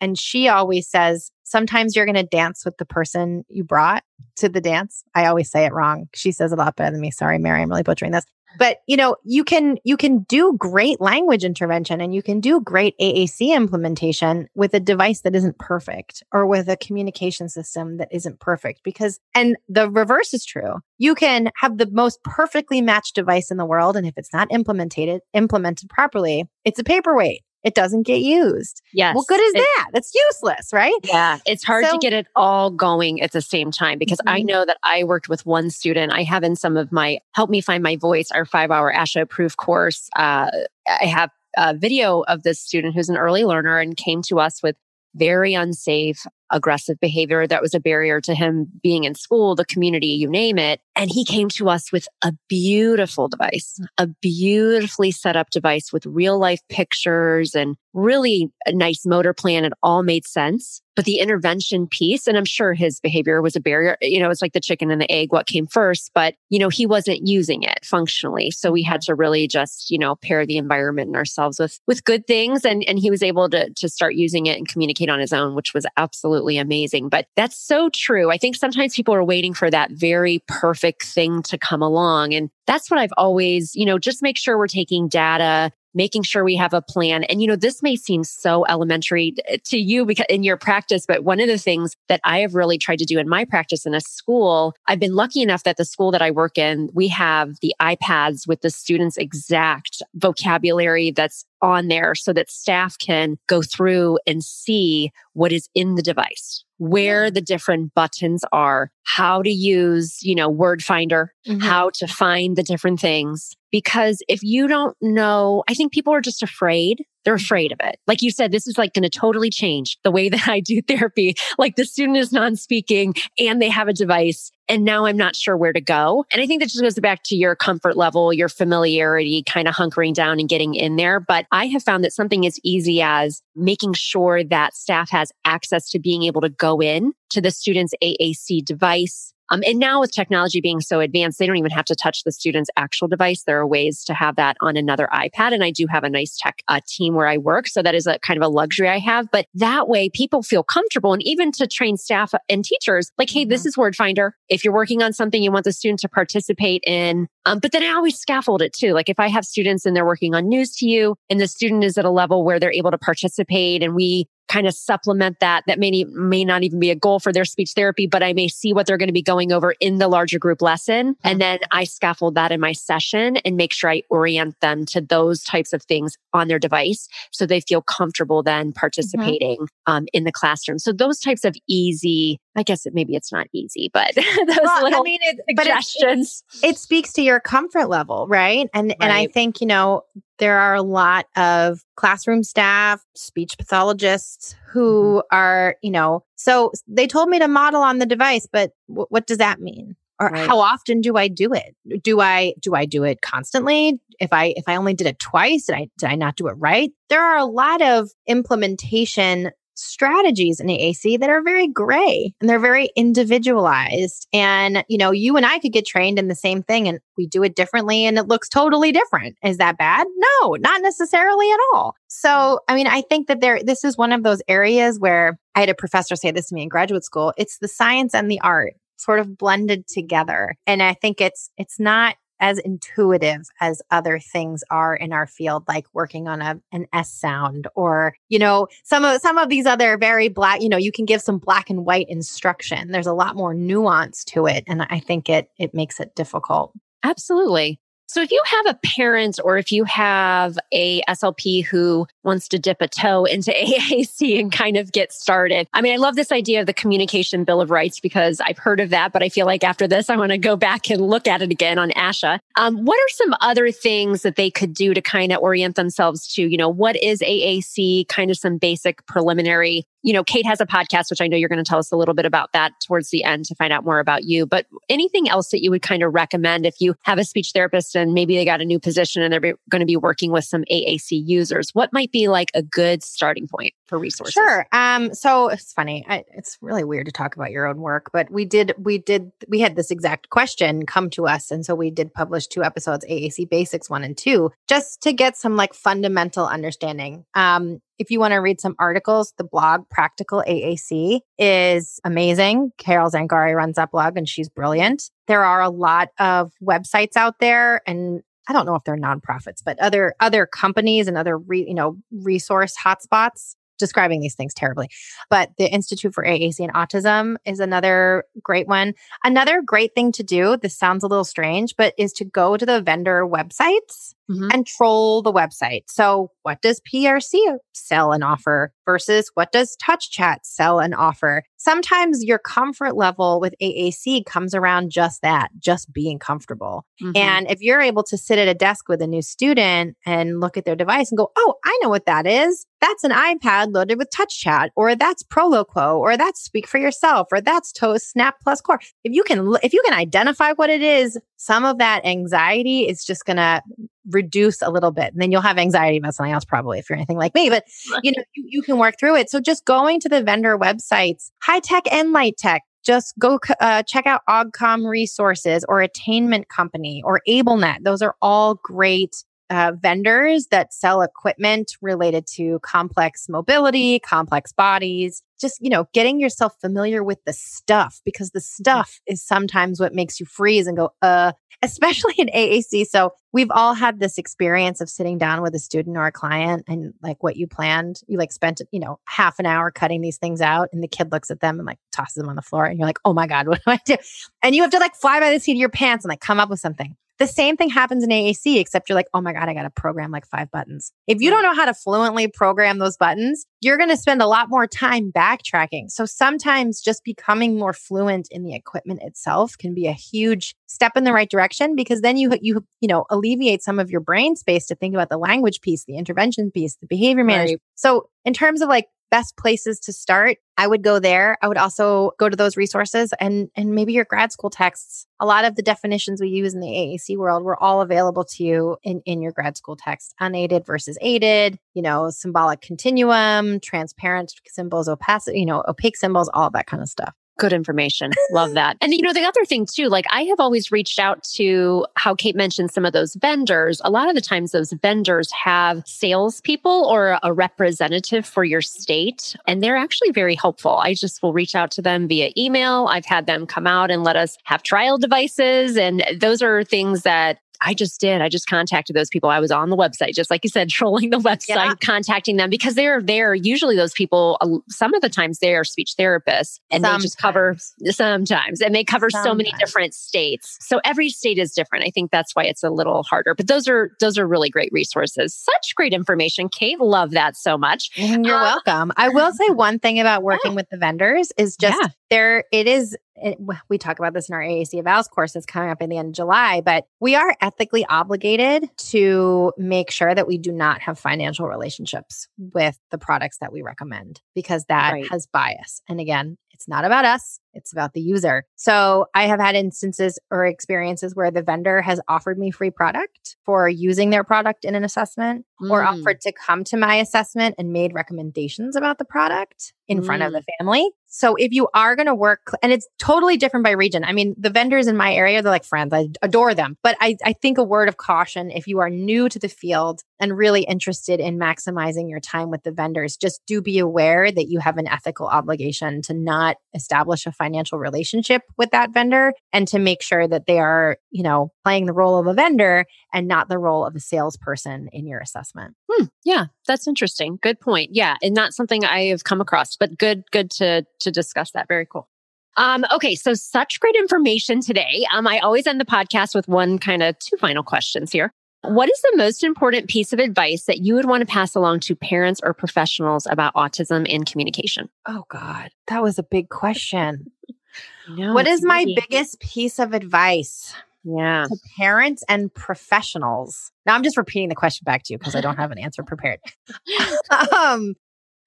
and 0.00 0.18
she 0.18 0.48
always 0.48 0.88
says, 0.88 1.30
sometimes 1.50 1.96
you're 1.96 2.06
going 2.06 2.14
to 2.14 2.22
dance 2.22 2.64
with 2.64 2.76
the 2.78 2.86
person 2.86 3.44
you 3.48 3.64
brought 3.64 4.04
to 4.36 4.48
the 4.48 4.60
dance. 4.60 5.04
I 5.14 5.26
always 5.26 5.50
say 5.50 5.64
it 5.64 5.72
wrong. 5.72 6.08
She 6.14 6.32
says 6.32 6.52
a 6.52 6.56
lot 6.56 6.76
better 6.76 6.92
than 6.92 7.00
me. 7.00 7.10
Sorry, 7.10 7.38
Mary, 7.38 7.60
I'm 7.60 7.68
really 7.68 7.82
butchering 7.82 8.12
this. 8.12 8.24
But 8.58 8.78
you 8.86 8.96
know, 8.96 9.16
you 9.24 9.44
can 9.44 9.78
you 9.84 9.96
can 9.96 10.20
do 10.24 10.56
great 10.58 11.00
language 11.00 11.44
intervention 11.44 12.00
and 12.00 12.14
you 12.14 12.22
can 12.22 12.40
do 12.40 12.60
great 12.60 12.98
AAC 13.00 13.54
implementation 13.54 14.48
with 14.54 14.74
a 14.74 14.80
device 14.80 15.20
that 15.20 15.36
isn't 15.36 15.58
perfect 15.58 16.22
or 16.32 16.46
with 16.46 16.68
a 16.68 16.76
communication 16.76 17.48
system 17.48 17.98
that 17.98 18.08
isn't 18.10 18.40
perfect 18.40 18.82
because 18.82 19.20
and 19.34 19.56
the 19.68 19.88
reverse 19.88 20.34
is 20.34 20.44
true. 20.44 20.80
You 20.98 21.14
can 21.14 21.50
have 21.60 21.78
the 21.78 21.88
most 21.92 22.22
perfectly 22.24 22.80
matched 22.80 23.14
device 23.14 23.50
in 23.50 23.56
the 23.56 23.66
world 23.66 23.96
and 23.96 24.06
if 24.06 24.14
it's 24.16 24.32
not 24.32 24.48
implemented 24.50 25.20
implemented 25.32 25.88
properly, 25.88 26.48
it's 26.64 26.80
a 26.80 26.84
paperweight 26.84 27.42
it 27.62 27.74
doesn't 27.74 28.02
get 28.02 28.20
used. 28.20 28.82
Yes. 28.92 29.14
Well, 29.14 29.24
good 29.28 29.40
is 29.40 29.52
that? 29.52 29.90
That's 29.92 30.12
useless, 30.14 30.72
right? 30.72 30.94
Yeah. 31.04 31.38
It's 31.46 31.62
hard 31.62 31.84
so, 31.84 31.92
to 31.92 31.98
get 31.98 32.12
it 32.12 32.26
all 32.34 32.70
going 32.70 33.20
at 33.20 33.32
the 33.32 33.42
same 33.42 33.70
time 33.70 33.98
because 33.98 34.18
mm-hmm. 34.18 34.36
I 34.36 34.42
know 34.42 34.64
that 34.64 34.78
I 34.82 35.04
worked 35.04 35.28
with 35.28 35.44
one 35.44 35.70
student. 35.70 36.12
I 36.12 36.22
have 36.22 36.42
in 36.42 36.56
some 36.56 36.76
of 36.76 36.90
my 36.90 37.18
Help 37.32 37.50
Me 37.50 37.60
Find 37.60 37.82
My 37.82 37.96
Voice, 37.96 38.30
our 38.30 38.44
five 38.44 38.70
hour 38.70 38.92
ASHA 38.92 39.22
approved 39.22 39.56
course. 39.56 40.08
Uh, 40.16 40.50
I 40.88 41.06
have 41.06 41.30
a 41.56 41.74
video 41.74 42.20
of 42.22 42.42
this 42.42 42.60
student 42.60 42.94
who's 42.94 43.08
an 43.08 43.16
early 43.16 43.44
learner 43.44 43.78
and 43.78 43.96
came 43.96 44.22
to 44.22 44.40
us 44.40 44.62
with 44.62 44.76
very 45.14 45.54
unsafe 45.54 46.26
aggressive 46.50 46.98
behavior 47.00 47.46
that 47.46 47.62
was 47.62 47.74
a 47.74 47.80
barrier 47.80 48.20
to 48.20 48.34
him 48.34 48.66
being 48.82 49.04
in 49.04 49.14
school, 49.14 49.54
the 49.54 49.64
community, 49.64 50.08
you 50.08 50.28
name 50.28 50.58
it. 50.58 50.80
And 50.96 51.10
he 51.10 51.24
came 51.24 51.48
to 51.50 51.68
us 51.68 51.92
with 51.92 52.08
a 52.22 52.32
beautiful 52.48 53.28
device, 53.28 53.80
a 53.96 54.06
beautifully 54.06 55.10
set 55.10 55.36
up 55.36 55.50
device 55.50 55.92
with 55.92 56.04
real 56.06 56.38
life 56.38 56.60
pictures 56.68 57.54
and 57.54 57.76
really 57.92 58.50
a 58.66 58.72
nice 58.72 59.06
motor 59.06 59.32
plan. 59.32 59.64
It 59.64 59.72
all 59.82 60.02
made 60.02 60.26
sense. 60.26 60.82
But 60.96 61.04
the 61.04 61.18
intervention 61.18 61.86
piece, 61.86 62.26
and 62.26 62.36
I'm 62.36 62.44
sure 62.44 62.74
his 62.74 63.00
behavior 63.00 63.40
was 63.40 63.56
a 63.56 63.60
barrier, 63.60 63.96
you 64.02 64.20
know, 64.20 64.28
it's 64.28 64.42
like 64.42 64.52
the 64.52 64.60
chicken 64.60 64.90
and 64.90 65.00
the 65.00 65.10
egg, 65.10 65.32
what 65.32 65.46
came 65.46 65.66
first, 65.66 66.10
but, 66.14 66.34
you 66.50 66.58
know, 66.58 66.68
he 66.68 66.84
wasn't 66.84 67.26
using 67.26 67.62
it 67.62 67.84
functionally. 67.84 68.50
So 68.50 68.70
we 68.70 68.82
had 68.82 69.00
to 69.02 69.14
really 69.14 69.48
just, 69.48 69.90
you 69.90 69.98
know, 69.98 70.16
pair 70.16 70.44
the 70.44 70.58
environment 70.58 71.06
and 71.06 71.16
ourselves 71.16 71.58
with, 71.58 71.80
with 71.86 72.04
good 72.04 72.26
things. 72.26 72.64
And, 72.64 72.84
and 72.86 72.98
he 72.98 73.10
was 73.10 73.22
able 73.22 73.48
to, 73.50 73.70
to 73.70 73.88
start 73.88 74.14
using 74.14 74.46
it 74.46 74.58
and 74.58 74.68
communicate 74.68 75.08
on 75.08 75.20
his 75.20 75.32
own, 75.32 75.54
which 75.54 75.72
was 75.72 75.86
absolutely 75.96 76.39
amazing. 76.48 77.08
But 77.08 77.26
that's 77.36 77.56
so 77.56 77.90
true. 77.90 78.30
I 78.30 78.38
think 78.38 78.56
sometimes 78.56 78.94
people 78.94 79.14
are 79.14 79.24
waiting 79.24 79.54
for 79.54 79.70
that 79.70 79.90
very 79.90 80.42
perfect 80.48 81.04
thing 81.04 81.42
to 81.44 81.58
come 81.58 81.82
along. 81.82 82.34
And 82.34 82.50
that's 82.66 82.90
what 82.90 83.00
I've 83.00 83.12
always, 83.16 83.74
you 83.74 83.84
know, 83.84 83.98
just 83.98 84.22
make 84.22 84.38
sure 84.38 84.58
we're 84.58 84.66
taking 84.66 85.08
data 85.08 85.72
making 85.94 86.22
sure 86.22 86.44
we 86.44 86.56
have 86.56 86.72
a 86.72 86.82
plan. 86.82 87.24
And, 87.24 87.40
you 87.40 87.48
know, 87.48 87.56
this 87.56 87.82
may 87.82 87.96
seem 87.96 88.24
so 88.24 88.64
elementary 88.66 89.34
to 89.64 89.78
you 89.78 90.04
because 90.04 90.26
in 90.28 90.42
your 90.42 90.56
practice, 90.56 91.04
but 91.06 91.24
one 91.24 91.40
of 91.40 91.48
the 91.48 91.58
things 91.58 91.96
that 92.08 92.20
I 92.24 92.38
have 92.40 92.54
really 92.54 92.78
tried 92.78 92.98
to 93.00 93.04
do 93.04 93.18
in 93.18 93.28
my 93.28 93.44
practice 93.44 93.86
in 93.86 93.94
a 93.94 94.00
school, 94.00 94.74
I've 94.86 95.00
been 95.00 95.14
lucky 95.14 95.42
enough 95.42 95.64
that 95.64 95.76
the 95.76 95.84
school 95.84 96.10
that 96.12 96.22
I 96.22 96.30
work 96.30 96.58
in, 96.58 96.90
we 96.94 97.08
have 97.08 97.56
the 97.60 97.74
iPads 97.80 98.46
with 98.46 98.60
the 98.60 98.70
students' 98.70 99.16
exact 99.16 100.02
vocabulary 100.14 101.10
that's 101.10 101.44
on 101.62 101.88
there 101.88 102.14
so 102.14 102.32
that 102.32 102.50
staff 102.50 102.96
can 102.98 103.38
go 103.46 103.62
through 103.62 104.18
and 104.26 104.42
see 104.42 105.12
what 105.32 105.52
is 105.52 105.68
in 105.74 105.94
the 105.94 106.02
device 106.02 106.64
where 106.80 107.30
the 107.30 107.42
different 107.42 107.92
buttons 107.94 108.42
are, 108.52 108.90
how 109.04 109.42
to 109.42 109.50
use, 109.50 110.22
you 110.22 110.34
know, 110.34 110.48
word 110.48 110.82
finder, 110.82 111.34
mm-hmm. 111.46 111.60
how 111.60 111.90
to 111.90 112.06
find 112.06 112.56
the 112.56 112.62
different 112.62 112.98
things. 112.98 113.54
Because 113.70 114.22
if 114.28 114.40
you 114.42 114.66
don't 114.66 114.96
know, 115.02 115.62
I 115.68 115.74
think 115.74 115.92
people 115.92 116.14
are 116.14 116.22
just 116.22 116.42
afraid 116.42 117.04
they're 117.24 117.34
afraid 117.34 117.72
of 117.72 117.78
it. 117.82 117.98
Like 118.06 118.22
you 118.22 118.30
said, 118.30 118.50
this 118.50 118.66
is 118.66 118.78
like 118.78 118.94
going 118.94 119.02
to 119.02 119.10
totally 119.10 119.50
change 119.50 119.98
the 120.04 120.10
way 120.10 120.28
that 120.30 120.48
I 120.48 120.60
do 120.60 120.80
therapy. 120.82 121.34
Like 121.58 121.76
the 121.76 121.84
student 121.84 122.18
is 122.18 122.32
non 122.32 122.56
speaking 122.56 123.14
and 123.38 123.60
they 123.60 123.68
have 123.68 123.88
a 123.88 123.92
device. 123.92 124.50
And 124.70 124.84
now 124.84 125.04
I'm 125.04 125.16
not 125.16 125.34
sure 125.34 125.56
where 125.56 125.72
to 125.72 125.80
go. 125.80 126.24
And 126.30 126.40
I 126.40 126.46
think 126.46 126.60
that 126.62 126.68
just 126.68 126.80
goes 126.80 126.94
back 127.00 127.24
to 127.24 127.34
your 127.34 127.56
comfort 127.56 127.96
level, 127.96 128.32
your 128.32 128.48
familiarity, 128.48 129.42
kind 129.42 129.66
of 129.66 129.74
hunkering 129.74 130.14
down 130.14 130.38
and 130.38 130.48
getting 130.48 130.76
in 130.76 130.94
there. 130.94 131.18
But 131.18 131.46
I 131.50 131.66
have 131.66 131.82
found 131.82 132.04
that 132.04 132.12
something 132.12 132.46
as 132.46 132.56
easy 132.62 133.02
as 133.02 133.42
making 133.56 133.94
sure 133.94 134.44
that 134.44 134.76
staff 134.76 135.10
has 135.10 135.32
access 135.44 135.90
to 135.90 135.98
being 135.98 136.22
able 136.22 136.40
to 136.42 136.50
go 136.50 136.80
in 136.80 137.14
to 137.30 137.40
the 137.40 137.50
student's 137.50 137.94
AAC 138.00 138.64
device 138.64 139.34
um, 139.50 139.62
and 139.66 139.78
now 139.78 140.00
with 140.00 140.12
technology 140.12 140.60
being 140.60 140.80
so 140.80 141.00
advanced, 141.00 141.38
they 141.38 141.46
don't 141.46 141.56
even 141.56 141.70
have 141.72 141.84
to 141.86 141.96
touch 141.96 142.22
the 142.24 142.32
student's 142.32 142.70
actual 142.76 143.08
device. 143.08 143.42
There 143.42 143.58
are 143.58 143.66
ways 143.66 144.04
to 144.04 144.14
have 144.14 144.36
that 144.36 144.56
on 144.60 144.76
another 144.76 145.08
iPad. 145.12 145.52
And 145.52 145.64
I 145.64 145.70
do 145.70 145.86
have 145.88 146.04
a 146.04 146.10
nice 146.10 146.36
tech 146.38 146.62
uh, 146.68 146.80
team 146.86 147.14
where 147.14 147.26
I 147.26 147.36
work. 147.36 147.66
So 147.66 147.82
that 147.82 147.94
is 147.94 148.06
a 148.06 148.18
kind 148.20 148.36
of 148.36 148.42
a 148.42 148.48
luxury 148.48 148.88
I 148.88 148.98
have. 148.98 149.30
But 149.30 149.46
that 149.54 149.88
way 149.88 150.08
people 150.08 150.42
feel 150.42 150.62
comfortable. 150.62 151.12
And 151.12 151.22
even 151.26 151.50
to 151.52 151.66
train 151.66 151.96
staff 151.96 152.32
and 152.48 152.64
teachers, 152.64 153.10
like, 153.18 153.30
hey, 153.30 153.44
this 153.44 153.62
mm-hmm. 153.62 153.68
is 153.68 153.76
Word 153.76 153.96
Finder. 153.96 154.34
If 154.48 154.64
you're 154.64 154.74
working 154.74 155.02
on 155.02 155.12
something 155.12 155.42
you 155.42 155.50
want 155.50 155.64
the 155.64 155.72
student 155.72 156.00
to 156.00 156.08
participate 156.08 156.82
in, 156.86 157.26
um, 157.46 157.58
but 157.58 157.72
then 157.72 157.82
I 157.82 157.88
always 157.88 158.18
scaffold 158.18 158.62
it 158.62 158.72
too. 158.72 158.92
Like 158.92 159.08
if 159.08 159.18
I 159.18 159.28
have 159.28 159.44
students 159.44 159.84
and 159.84 159.96
they're 159.96 160.06
working 160.06 160.34
on 160.34 160.48
News-2-You 160.48 161.16
and 161.28 161.40
the 161.40 161.48
student 161.48 161.82
is 161.82 161.98
at 161.98 162.04
a 162.04 162.10
level 162.10 162.44
where 162.44 162.60
they're 162.60 162.72
able 162.72 162.90
to 162.90 162.98
participate 162.98 163.82
and 163.82 163.94
we 163.94 164.26
kind 164.50 164.66
of 164.66 164.74
supplement 164.74 165.38
that. 165.40 165.64
That 165.66 165.78
may, 165.78 166.04
may 166.04 166.44
not 166.44 166.62
even 166.62 166.80
be 166.80 166.90
a 166.90 166.96
goal 166.96 167.20
for 167.20 167.32
their 167.32 167.44
speech 167.44 167.72
therapy, 167.74 168.06
but 168.06 168.22
I 168.22 168.32
may 168.32 168.48
see 168.48 168.72
what 168.72 168.86
they're 168.86 168.98
going 168.98 169.08
to 169.08 169.12
be 169.12 169.22
going 169.22 169.52
over 169.52 169.74
in 169.80 169.98
the 169.98 170.08
larger 170.08 170.38
group 170.38 170.60
lesson. 170.60 171.16
And 171.22 171.40
then 171.40 171.60
I 171.70 171.84
scaffold 171.84 172.34
that 172.34 172.50
in 172.50 172.60
my 172.60 172.72
session 172.72 173.36
and 173.38 173.56
make 173.56 173.72
sure 173.72 173.90
I 173.90 174.02
orient 174.10 174.58
them 174.60 174.84
to 174.86 175.00
those 175.00 175.44
types 175.44 175.72
of 175.72 175.82
things 175.82 176.16
on 176.32 176.48
their 176.48 176.58
device 176.58 177.08
so 177.30 177.46
they 177.46 177.60
feel 177.60 177.82
comfortable 177.82 178.42
then 178.42 178.68
mm-hmm. 178.68 178.78
participating 178.78 179.58
mm-hmm. 179.58 179.92
um, 179.92 180.06
in 180.12 180.24
the 180.24 180.32
classroom. 180.32 180.78
So 180.78 180.92
those 180.92 181.20
types 181.20 181.44
of 181.44 181.54
easy 181.68 182.38
I 182.56 182.64
guess 182.64 182.84
it, 182.84 182.94
maybe 182.94 183.14
it's 183.14 183.32
not 183.32 183.46
easy, 183.52 183.90
but 183.94 184.12
those 184.14 184.26
well, 184.62 184.82
little 184.82 185.00
I 185.00 185.02
mean, 185.02 185.20
it, 185.22 185.40
suggestions. 185.56 186.42
But 186.60 186.68
it, 186.68 186.70
it, 186.72 186.78
speaks 186.78 187.12
to 187.12 187.22
your 187.22 187.38
comfort 187.38 187.88
level, 187.88 188.26
right? 188.28 188.68
And 188.74 188.88
right. 188.88 188.96
and 189.00 189.12
I 189.12 189.28
think 189.28 189.60
you 189.60 189.68
know 189.68 190.02
there 190.40 190.58
are 190.58 190.74
a 190.74 190.82
lot 190.82 191.26
of 191.36 191.84
classroom 191.94 192.42
staff, 192.42 193.00
speech 193.14 193.56
pathologists 193.56 194.56
who 194.72 195.18
mm-hmm. 195.18 195.36
are 195.36 195.76
you 195.82 195.90
know. 195.90 196.24
So 196.34 196.72
they 196.88 197.06
told 197.06 197.28
me 197.28 197.38
to 197.38 197.46
model 197.46 197.82
on 197.82 197.98
the 197.98 198.06
device, 198.06 198.48
but 198.50 198.72
w- 198.88 199.06
what 199.10 199.26
does 199.26 199.38
that 199.38 199.60
mean? 199.60 199.94
Or 200.18 200.28
right. 200.28 200.46
how 200.46 200.58
often 200.58 201.00
do 201.00 201.16
I 201.16 201.28
do 201.28 201.52
it? 201.54 201.76
Do 202.02 202.20
I 202.20 202.54
do 202.60 202.74
I 202.74 202.86
do 202.86 203.04
it 203.04 203.22
constantly? 203.22 204.00
If 204.18 204.32
I 204.32 204.54
if 204.56 204.64
I 204.66 204.76
only 204.76 204.94
did 204.94 205.06
it 205.06 205.18
twice, 205.18 205.66
did 205.66 205.76
I 205.76 205.88
did 205.98 206.08
I 206.08 206.16
not 206.16 206.36
do 206.36 206.48
it 206.48 206.54
right? 206.58 206.90
There 207.08 207.22
are 207.22 207.38
a 207.38 207.44
lot 207.44 207.80
of 207.80 208.10
implementation 208.26 209.50
strategies 209.80 210.60
in 210.60 210.66
AAC 210.68 211.18
that 211.20 211.30
are 211.30 211.42
very 211.42 211.68
gray 211.68 212.34
and 212.40 212.48
they're 212.48 212.58
very 212.58 212.90
individualized. 212.96 214.28
And, 214.32 214.84
you 214.88 214.98
know, 214.98 215.10
you 215.10 215.36
and 215.36 215.46
I 215.46 215.58
could 215.58 215.72
get 215.72 215.86
trained 215.86 216.18
in 216.18 216.28
the 216.28 216.34
same 216.34 216.62
thing 216.62 216.88
and 216.88 217.00
we 217.16 217.26
do 217.26 217.42
it 217.42 217.56
differently 217.56 218.04
and 218.04 218.18
it 218.18 218.28
looks 218.28 218.48
totally 218.48 218.92
different. 218.92 219.36
Is 219.42 219.56
that 219.58 219.78
bad? 219.78 220.06
No, 220.16 220.54
not 220.54 220.82
necessarily 220.82 221.50
at 221.50 221.58
all. 221.72 221.94
So, 222.08 222.28
mm. 222.28 222.58
I 222.68 222.74
mean, 222.74 222.86
I 222.86 223.02
think 223.02 223.28
that 223.28 223.40
there, 223.40 223.62
this 223.62 223.84
is 223.84 223.96
one 223.96 224.12
of 224.12 224.22
those 224.22 224.42
areas 224.48 224.98
where 224.98 225.38
I 225.54 225.60
had 225.60 225.68
a 225.68 225.74
professor 225.74 226.16
say 226.16 226.30
this 226.30 226.48
to 226.48 226.54
me 226.54 226.62
in 226.62 226.68
graduate 226.68 227.04
school. 227.04 227.32
It's 227.36 227.58
the 227.58 227.68
science 227.68 228.14
and 228.14 228.30
the 228.30 228.40
art 228.40 228.74
sort 228.96 229.18
of 229.18 229.38
blended 229.38 229.86
together. 229.86 230.54
And 230.66 230.82
I 230.82 230.94
think 230.94 231.20
it's, 231.20 231.50
it's 231.56 231.80
not 231.80 232.16
as 232.40 232.58
intuitive 232.58 233.42
as 233.60 233.82
other 233.90 234.18
things 234.18 234.64
are 234.70 234.96
in 234.96 235.12
our 235.12 235.26
field, 235.26 235.64
like 235.68 235.86
working 235.92 236.26
on 236.26 236.40
a, 236.40 236.60
an 236.72 236.86
S 236.92 237.12
sound 237.12 237.68
or, 237.74 238.14
you 238.28 238.38
know, 238.38 238.66
some 238.82 239.04
of, 239.04 239.20
some 239.20 239.38
of 239.38 239.48
these 239.48 239.66
other 239.66 239.96
very 239.98 240.28
black, 240.28 240.62
you 240.62 240.68
know, 240.68 240.76
you 240.76 240.90
can 240.90 241.04
give 241.04 241.20
some 241.20 241.38
black 241.38 241.70
and 241.70 241.84
white 241.84 242.08
instruction. 242.08 242.90
There's 242.90 243.06
a 243.06 243.12
lot 243.12 243.36
more 243.36 243.54
nuance 243.54 244.24
to 244.24 244.46
it. 244.46 244.64
And 244.66 244.82
I 244.82 245.00
think 245.00 245.28
it, 245.28 245.50
it 245.58 245.74
makes 245.74 246.00
it 246.00 246.14
difficult. 246.14 246.72
Absolutely. 247.02 247.78
So 248.12 248.20
if 248.20 248.32
you 248.32 248.42
have 248.44 248.74
a 248.74 248.78
parent 248.82 249.38
or 249.44 249.56
if 249.56 249.70
you 249.70 249.84
have 249.84 250.58
a 250.72 251.00
SLP 251.02 251.64
who 251.64 252.08
wants 252.24 252.48
to 252.48 252.58
dip 252.58 252.80
a 252.80 252.88
toe 252.88 253.24
into 253.24 253.52
AAC 253.52 254.40
and 254.40 254.50
kind 254.50 254.76
of 254.76 254.90
get 254.90 255.12
started, 255.12 255.68
I 255.72 255.80
mean, 255.80 255.92
I 255.92 255.96
love 255.96 256.16
this 256.16 256.32
idea 256.32 256.58
of 256.58 256.66
the 256.66 256.74
communication 256.74 257.44
bill 257.44 257.60
of 257.60 257.70
rights 257.70 258.00
because 258.00 258.40
I've 258.40 258.58
heard 258.58 258.80
of 258.80 258.90
that, 258.90 259.12
but 259.12 259.22
I 259.22 259.28
feel 259.28 259.46
like 259.46 259.62
after 259.62 259.86
this, 259.86 260.10
I 260.10 260.16
want 260.16 260.32
to 260.32 260.38
go 260.38 260.56
back 260.56 260.90
and 260.90 261.00
look 261.00 261.28
at 261.28 261.40
it 261.40 261.52
again 261.52 261.78
on 261.78 261.90
ASHA. 261.90 262.40
Um, 262.56 262.84
what 262.84 262.96
are 262.96 263.10
some 263.10 263.32
other 263.40 263.70
things 263.70 264.22
that 264.22 264.34
they 264.34 264.50
could 264.50 264.74
do 264.74 264.92
to 264.92 265.00
kind 265.00 265.30
of 265.30 265.40
orient 265.40 265.76
themselves 265.76 266.26
to, 266.34 266.42
you 266.42 266.56
know, 266.56 266.68
what 266.68 266.96
is 266.96 267.20
AAC, 267.20 268.08
kind 268.08 268.32
of 268.32 268.36
some 268.36 268.58
basic 268.58 269.06
preliminary 269.06 269.86
you 270.02 270.12
know, 270.12 270.24
Kate 270.24 270.46
has 270.46 270.60
a 270.60 270.66
podcast, 270.66 271.10
which 271.10 271.20
I 271.20 271.26
know 271.26 271.36
you're 271.36 271.48
going 271.48 271.62
to 271.62 271.68
tell 271.68 271.78
us 271.78 271.92
a 271.92 271.96
little 271.96 272.14
bit 272.14 272.24
about 272.24 272.52
that 272.52 272.72
towards 272.86 273.10
the 273.10 273.24
end 273.24 273.44
to 273.46 273.54
find 273.54 273.72
out 273.72 273.84
more 273.84 273.98
about 273.98 274.24
you. 274.24 274.46
But 274.46 274.66
anything 274.88 275.28
else 275.28 275.50
that 275.50 275.62
you 275.62 275.70
would 275.70 275.82
kind 275.82 276.02
of 276.02 276.14
recommend 276.14 276.64
if 276.64 276.80
you 276.80 276.94
have 277.02 277.18
a 277.18 277.24
speech 277.24 277.50
therapist 277.52 277.94
and 277.94 278.14
maybe 278.14 278.36
they 278.36 278.44
got 278.44 278.60
a 278.60 278.64
new 278.64 278.80
position 278.80 279.22
and 279.22 279.32
they're 279.32 279.40
going 279.40 279.80
to 279.80 279.86
be 279.86 279.96
working 279.96 280.32
with 280.32 280.44
some 280.44 280.64
AAC 280.70 281.10
users? 281.10 281.70
What 281.74 281.92
might 281.92 282.12
be 282.12 282.28
like 282.28 282.50
a 282.54 282.62
good 282.62 283.02
starting 283.02 283.46
point 283.46 283.74
for 283.86 283.98
resources? 283.98 284.32
Sure. 284.32 284.66
Um, 284.72 285.12
so 285.12 285.48
it's 285.48 285.72
funny. 285.72 286.04
I, 286.08 286.24
it's 286.34 286.56
really 286.62 286.84
weird 286.84 287.06
to 287.06 287.12
talk 287.12 287.36
about 287.36 287.50
your 287.50 287.66
own 287.66 287.80
work, 287.80 288.10
but 288.12 288.30
we 288.30 288.44
did, 288.44 288.74
we 288.78 288.98
did, 288.98 289.32
we 289.48 289.60
had 289.60 289.76
this 289.76 289.90
exact 289.90 290.30
question 290.30 290.86
come 290.86 291.10
to 291.10 291.26
us. 291.26 291.50
And 291.50 291.64
so 291.64 291.74
we 291.74 291.90
did 291.90 292.14
publish 292.14 292.46
two 292.46 292.64
episodes, 292.64 293.04
AAC 293.04 293.50
Basics 293.50 293.90
one 293.90 294.04
and 294.04 294.16
two, 294.16 294.50
just 294.68 295.02
to 295.02 295.12
get 295.12 295.36
some 295.36 295.56
like 295.56 295.74
fundamental 295.74 296.46
understanding. 296.46 297.24
Um, 297.34 297.80
if 298.00 298.10
you 298.10 298.18
want 298.18 298.32
to 298.32 298.38
read 298.38 298.60
some 298.62 298.74
articles, 298.78 299.34
the 299.36 299.44
blog 299.44 299.86
Practical 299.90 300.42
AAC 300.48 301.20
is 301.38 302.00
amazing. 302.02 302.72
Carol 302.78 303.10
Zangari 303.10 303.54
runs 303.54 303.76
that 303.76 303.90
blog 303.90 304.16
and 304.16 304.26
she's 304.26 304.48
brilliant. 304.48 305.10
There 305.26 305.44
are 305.44 305.60
a 305.60 305.68
lot 305.68 306.08
of 306.18 306.52
websites 306.62 307.14
out 307.14 307.38
there 307.40 307.82
and 307.86 308.22
I 308.48 308.54
don't 308.54 308.64
know 308.64 308.74
if 308.74 308.84
they're 308.84 308.96
nonprofits, 308.96 309.62
but 309.64 309.78
other 309.80 310.14
other 310.18 310.46
companies 310.46 311.08
and 311.08 311.18
other 311.18 311.36
re, 311.36 311.64
you 311.68 311.74
know 311.74 311.98
resource 312.10 312.74
hotspots 312.76 313.54
describing 313.80 314.20
these 314.20 314.34
things 314.34 314.54
terribly. 314.54 314.88
But 315.28 315.50
the 315.58 315.68
Institute 315.68 316.14
for 316.14 316.24
AAC 316.24 316.60
and 316.60 316.72
Autism 316.72 317.36
is 317.44 317.58
another 317.58 318.24
great 318.42 318.68
one. 318.68 318.94
Another 319.24 319.62
great 319.62 319.94
thing 319.94 320.12
to 320.12 320.22
do, 320.22 320.56
this 320.56 320.78
sounds 320.78 321.02
a 321.02 321.08
little 321.08 321.24
strange, 321.24 321.74
but 321.76 321.94
is 321.98 322.12
to 322.14 322.24
go 322.24 322.56
to 322.56 322.64
the 322.64 322.80
vendor 322.80 323.26
websites 323.26 324.14
mm-hmm. 324.30 324.48
and 324.52 324.66
troll 324.66 325.22
the 325.22 325.32
website. 325.32 325.84
So, 325.88 326.30
what 326.42 326.62
does 326.62 326.80
PRC 326.80 327.40
sell 327.72 328.12
and 328.12 328.22
offer 328.22 328.72
versus 328.86 329.30
what 329.34 329.52
does 329.52 329.76
TouchChat 329.76 330.38
sell 330.44 330.78
and 330.78 330.94
offer? 330.94 331.44
Sometimes 331.56 332.24
your 332.24 332.38
comfort 332.38 332.96
level 332.96 333.40
with 333.40 333.54
AAC 333.60 334.24
comes 334.24 334.54
around 334.54 334.90
just 334.90 335.22
that, 335.22 335.50
just 335.58 335.92
being 335.92 336.18
comfortable. 336.18 336.86
Mm-hmm. 337.02 337.16
And 337.16 337.50
if 337.50 337.60
you're 337.60 337.80
able 337.80 338.02
to 338.04 338.16
sit 338.16 338.38
at 338.38 338.48
a 338.48 338.54
desk 338.54 338.88
with 338.88 339.02
a 339.02 339.06
new 339.06 339.22
student 339.22 339.96
and 340.06 340.40
look 340.40 340.56
at 340.56 340.64
their 340.64 340.76
device 340.76 341.10
and 341.10 341.18
go, 341.18 341.30
Oh, 341.36 341.54
I 341.64 341.78
know 341.82 341.88
what 341.88 342.06
that 342.06 342.26
is. 342.26 342.66
That's 342.80 343.04
an 343.04 343.10
iPad 343.10 343.69
loaded 343.70 343.98
with 343.98 344.10
TouchChat 344.10 344.70
or 344.76 344.94
that's 344.94 345.22
Proloquo, 345.22 345.96
or 345.96 346.16
that's 346.16 346.42
Speak 346.42 346.66
for 346.66 346.78
Yourself, 346.78 347.28
or 347.32 347.40
that's 347.40 347.72
Toast 347.72 348.10
Snap 348.10 348.36
Plus 348.42 348.60
Core. 348.60 348.80
If 349.04 349.12
you 349.12 349.22
can, 349.22 349.56
if 349.62 349.72
you 349.72 349.82
can 349.84 349.94
identify 349.94 350.52
what 350.52 350.70
it 350.70 350.82
is, 350.82 351.18
some 351.36 351.64
of 351.64 351.78
that 351.78 352.04
anxiety 352.04 352.88
is 352.88 353.04
just 353.04 353.24
going 353.24 353.38
to 353.38 353.62
reduce 354.10 354.62
a 354.62 354.70
little 354.70 354.90
bit. 354.90 355.12
And 355.12 355.22
then 355.22 355.32
you'll 355.32 355.40
have 355.40 355.58
anxiety 355.58 355.98
about 355.98 356.14
something 356.14 356.32
else, 356.32 356.44
probably, 356.44 356.78
if 356.78 356.90
you're 356.90 356.96
anything 356.96 357.16
like 357.16 357.34
me. 357.34 357.48
But, 357.48 357.64
you 358.02 358.12
know, 358.16 358.22
you, 358.34 358.44
you 358.48 358.62
can 358.62 358.78
work 358.78 358.96
through 358.98 359.16
it. 359.16 359.30
So 359.30 359.40
just 359.40 359.64
going 359.64 360.00
to 360.00 360.08
the 360.08 360.22
vendor 360.22 360.58
websites, 360.58 361.30
high 361.42 361.60
tech 361.60 361.84
and 361.92 362.12
light 362.12 362.36
tech, 362.36 362.62
just 362.84 363.14
go 363.18 363.38
uh, 363.60 363.82
check 363.82 364.06
out 364.06 364.22
OGCOM 364.28 364.88
resources 364.88 365.64
or 365.68 365.80
Attainment 365.82 366.48
Company 366.48 367.02
or 367.04 367.20
AbleNet. 367.28 367.84
Those 367.84 368.02
are 368.02 368.16
all 368.22 368.54
great 368.54 369.24
uh, 369.50 369.72
vendors 369.78 370.46
that 370.46 370.72
sell 370.72 371.02
equipment 371.02 371.76
related 371.82 372.26
to 372.26 372.60
complex 372.60 373.28
mobility, 373.28 373.98
complex 373.98 374.52
bodies, 374.52 375.22
just, 375.40 375.58
you 375.60 375.70
know, 375.70 375.86
getting 375.92 376.20
yourself 376.20 376.54
familiar 376.60 377.02
with 377.02 377.18
the 377.24 377.32
stuff 377.32 378.00
because 378.04 378.30
the 378.30 378.40
mm. 378.40 378.44
stuff 378.44 379.00
is 379.06 379.24
sometimes 379.24 379.80
what 379.80 379.94
makes 379.94 380.20
you 380.20 380.26
freeze 380.26 380.66
and 380.66 380.76
go, 380.76 380.90
uh, 381.02 381.32
especially 381.62 382.14
in 382.16 382.28
AAC. 382.28 382.86
So 382.86 383.12
we've 383.32 383.50
all 383.50 383.74
had 383.74 384.00
this 384.00 384.18
experience 384.18 384.80
of 384.80 384.88
sitting 384.88 385.18
down 385.18 385.42
with 385.42 385.54
a 385.54 385.58
student 385.58 385.96
or 385.96 386.06
a 386.06 386.12
client 386.12 386.64
and 386.68 386.94
like 387.02 387.22
what 387.22 387.36
you 387.36 387.46
planned, 387.46 388.00
you 388.06 388.18
like 388.18 388.32
spent, 388.32 388.60
you 388.72 388.80
know, 388.80 388.98
half 389.06 389.38
an 389.38 389.46
hour 389.46 389.70
cutting 389.70 390.00
these 390.00 390.18
things 390.18 390.40
out 390.40 390.68
and 390.72 390.82
the 390.82 390.88
kid 390.88 391.12
looks 391.12 391.30
at 391.30 391.40
them 391.40 391.58
and 391.58 391.66
like 391.66 391.78
tosses 391.92 392.14
them 392.14 392.28
on 392.28 392.36
the 392.36 392.42
floor 392.42 392.64
and 392.64 392.78
you're 392.78 392.86
like, 392.86 393.00
oh 393.04 393.12
my 393.12 393.26
God, 393.26 393.48
what 393.48 393.60
do 393.64 393.70
I 393.72 393.80
do? 393.84 393.96
And 394.42 394.54
you 394.54 394.62
have 394.62 394.70
to 394.70 394.78
like 394.78 394.94
fly 394.94 395.20
by 395.20 395.32
the 395.32 395.40
seat 395.40 395.52
of 395.52 395.58
your 395.58 395.68
pants 395.68 396.04
and 396.04 396.10
like 396.10 396.20
come 396.20 396.40
up 396.40 396.50
with 396.50 396.60
something. 396.60 396.96
The 397.20 397.26
same 397.26 397.58
thing 397.58 397.68
happens 397.68 398.02
in 398.02 398.08
AAC, 398.08 398.58
except 398.58 398.88
you're 398.88 398.96
like, 398.96 399.08
oh 399.12 399.20
my 399.20 399.34
God, 399.34 399.46
I 399.46 399.52
got 399.52 399.64
to 399.64 399.70
program 399.70 400.10
like 400.10 400.24
five 400.24 400.50
buttons. 400.50 400.90
If 401.06 401.20
you 401.20 401.28
don't 401.30 401.42
know 401.42 401.54
how 401.54 401.66
to 401.66 401.74
fluently 401.74 402.28
program 402.28 402.78
those 402.78 402.96
buttons, 402.96 403.44
you're 403.60 403.76
going 403.76 403.90
to 403.90 403.96
spend 403.98 404.22
a 404.22 404.26
lot 404.26 404.48
more 404.48 404.66
time 404.66 405.10
backtracking. 405.30 405.90
So 405.90 406.06
sometimes 406.06 406.80
just 406.80 407.04
becoming 407.04 407.58
more 407.58 407.72
fluent 407.72 408.28
in 408.30 408.42
the 408.42 408.54
equipment 408.54 409.00
itself 409.02 409.56
can 409.58 409.74
be 409.74 409.86
a 409.86 409.92
huge 409.92 410.54
step 410.66 410.92
in 410.96 411.04
the 411.04 411.12
right 411.12 411.30
direction 411.30 411.74
because 411.76 412.00
then 412.00 412.16
you, 412.16 412.32
you, 412.40 412.64
you 412.80 412.88
know, 412.88 413.04
alleviate 413.10 413.62
some 413.62 413.78
of 413.78 413.90
your 413.90 414.00
brain 414.00 414.36
space 414.36 414.66
to 414.66 414.74
think 414.74 414.94
about 414.94 415.08
the 415.08 415.18
language 415.18 415.60
piece, 415.60 415.84
the 415.84 415.96
intervention 415.96 416.50
piece, 416.50 416.76
the 416.76 416.86
behavior 416.86 417.24
management. 417.24 417.60
Right. 417.60 417.76
So 417.76 418.08
in 418.24 418.32
terms 418.32 418.60
of 418.60 418.68
like 418.68 418.86
best 419.10 419.36
places 419.36 419.80
to 419.80 419.92
start, 419.92 420.38
I 420.56 420.66
would 420.66 420.82
go 420.82 420.98
there. 420.98 421.38
I 421.42 421.48
would 421.48 421.56
also 421.56 422.12
go 422.18 422.28
to 422.28 422.36
those 422.36 422.56
resources 422.56 423.12
and 423.18 423.48
and 423.56 423.74
maybe 423.74 423.92
your 423.92 424.04
grad 424.04 424.32
school 424.32 424.50
texts. 424.50 425.06
A 425.18 425.26
lot 425.26 425.44
of 425.44 425.56
the 425.56 425.62
definitions 425.62 426.20
we 426.20 426.28
use 426.28 426.54
in 426.54 426.60
the 426.60 426.68
AAC 426.68 427.16
world 427.16 427.42
were 427.42 427.60
all 427.62 427.80
available 427.80 428.24
to 428.24 428.44
you 428.44 428.76
in 428.82 429.02
in 429.06 429.22
your 429.22 429.32
grad 429.32 429.56
school 429.56 429.76
text. 429.76 430.14
Unaided 430.20 430.64
versus 430.66 430.98
aided, 431.00 431.58
you 431.74 431.82
know, 431.82 432.10
symbolic 432.10 432.60
continuum, 432.60 433.60
transparent 433.60 434.32
symbols, 434.46 434.88
opaque, 434.88 435.22
you 435.28 435.46
know, 435.46 435.64
opaque 435.66 435.96
symbols, 435.96 436.30
all 436.32 436.50
that 436.50 436.66
kind 436.66 436.82
of 436.82 436.88
stuff. 436.88 437.14
Good 437.38 437.52
information. 437.52 438.12
Love 438.32 438.54
that. 438.54 438.76
And 438.80 438.92
you 438.92 439.00
know, 439.02 439.12
the 439.12 439.24
other 439.24 439.44
thing 439.44 439.66
too, 439.66 439.88
like 439.88 440.04
I 440.10 440.22
have 440.24 440.40
always 440.40 440.70
reached 440.70 440.98
out 440.98 441.24
to 441.34 441.86
how 441.96 442.14
Kate 442.14 442.36
mentioned 442.36 442.70
some 442.70 442.84
of 442.84 442.92
those 442.92 443.14
vendors. 443.14 443.80
A 443.84 443.90
lot 443.90 444.08
of 444.08 444.14
the 444.14 444.20
times 444.20 444.52
those 444.52 444.72
vendors 444.72 445.32
have 445.32 445.82
salespeople 445.86 446.86
or 446.86 447.18
a 447.22 447.32
representative 447.32 448.26
for 448.26 448.44
your 448.44 448.60
state, 448.60 449.36
and 449.46 449.62
they're 449.62 449.76
actually 449.76 450.10
very 450.10 450.34
helpful. 450.34 450.76
I 450.76 450.94
just 450.94 451.22
will 451.22 451.32
reach 451.32 451.54
out 451.54 451.70
to 451.72 451.82
them 451.82 452.08
via 452.08 452.30
email. 452.36 452.88
I've 452.90 453.06
had 453.06 453.26
them 453.26 453.46
come 453.46 453.66
out 453.66 453.90
and 453.90 454.04
let 454.04 454.16
us 454.16 454.36
have 454.44 454.62
trial 454.62 454.98
devices. 454.98 455.76
And 455.76 456.04
those 456.18 456.42
are 456.42 456.62
things 456.64 457.02
that 457.02 457.38
I 457.60 457.74
just 457.74 458.00
did. 458.00 458.20
I 458.20 458.28
just 458.28 458.46
contacted 458.46 458.96
those 458.96 459.08
people. 459.08 459.30
I 459.30 459.40
was 459.40 459.50
on 459.50 459.70
the 459.70 459.76
website, 459.76 460.14
just 460.14 460.30
like 460.30 460.44
you 460.44 460.50
said, 460.50 460.68
trolling 460.70 461.10
the 461.10 461.18
website, 461.18 461.48
yeah. 461.48 461.74
contacting 461.80 462.36
them 462.36 462.50
because 462.50 462.74
they're 462.74 463.02
there. 463.02 463.34
Usually, 463.34 463.76
those 463.76 463.92
people, 463.92 464.62
some 464.68 464.94
of 464.94 465.02
the 465.02 465.08
times, 465.08 465.38
they 465.38 465.54
are 465.54 465.64
speech 465.64 465.94
therapists 465.98 466.60
and 466.70 466.82
sometimes. 466.82 467.02
they 467.02 467.06
just 467.06 467.18
cover 467.18 467.56
sometimes 467.90 468.60
and 468.60 468.74
they 468.74 468.84
cover 468.84 469.10
sometimes. 469.10 469.30
so 469.30 469.34
many 469.34 469.52
different 469.58 469.94
states. 469.94 470.58
So 470.60 470.80
every 470.84 471.08
state 471.10 471.38
is 471.38 471.52
different. 471.52 471.84
I 471.86 471.90
think 471.90 472.10
that's 472.10 472.34
why 472.34 472.44
it's 472.44 472.62
a 472.62 472.70
little 472.70 473.02
harder. 473.02 473.34
But 473.34 473.46
those 473.46 473.68
are 473.68 473.92
those 474.00 474.18
are 474.18 474.26
really 474.26 474.50
great 474.50 474.70
resources. 474.72 475.34
Such 475.34 475.74
great 475.74 475.92
information, 475.92 476.48
Kate. 476.48 476.80
Love 476.80 477.12
that 477.12 477.36
so 477.36 477.58
much. 477.58 477.90
You're 477.96 478.36
uh, 478.36 478.60
welcome. 478.66 478.92
I 478.96 479.08
will 479.08 479.32
say 479.32 479.46
one 479.48 479.78
thing 479.78 480.00
about 480.00 480.22
working 480.22 480.52
oh. 480.52 480.56
with 480.56 480.68
the 480.70 480.76
vendors 480.76 481.32
is 481.36 481.56
just 481.56 481.78
yeah. 481.80 481.88
there. 482.10 482.44
It 482.52 482.66
is 482.66 482.96
it, 483.22 483.38
we 483.68 483.78
talk 483.78 483.98
about 483.98 484.14
this 484.14 484.28
in 484.28 484.34
our 484.34 484.40
AAC 484.40 484.82
Evals 484.82 485.08
course 485.08 485.32
that's 485.32 485.46
coming 485.46 485.70
up 485.70 485.82
in 485.82 485.90
the 485.90 485.98
end 485.98 486.08
of 486.08 486.14
July, 486.14 486.60
but 486.60 486.86
we 487.00 487.14
are 487.14 487.36
ethically 487.40 487.84
obligated 487.86 488.68
to 488.76 489.52
make 489.56 489.90
sure 489.90 490.14
that 490.14 490.26
we 490.26 490.38
do 490.38 490.52
not 490.52 490.80
have 490.80 490.98
financial 490.98 491.46
relationships 491.46 492.28
with 492.38 492.78
the 492.90 492.98
products 492.98 493.38
that 493.38 493.52
we 493.52 493.62
recommend 493.62 494.20
because 494.34 494.64
that 494.66 494.92
right. 494.92 495.10
has 495.10 495.26
bias. 495.26 495.82
And 495.88 496.00
again, 496.00 496.38
it's 496.52 496.68
not 496.68 496.84
about 496.84 497.04
us, 497.04 497.40
it's 497.54 497.72
about 497.72 497.92
the 497.92 498.00
user. 498.00 498.44
So 498.56 499.06
I 499.14 499.24
have 499.24 499.40
had 499.40 499.54
instances 499.54 500.18
or 500.30 500.46
experiences 500.46 501.14
where 501.14 501.30
the 501.30 501.42
vendor 501.42 501.82
has 501.82 502.00
offered 502.08 502.38
me 502.38 502.50
free 502.50 502.70
product 502.70 503.36
for 503.44 503.68
using 503.68 504.10
their 504.10 504.24
product 504.24 504.64
in 504.64 504.74
an 504.74 504.84
assessment 504.84 505.46
mm. 505.60 505.70
or 505.70 505.82
offered 505.82 506.20
to 506.22 506.32
come 506.32 506.64
to 506.64 506.76
my 506.76 506.96
assessment 506.96 507.54
and 507.58 507.72
made 507.72 507.92
recommendations 507.94 508.76
about 508.76 508.98
the 508.98 509.04
product 509.04 509.72
in 509.88 510.00
mm. 510.00 510.06
front 510.06 510.22
of 510.22 510.32
the 510.32 510.40
mm. 510.40 510.44
family. 510.58 510.88
So 511.12 511.34
if 511.34 511.50
you 511.50 511.68
are 511.74 511.96
going 511.96 512.06
to 512.06 512.14
work, 512.14 512.52
and 512.62 512.72
it's 512.72 512.86
totally 513.00 513.36
different 513.36 513.64
by 513.64 513.72
region. 513.72 514.04
I 514.04 514.12
mean, 514.12 514.36
the 514.38 514.48
vendors 514.48 514.86
in 514.86 514.96
my 514.96 515.12
area, 515.12 515.42
they're 515.42 515.50
like 515.50 515.64
friends. 515.64 515.92
I 515.92 516.08
adore 516.22 516.54
them. 516.54 516.76
But 516.84 516.96
I, 517.00 517.16
I 517.24 517.32
think 517.32 517.58
a 517.58 517.64
word 517.64 517.88
of 517.88 517.96
caution 517.96 518.52
if 518.52 518.68
you 518.68 518.78
are 518.78 518.88
new 518.88 519.28
to 519.28 519.38
the 519.38 519.48
field 519.48 520.02
and 520.20 520.38
really 520.38 520.62
interested 520.62 521.18
in 521.18 521.36
maximizing 521.36 522.08
your 522.08 522.20
time 522.20 522.50
with 522.50 522.62
the 522.62 522.70
vendors, 522.70 523.16
just 523.16 523.42
do 523.46 523.60
be 523.60 523.80
aware 523.80 524.30
that 524.30 524.46
you 524.48 524.60
have 524.60 524.78
an 524.78 524.86
ethical 524.86 525.26
obligation 525.26 526.00
to 526.02 526.14
not 526.14 526.58
establish 526.74 527.26
a 527.26 527.32
financial 527.40 527.78
relationship 527.78 528.42
with 528.58 528.70
that 528.70 528.92
vendor 528.92 529.32
and 529.52 529.66
to 529.68 529.78
make 529.78 530.02
sure 530.02 530.28
that 530.28 530.46
they 530.46 530.58
are, 530.58 530.98
you 531.10 531.22
know, 531.22 531.50
playing 531.64 531.86
the 531.86 531.92
role 531.92 532.18
of 532.18 532.26
a 532.26 532.34
vendor 532.34 532.84
and 533.14 533.26
not 533.26 533.48
the 533.48 533.58
role 533.58 533.84
of 533.84 533.96
a 533.96 534.00
salesperson 534.00 534.88
in 534.92 535.06
your 535.06 535.20
assessment. 535.20 535.74
Hmm, 535.90 536.04
yeah, 536.24 536.46
that's 536.66 536.86
interesting. 536.86 537.38
Good 537.42 537.58
point. 537.58 537.90
Yeah, 537.92 538.16
and 538.22 538.34
not 538.34 538.52
something 538.52 538.84
I 538.84 539.04
have 539.06 539.24
come 539.24 539.40
across, 539.40 539.76
but 539.76 539.98
good, 539.98 540.24
good 540.30 540.50
to 540.52 540.84
to 541.00 541.10
discuss 541.10 541.52
that. 541.52 541.66
Very 541.66 541.86
cool. 541.86 542.08
Um, 542.56 542.84
okay, 542.92 543.14
so 543.14 543.32
such 543.32 543.80
great 543.80 543.94
information 543.96 544.60
today. 544.60 545.06
Um, 545.12 545.26
I 545.26 545.38
always 545.38 545.66
end 545.66 545.80
the 545.80 545.84
podcast 545.84 546.34
with 546.34 546.48
one 546.48 546.78
kind 546.78 547.02
of 547.02 547.18
two 547.18 547.36
final 547.38 547.62
questions 547.62 548.12
here. 548.12 548.32
What 548.62 548.90
is 548.90 549.00
the 549.00 549.16
most 549.16 549.42
important 549.42 549.88
piece 549.88 550.12
of 550.12 550.18
advice 550.18 550.64
that 550.64 550.78
you 550.78 550.94
would 550.94 551.06
want 551.06 551.22
to 551.22 551.26
pass 551.26 551.54
along 551.54 551.80
to 551.80 551.96
parents 551.96 552.40
or 552.42 552.52
professionals 552.52 553.26
about 553.26 553.54
autism 553.54 554.12
and 554.12 554.26
communication? 554.26 554.88
Oh, 555.06 555.24
God, 555.28 555.70
that 555.86 556.02
was 556.02 556.18
a 556.18 556.22
big 556.22 556.50
question. 556.50 557.32
no, 558.08 558.34
what 558.34 558.46
is 558.46 558.62
my 558.62 558.84
biggest 558.84 559.40
piece 559.40 559.78
of 559.78 559.94
advice? 559.94 560.74
Yeah. 561.04 561.46
To 561.48 561.56
parents 561.78 562.22
and 562.28 562.52
professionals. 562.52 563.72
Now 563.86 563.94
I'm 563.94 564.02
just 564.02 564.18
repeating 564.18 564.50
the 564.50 564.54
question 564.54 564.84
back 564.84 565.02
to 565.04 565.14
you 565.14 565.18
because 565.18 565.34
I 565.34 565.40
don't 565.40 565.56
have 565.56 565.70
an 565.70 565.78
answer 565.78 566.02
prepared. 566.02 566.40
um, 567.56 567.94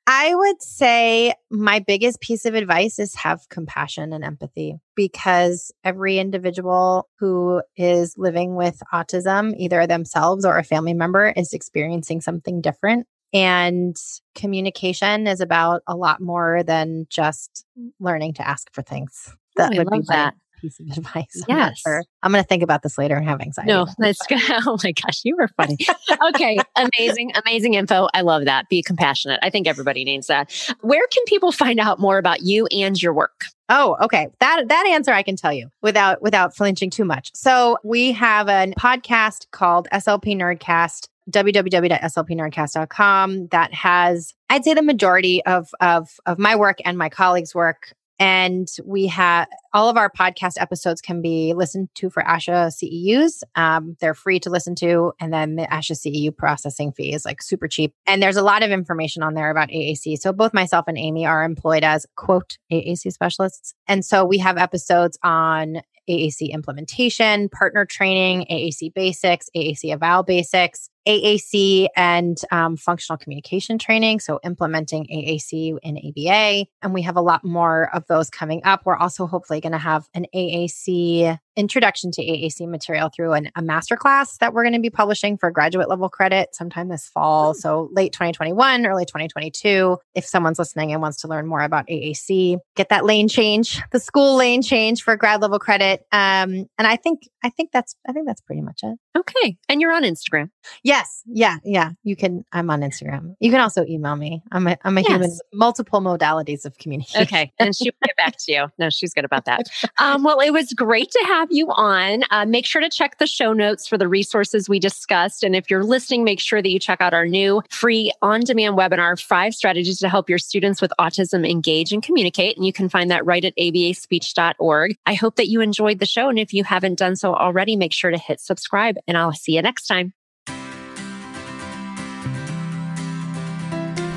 I 0.05 0.35
would 0.35 0.61
say 0.61 1.33
my 1.49 1.79
biggest 1.79 2.19
piece 2.19 2.45
of 2.45 2.55
advice 2.55 2.99
is 2.99 3.15
have 3.15 3.47
compassion 3.49 4.11
and 4.11 4.23
empathy 4.23 4.75
because 4.95 5.71
every 5.83 6.17
individual 6.17 7.07
who 7.19 7.61
is 7.77 8.15
living 8.17 8.55
with 8.55 8.81
autism, 8.93 9.53
either 9.57 9.87
themselves 9.87 10.43
or 10.43 10.57
a 10.57 10.63
family 10.63 10.93
member, 10.93 11.33
is 11.35 11.53
experiencing 11.53 12.19
something 12.19 12.59
different. 12.59 13.07
And 13.33 13.95
communication 14.35 15.25
is 15.25 15.39
about 15.39 15.81
a 15.87 15.95
lot 15.95 16.21
more 16.21 16.63
than 16.63 17.07
just 17.09 17.65
learning 17.99 18.33
to 18.35 18.47
ask 18.47 18.71
for 18.73 18.81
things. 18.81 19.33
That 19.55 19.71
oh, 19.73 19.77
would 19.77 19.89
be 19.89 20.01
that 20.09 20.35
piece 20.63 20.79
of 20.79 20.87
advice. 20.97 21.43
I'm 21.47 21.57
yes. 21.57 21.79
Sure. 21.79 22.03
I'm 22.23 22.31
going 22.31 22.43
to 22.43 22.47
think 22.47 22.63
about 22.63 22.81
this 22.81 22.97
later 22.97 23.15
and 23.15 23.27
have 23.27 23.41
anxiety. 23.41 23.71
No, 23.71 23.87
that's 23.99 24.25
good. 24.27 24.39
Oh 24.65 24.77
my 24.83 24.91
gosh, 24.91 25.21
you 25.23 25.35
were 25.35 25.47
funny. 25.57 25.77
okay. 26.29 26.57
amazing, 26.75 27.31
amazing 27.43 27.73
info. 27.73 28.07
I 28.13 28.21
love 28.21 28.45
that. 28.45 28.69
Be 28.69 28.81
compassionate. 28.81 29.39
I 29.43 29.49
think 29.49 29.67
everybody 29.67 30.03
needs 30.03 30.27
that. 30.27 30.53
Where 30.81 31.05
can 31.11 31.23
people 31.25 31.51
find 31.51 31.79
out 31.79 31.99
more 31.99 32.17
about 32.17 32.41
you 32.41 32.67
and 32.67 32.99
your 33.01 33.13
work? 33.13 33.45
Oh, 33.67 33.97
okay. 34.01 34.27
That 34.39 34.69
that 34.69 34.87
answer 34.87 35.11
I 35.11 35.23
can 35.23 35.35
tell 35.35 35.51
you 35.51 35.69
without 35.81 36.21
without 36.21 36.55
flinching 36.55 36.91
too 36.91 37.05
much. 37.05 37.31
So 37.33 37.77
we 37.83 38.11
have 38.13 38.47
a 38.47 38.73
podcast 38.77 39.47
called 39.51 39.87
SLP 39.91 40.37
Nerdcast 40.37 41.07
www.slpnerdcast.com 41.31 43.47
that 43.47 43.73
has 43.73 44.33
I'd 44.49 44.65
say 44.65 44.73
the 44.73 44.81
majority 44.81 45.43
of 45.45 45.69
of 45.79 46.09
of 46.25 46.39
my 46.39 46.55
work 46.55 46.79
and 46.85 46.97
my 46.97 47.09
colleagues' 47.09 47.53
work 47.55 47.93
And 48.19 48.67
we 48.85 49.07
have 49.07 49.47
all 49.73 49.89
of 49.89 49.97
our 49.97 50.09
podcast 50.09 50.53
episodes 50.59 51.01
can 51.01 51.21
be 51.21 51.53
listened 51.53 51.89
to 51.95 52.09
for 52.09 52.23
ASHA 52.23 52.71
CEUs. 52.71 53.41
Um, 53.55 53.97
they're 53.99 54.13
free 54.13 54.39
to 54.41 54.49
listen 54.49 54.75
to. 54.75 55.13
And 55.19 55.33
then 55.33 55.55
the 55.55 55.63
ASHA 55.63 56.05
CEU 56.05 56.35
processing 56.35 56.91
fee 56.91 57.13
is 57.13 57.25
like 57.25 57.41
super 57.41 57.67
cheap. 57.67 57.93
And 58.05 58.21
there's 58.21 58.37
a 58.37 58.43
lot 58.43 58.63
of 58.63 58.71
information 58.71 59.23
on 59.23 59.33
there 59.33 59.49
about 59.49 59.69
AAC. 59.69 60.19
So 60.19 60.31
both 60.31 60.53
myself 60.53 60.85
and 60.87 60.97
Amy 60.97 61.25
are 61.25 61.43
employed 61.43 61.83
as 61.83 62.05
quote 62.15 62.57
AAC 62.71 63.11
specialists. 63.11 63.73
And 63.87 64.05
so 64.05 64.25
we 64.25 64.37
have 64.37 64.57
episodes 64.57 65.17
on 65.23 65.81
AAC 66.09 66.51
implementation, 66.51 67.49
partner 67.49 67.85
training, 67.85 68.45
AAC 68.51 68.93
basics, 68.93 69.49
AAC 69.55 69.91
eval 69.91 70.23
basics, 70.23 70.89
AAC 71.07 71.87
and 71.95 72.37
um, 72.51 72.77
functional 72.77 73.17
communication 73.17 73.77
training. 73.77 74.19
So, 74.19 74.39
implementing 74.43 75.05
AAC 75.05 75.77
in 75.81 75.97
ABA. 75.97 76.67
And 76.81 76.93
we 76.93 77.01
have 77.01 77.15
a 77.15 77.21
lot 77.21 77.43
more 77.43 77.89
of 77.93 78.05
those 78.07 78.29
coming 78.29 78.61
up. 78.63 78.81
We're 78.85 78.97
also 78.97 79.27
hopefully 79.27 79.61
going 79.61 79.73
to 79.73 79.77
have 79.77 80.07
an 80.13 80.25
AAC 80.33 81.37
introduction 81.55 82.11
to 82.11 82.21
AAC 82.21 82.67
material 82.67 83.09
through 83.15 83.33
an, 83.33 83.51
a 83.55 83.61
masterclass 83.61 84.37
that 84.39 84.53
we're 84.53 84.63
going 84.63 84.73
to 84.73 84.79
be 84.79 84.89
publishing 84.89 85.37
for 85.37 85.51
graduate 85.51 85.87
level 85.87 86.09
credit 86.09 86.55
sometime 86.55 86.87
this 86.87 87.07
fall. 87.07 87.53
Hmm. 87.53 87.59
So, 87.59 87.89
late 87.91 88.13
2021, 88.13 88.85
early 88.85 89.05
2022. 89.05 89.97
If 90.15 90.25
someone's 90.25 90.59
listening 90.59 90.93
and 90.93 91.01
wants 91.01 91.21
to 91.21 91.27
learn 91.27 91.47
more 91.47 91.61
about 91.61 91.87
AAC, 91.87 92.57
get 92.75 92.89
that 92.89 93.05
lane 93.05 93.27
change, 93.27 93.81
the 93.91 93.99
school 93.99 94.35
lane 94.35 94.61
change 94.61 95.03
for 95.03 95.15
grad 95.15 95.41
level 95.41 95.59
credit. 95.59 96.05
Um, 96.11 96.67
and 96.77 96.87
I 96.87 96.95
think, 96.95 97.27
I 97.43 97.49
think 97.49 97.71
that's, 97.71 97.95
I 98.07 98.13
think 98.13 98.27
that's 98.27 98.41
pretty 98.41 98.61
much 98.61 98.81
it. 98.83 98.97
Okay. 99.17 99.57
And 99.69 99.81
you're 99.81 99.93
on 99.93 100.03
Instagram. 100.03 100.49
Yes. 100.93 101.23
Yeah. 101.25 101.57
Yeah. 101.63 101.89
You 102.03 102.15
can, 102.15 102.45
I'm 102.51 102.69
on 102.69 102.81
Instagram. 102.81 103.35
You 103.39 103.49
can 103.49 103.59
also 103.59 103.83
email 103.85 104.15
me. 104.15 104.43
I'm 104.51 104.67
a, 104.67 104.77
I'm 104.83 104.95
a 104.95 105.01
yes. 105.01 105.09
human, 105.09 105.31
multiple 105.51 106.01
modalities 106.01 106.65
of 106.65 106.77
communication. 106.77 107.23
Okay. 107.23 107.51
And 107.57 107.75
she'll 107.75 107.93
get 108.05 108.15
back 108.15 108.35
to 108.37 108.51
you. 108.51 108.67
No, 108.77 108.91
she's 108.91 109.11
good 109.11 109.25
about 109.25 109.45
that. 109.45 109.63
Um, 109.99 110.23
well, 110.23 110.39
it 110.39 110.51
was 110.51 110.73
great 110.73 111.11
to 111.11 111.23
have 111.27 111.49
you 111.51 111.67
on. 111.69 112.23
Uh, 112.31 112.45
make 112.45 112.65
sure 112.65 112.81
to 112.81 112.89
check 112.89 113.19
the 113.19 113.27
show 113.27 113.53
notes 113.53 113.87
for 113.87 113.97
the 113.97 114.07
resources 114.07 114.67
we 114.67 114.79
discussed. 114.79 115.43
And 115.43 115.55
if 115.55 115.69
you're 115.69 115.83
listening, 115.83 116.23
make 116.23 116.39
sure 116.39 116.61
that 116.61 116.69
you 116.69 116.79
check 116.79 116.99
out 116.99 117.13
our 117.13 117.27
new 117.27 117.61
free 117.69 118.11
on 118.21 118.41
demand 118.41 118.75
webinar, 118.75 119.21
Five 119.21 119.53
Strategies 119.53 119.99
to 119.99 120.09
Help 120.09 120.29
Your 120.29 120.39
Students 120.39 120.81
with 120.81 120.91
Autism 120.99 121.49
Engage 121.49 121.93
and 121.93 122.01
Communicate. 122.03 122.57
And 122.57 122.65
you 122.65 122.73
can 122.73 122.89
find 122.89 123.11
that 123.11 123.25
right 123.25 123.45
at 123.45 123.55
abaspeech.org. 123.55 124.97
I 125.05 125.13
hope 125.13 125.35
that 125.35 125.47
you 125.47 125.61
enjoyed 125.61 125.99
the 125.99 126.05
show. 126.05 126.27
And 126.27 126.39
if 126.39 126.53
you 126.53 126.63
haven't 126.63 126.99
done 126.99 127.15
so 127.15 127.33
already, 127.33 127.75
make 127.75 127.93
sure 127.93 128.11
to 128.11 128.17
hit 128.17 128.41
subscribe 128.41 128.97
and 129.07 129.17
I'll 129.17 129.33
see 129.33 129.55
you 129.55 129.61
next 129.61 129.87
time. 129.87 130.13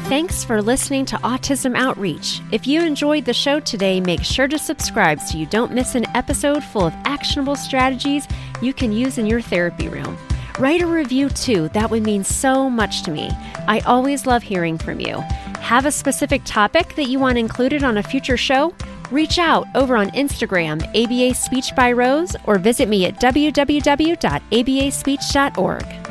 Thanks 0.09 0.45
for 0.45 0.63
listening 0.63 1.05
to 1.07 1.17
Autism 1.17 1.77
Outreach. 1.77 2.41
If 2.53 2.65
you 2.65 2.81
enjoyed 2.81 3.25
the 3.25 3.35
show 3.35 3.59
today, 3.59 4.01
make 4.01 4.23
sure 4.23 4.47
to 4.47 4.57
subscribe 4.57 5.19
so 5.19 5.37
you 5.37 5.47
don't 5.47 5.73
miss 5.73 5.97
an 5.97 6.07
episode 6.15 6.63
full 6.63 6.87
of 6.87 6.95
actionable 7.05 7.57
strategies 7.57 8.29
you 8.63 8.73
can 8.73 8.93
use 8.93 9.19
in 9.19 9.27
your 9.27 9.41
therapy 9.41 9.89
room. 9.89 10.17
Write 10.61 10.81
a 10.81 10.87
review 10.87 11.29
too, 11.29 11.69
that 11.71 11.91
would 11.91 12.05
mean 12.05 12.23
so 12.23 12.71
much 12.71 13.03
to 13.03 13.11
me. 13.11 13.31
I 13.67 13.81
always 13.81 14.27
love 14.27 14.45
hearing 14.45 14.79
from 14.79 15.01
you. 15.01 15.17
Have 15.59 15.87
a 15.87 15.91
specific 15.91 16.43
topic 16.45 16.95
that 16.95 17.09
you 17.09 17.19
want 17.19 17.37
included 17.37 17.83
on 17.83 17.99
a 17.99 18.03
future 18.05 18.37
show? 18.37 18.73
Reach 19.11 19.41
out 19.41 19.67
over 19.75 19.97
on 19.97 20.13
Instagram, 20.13 20.87
ABA 20.95 21.35
Speech 21.35 21.75
by 21.75 21.91
Rose, 21.91 22.37
or 22.45 22.59
visit 22.59 22.89
me 22.89 23.07
at 23.07 23.21
www.abaspeech.org. 23.21 26.06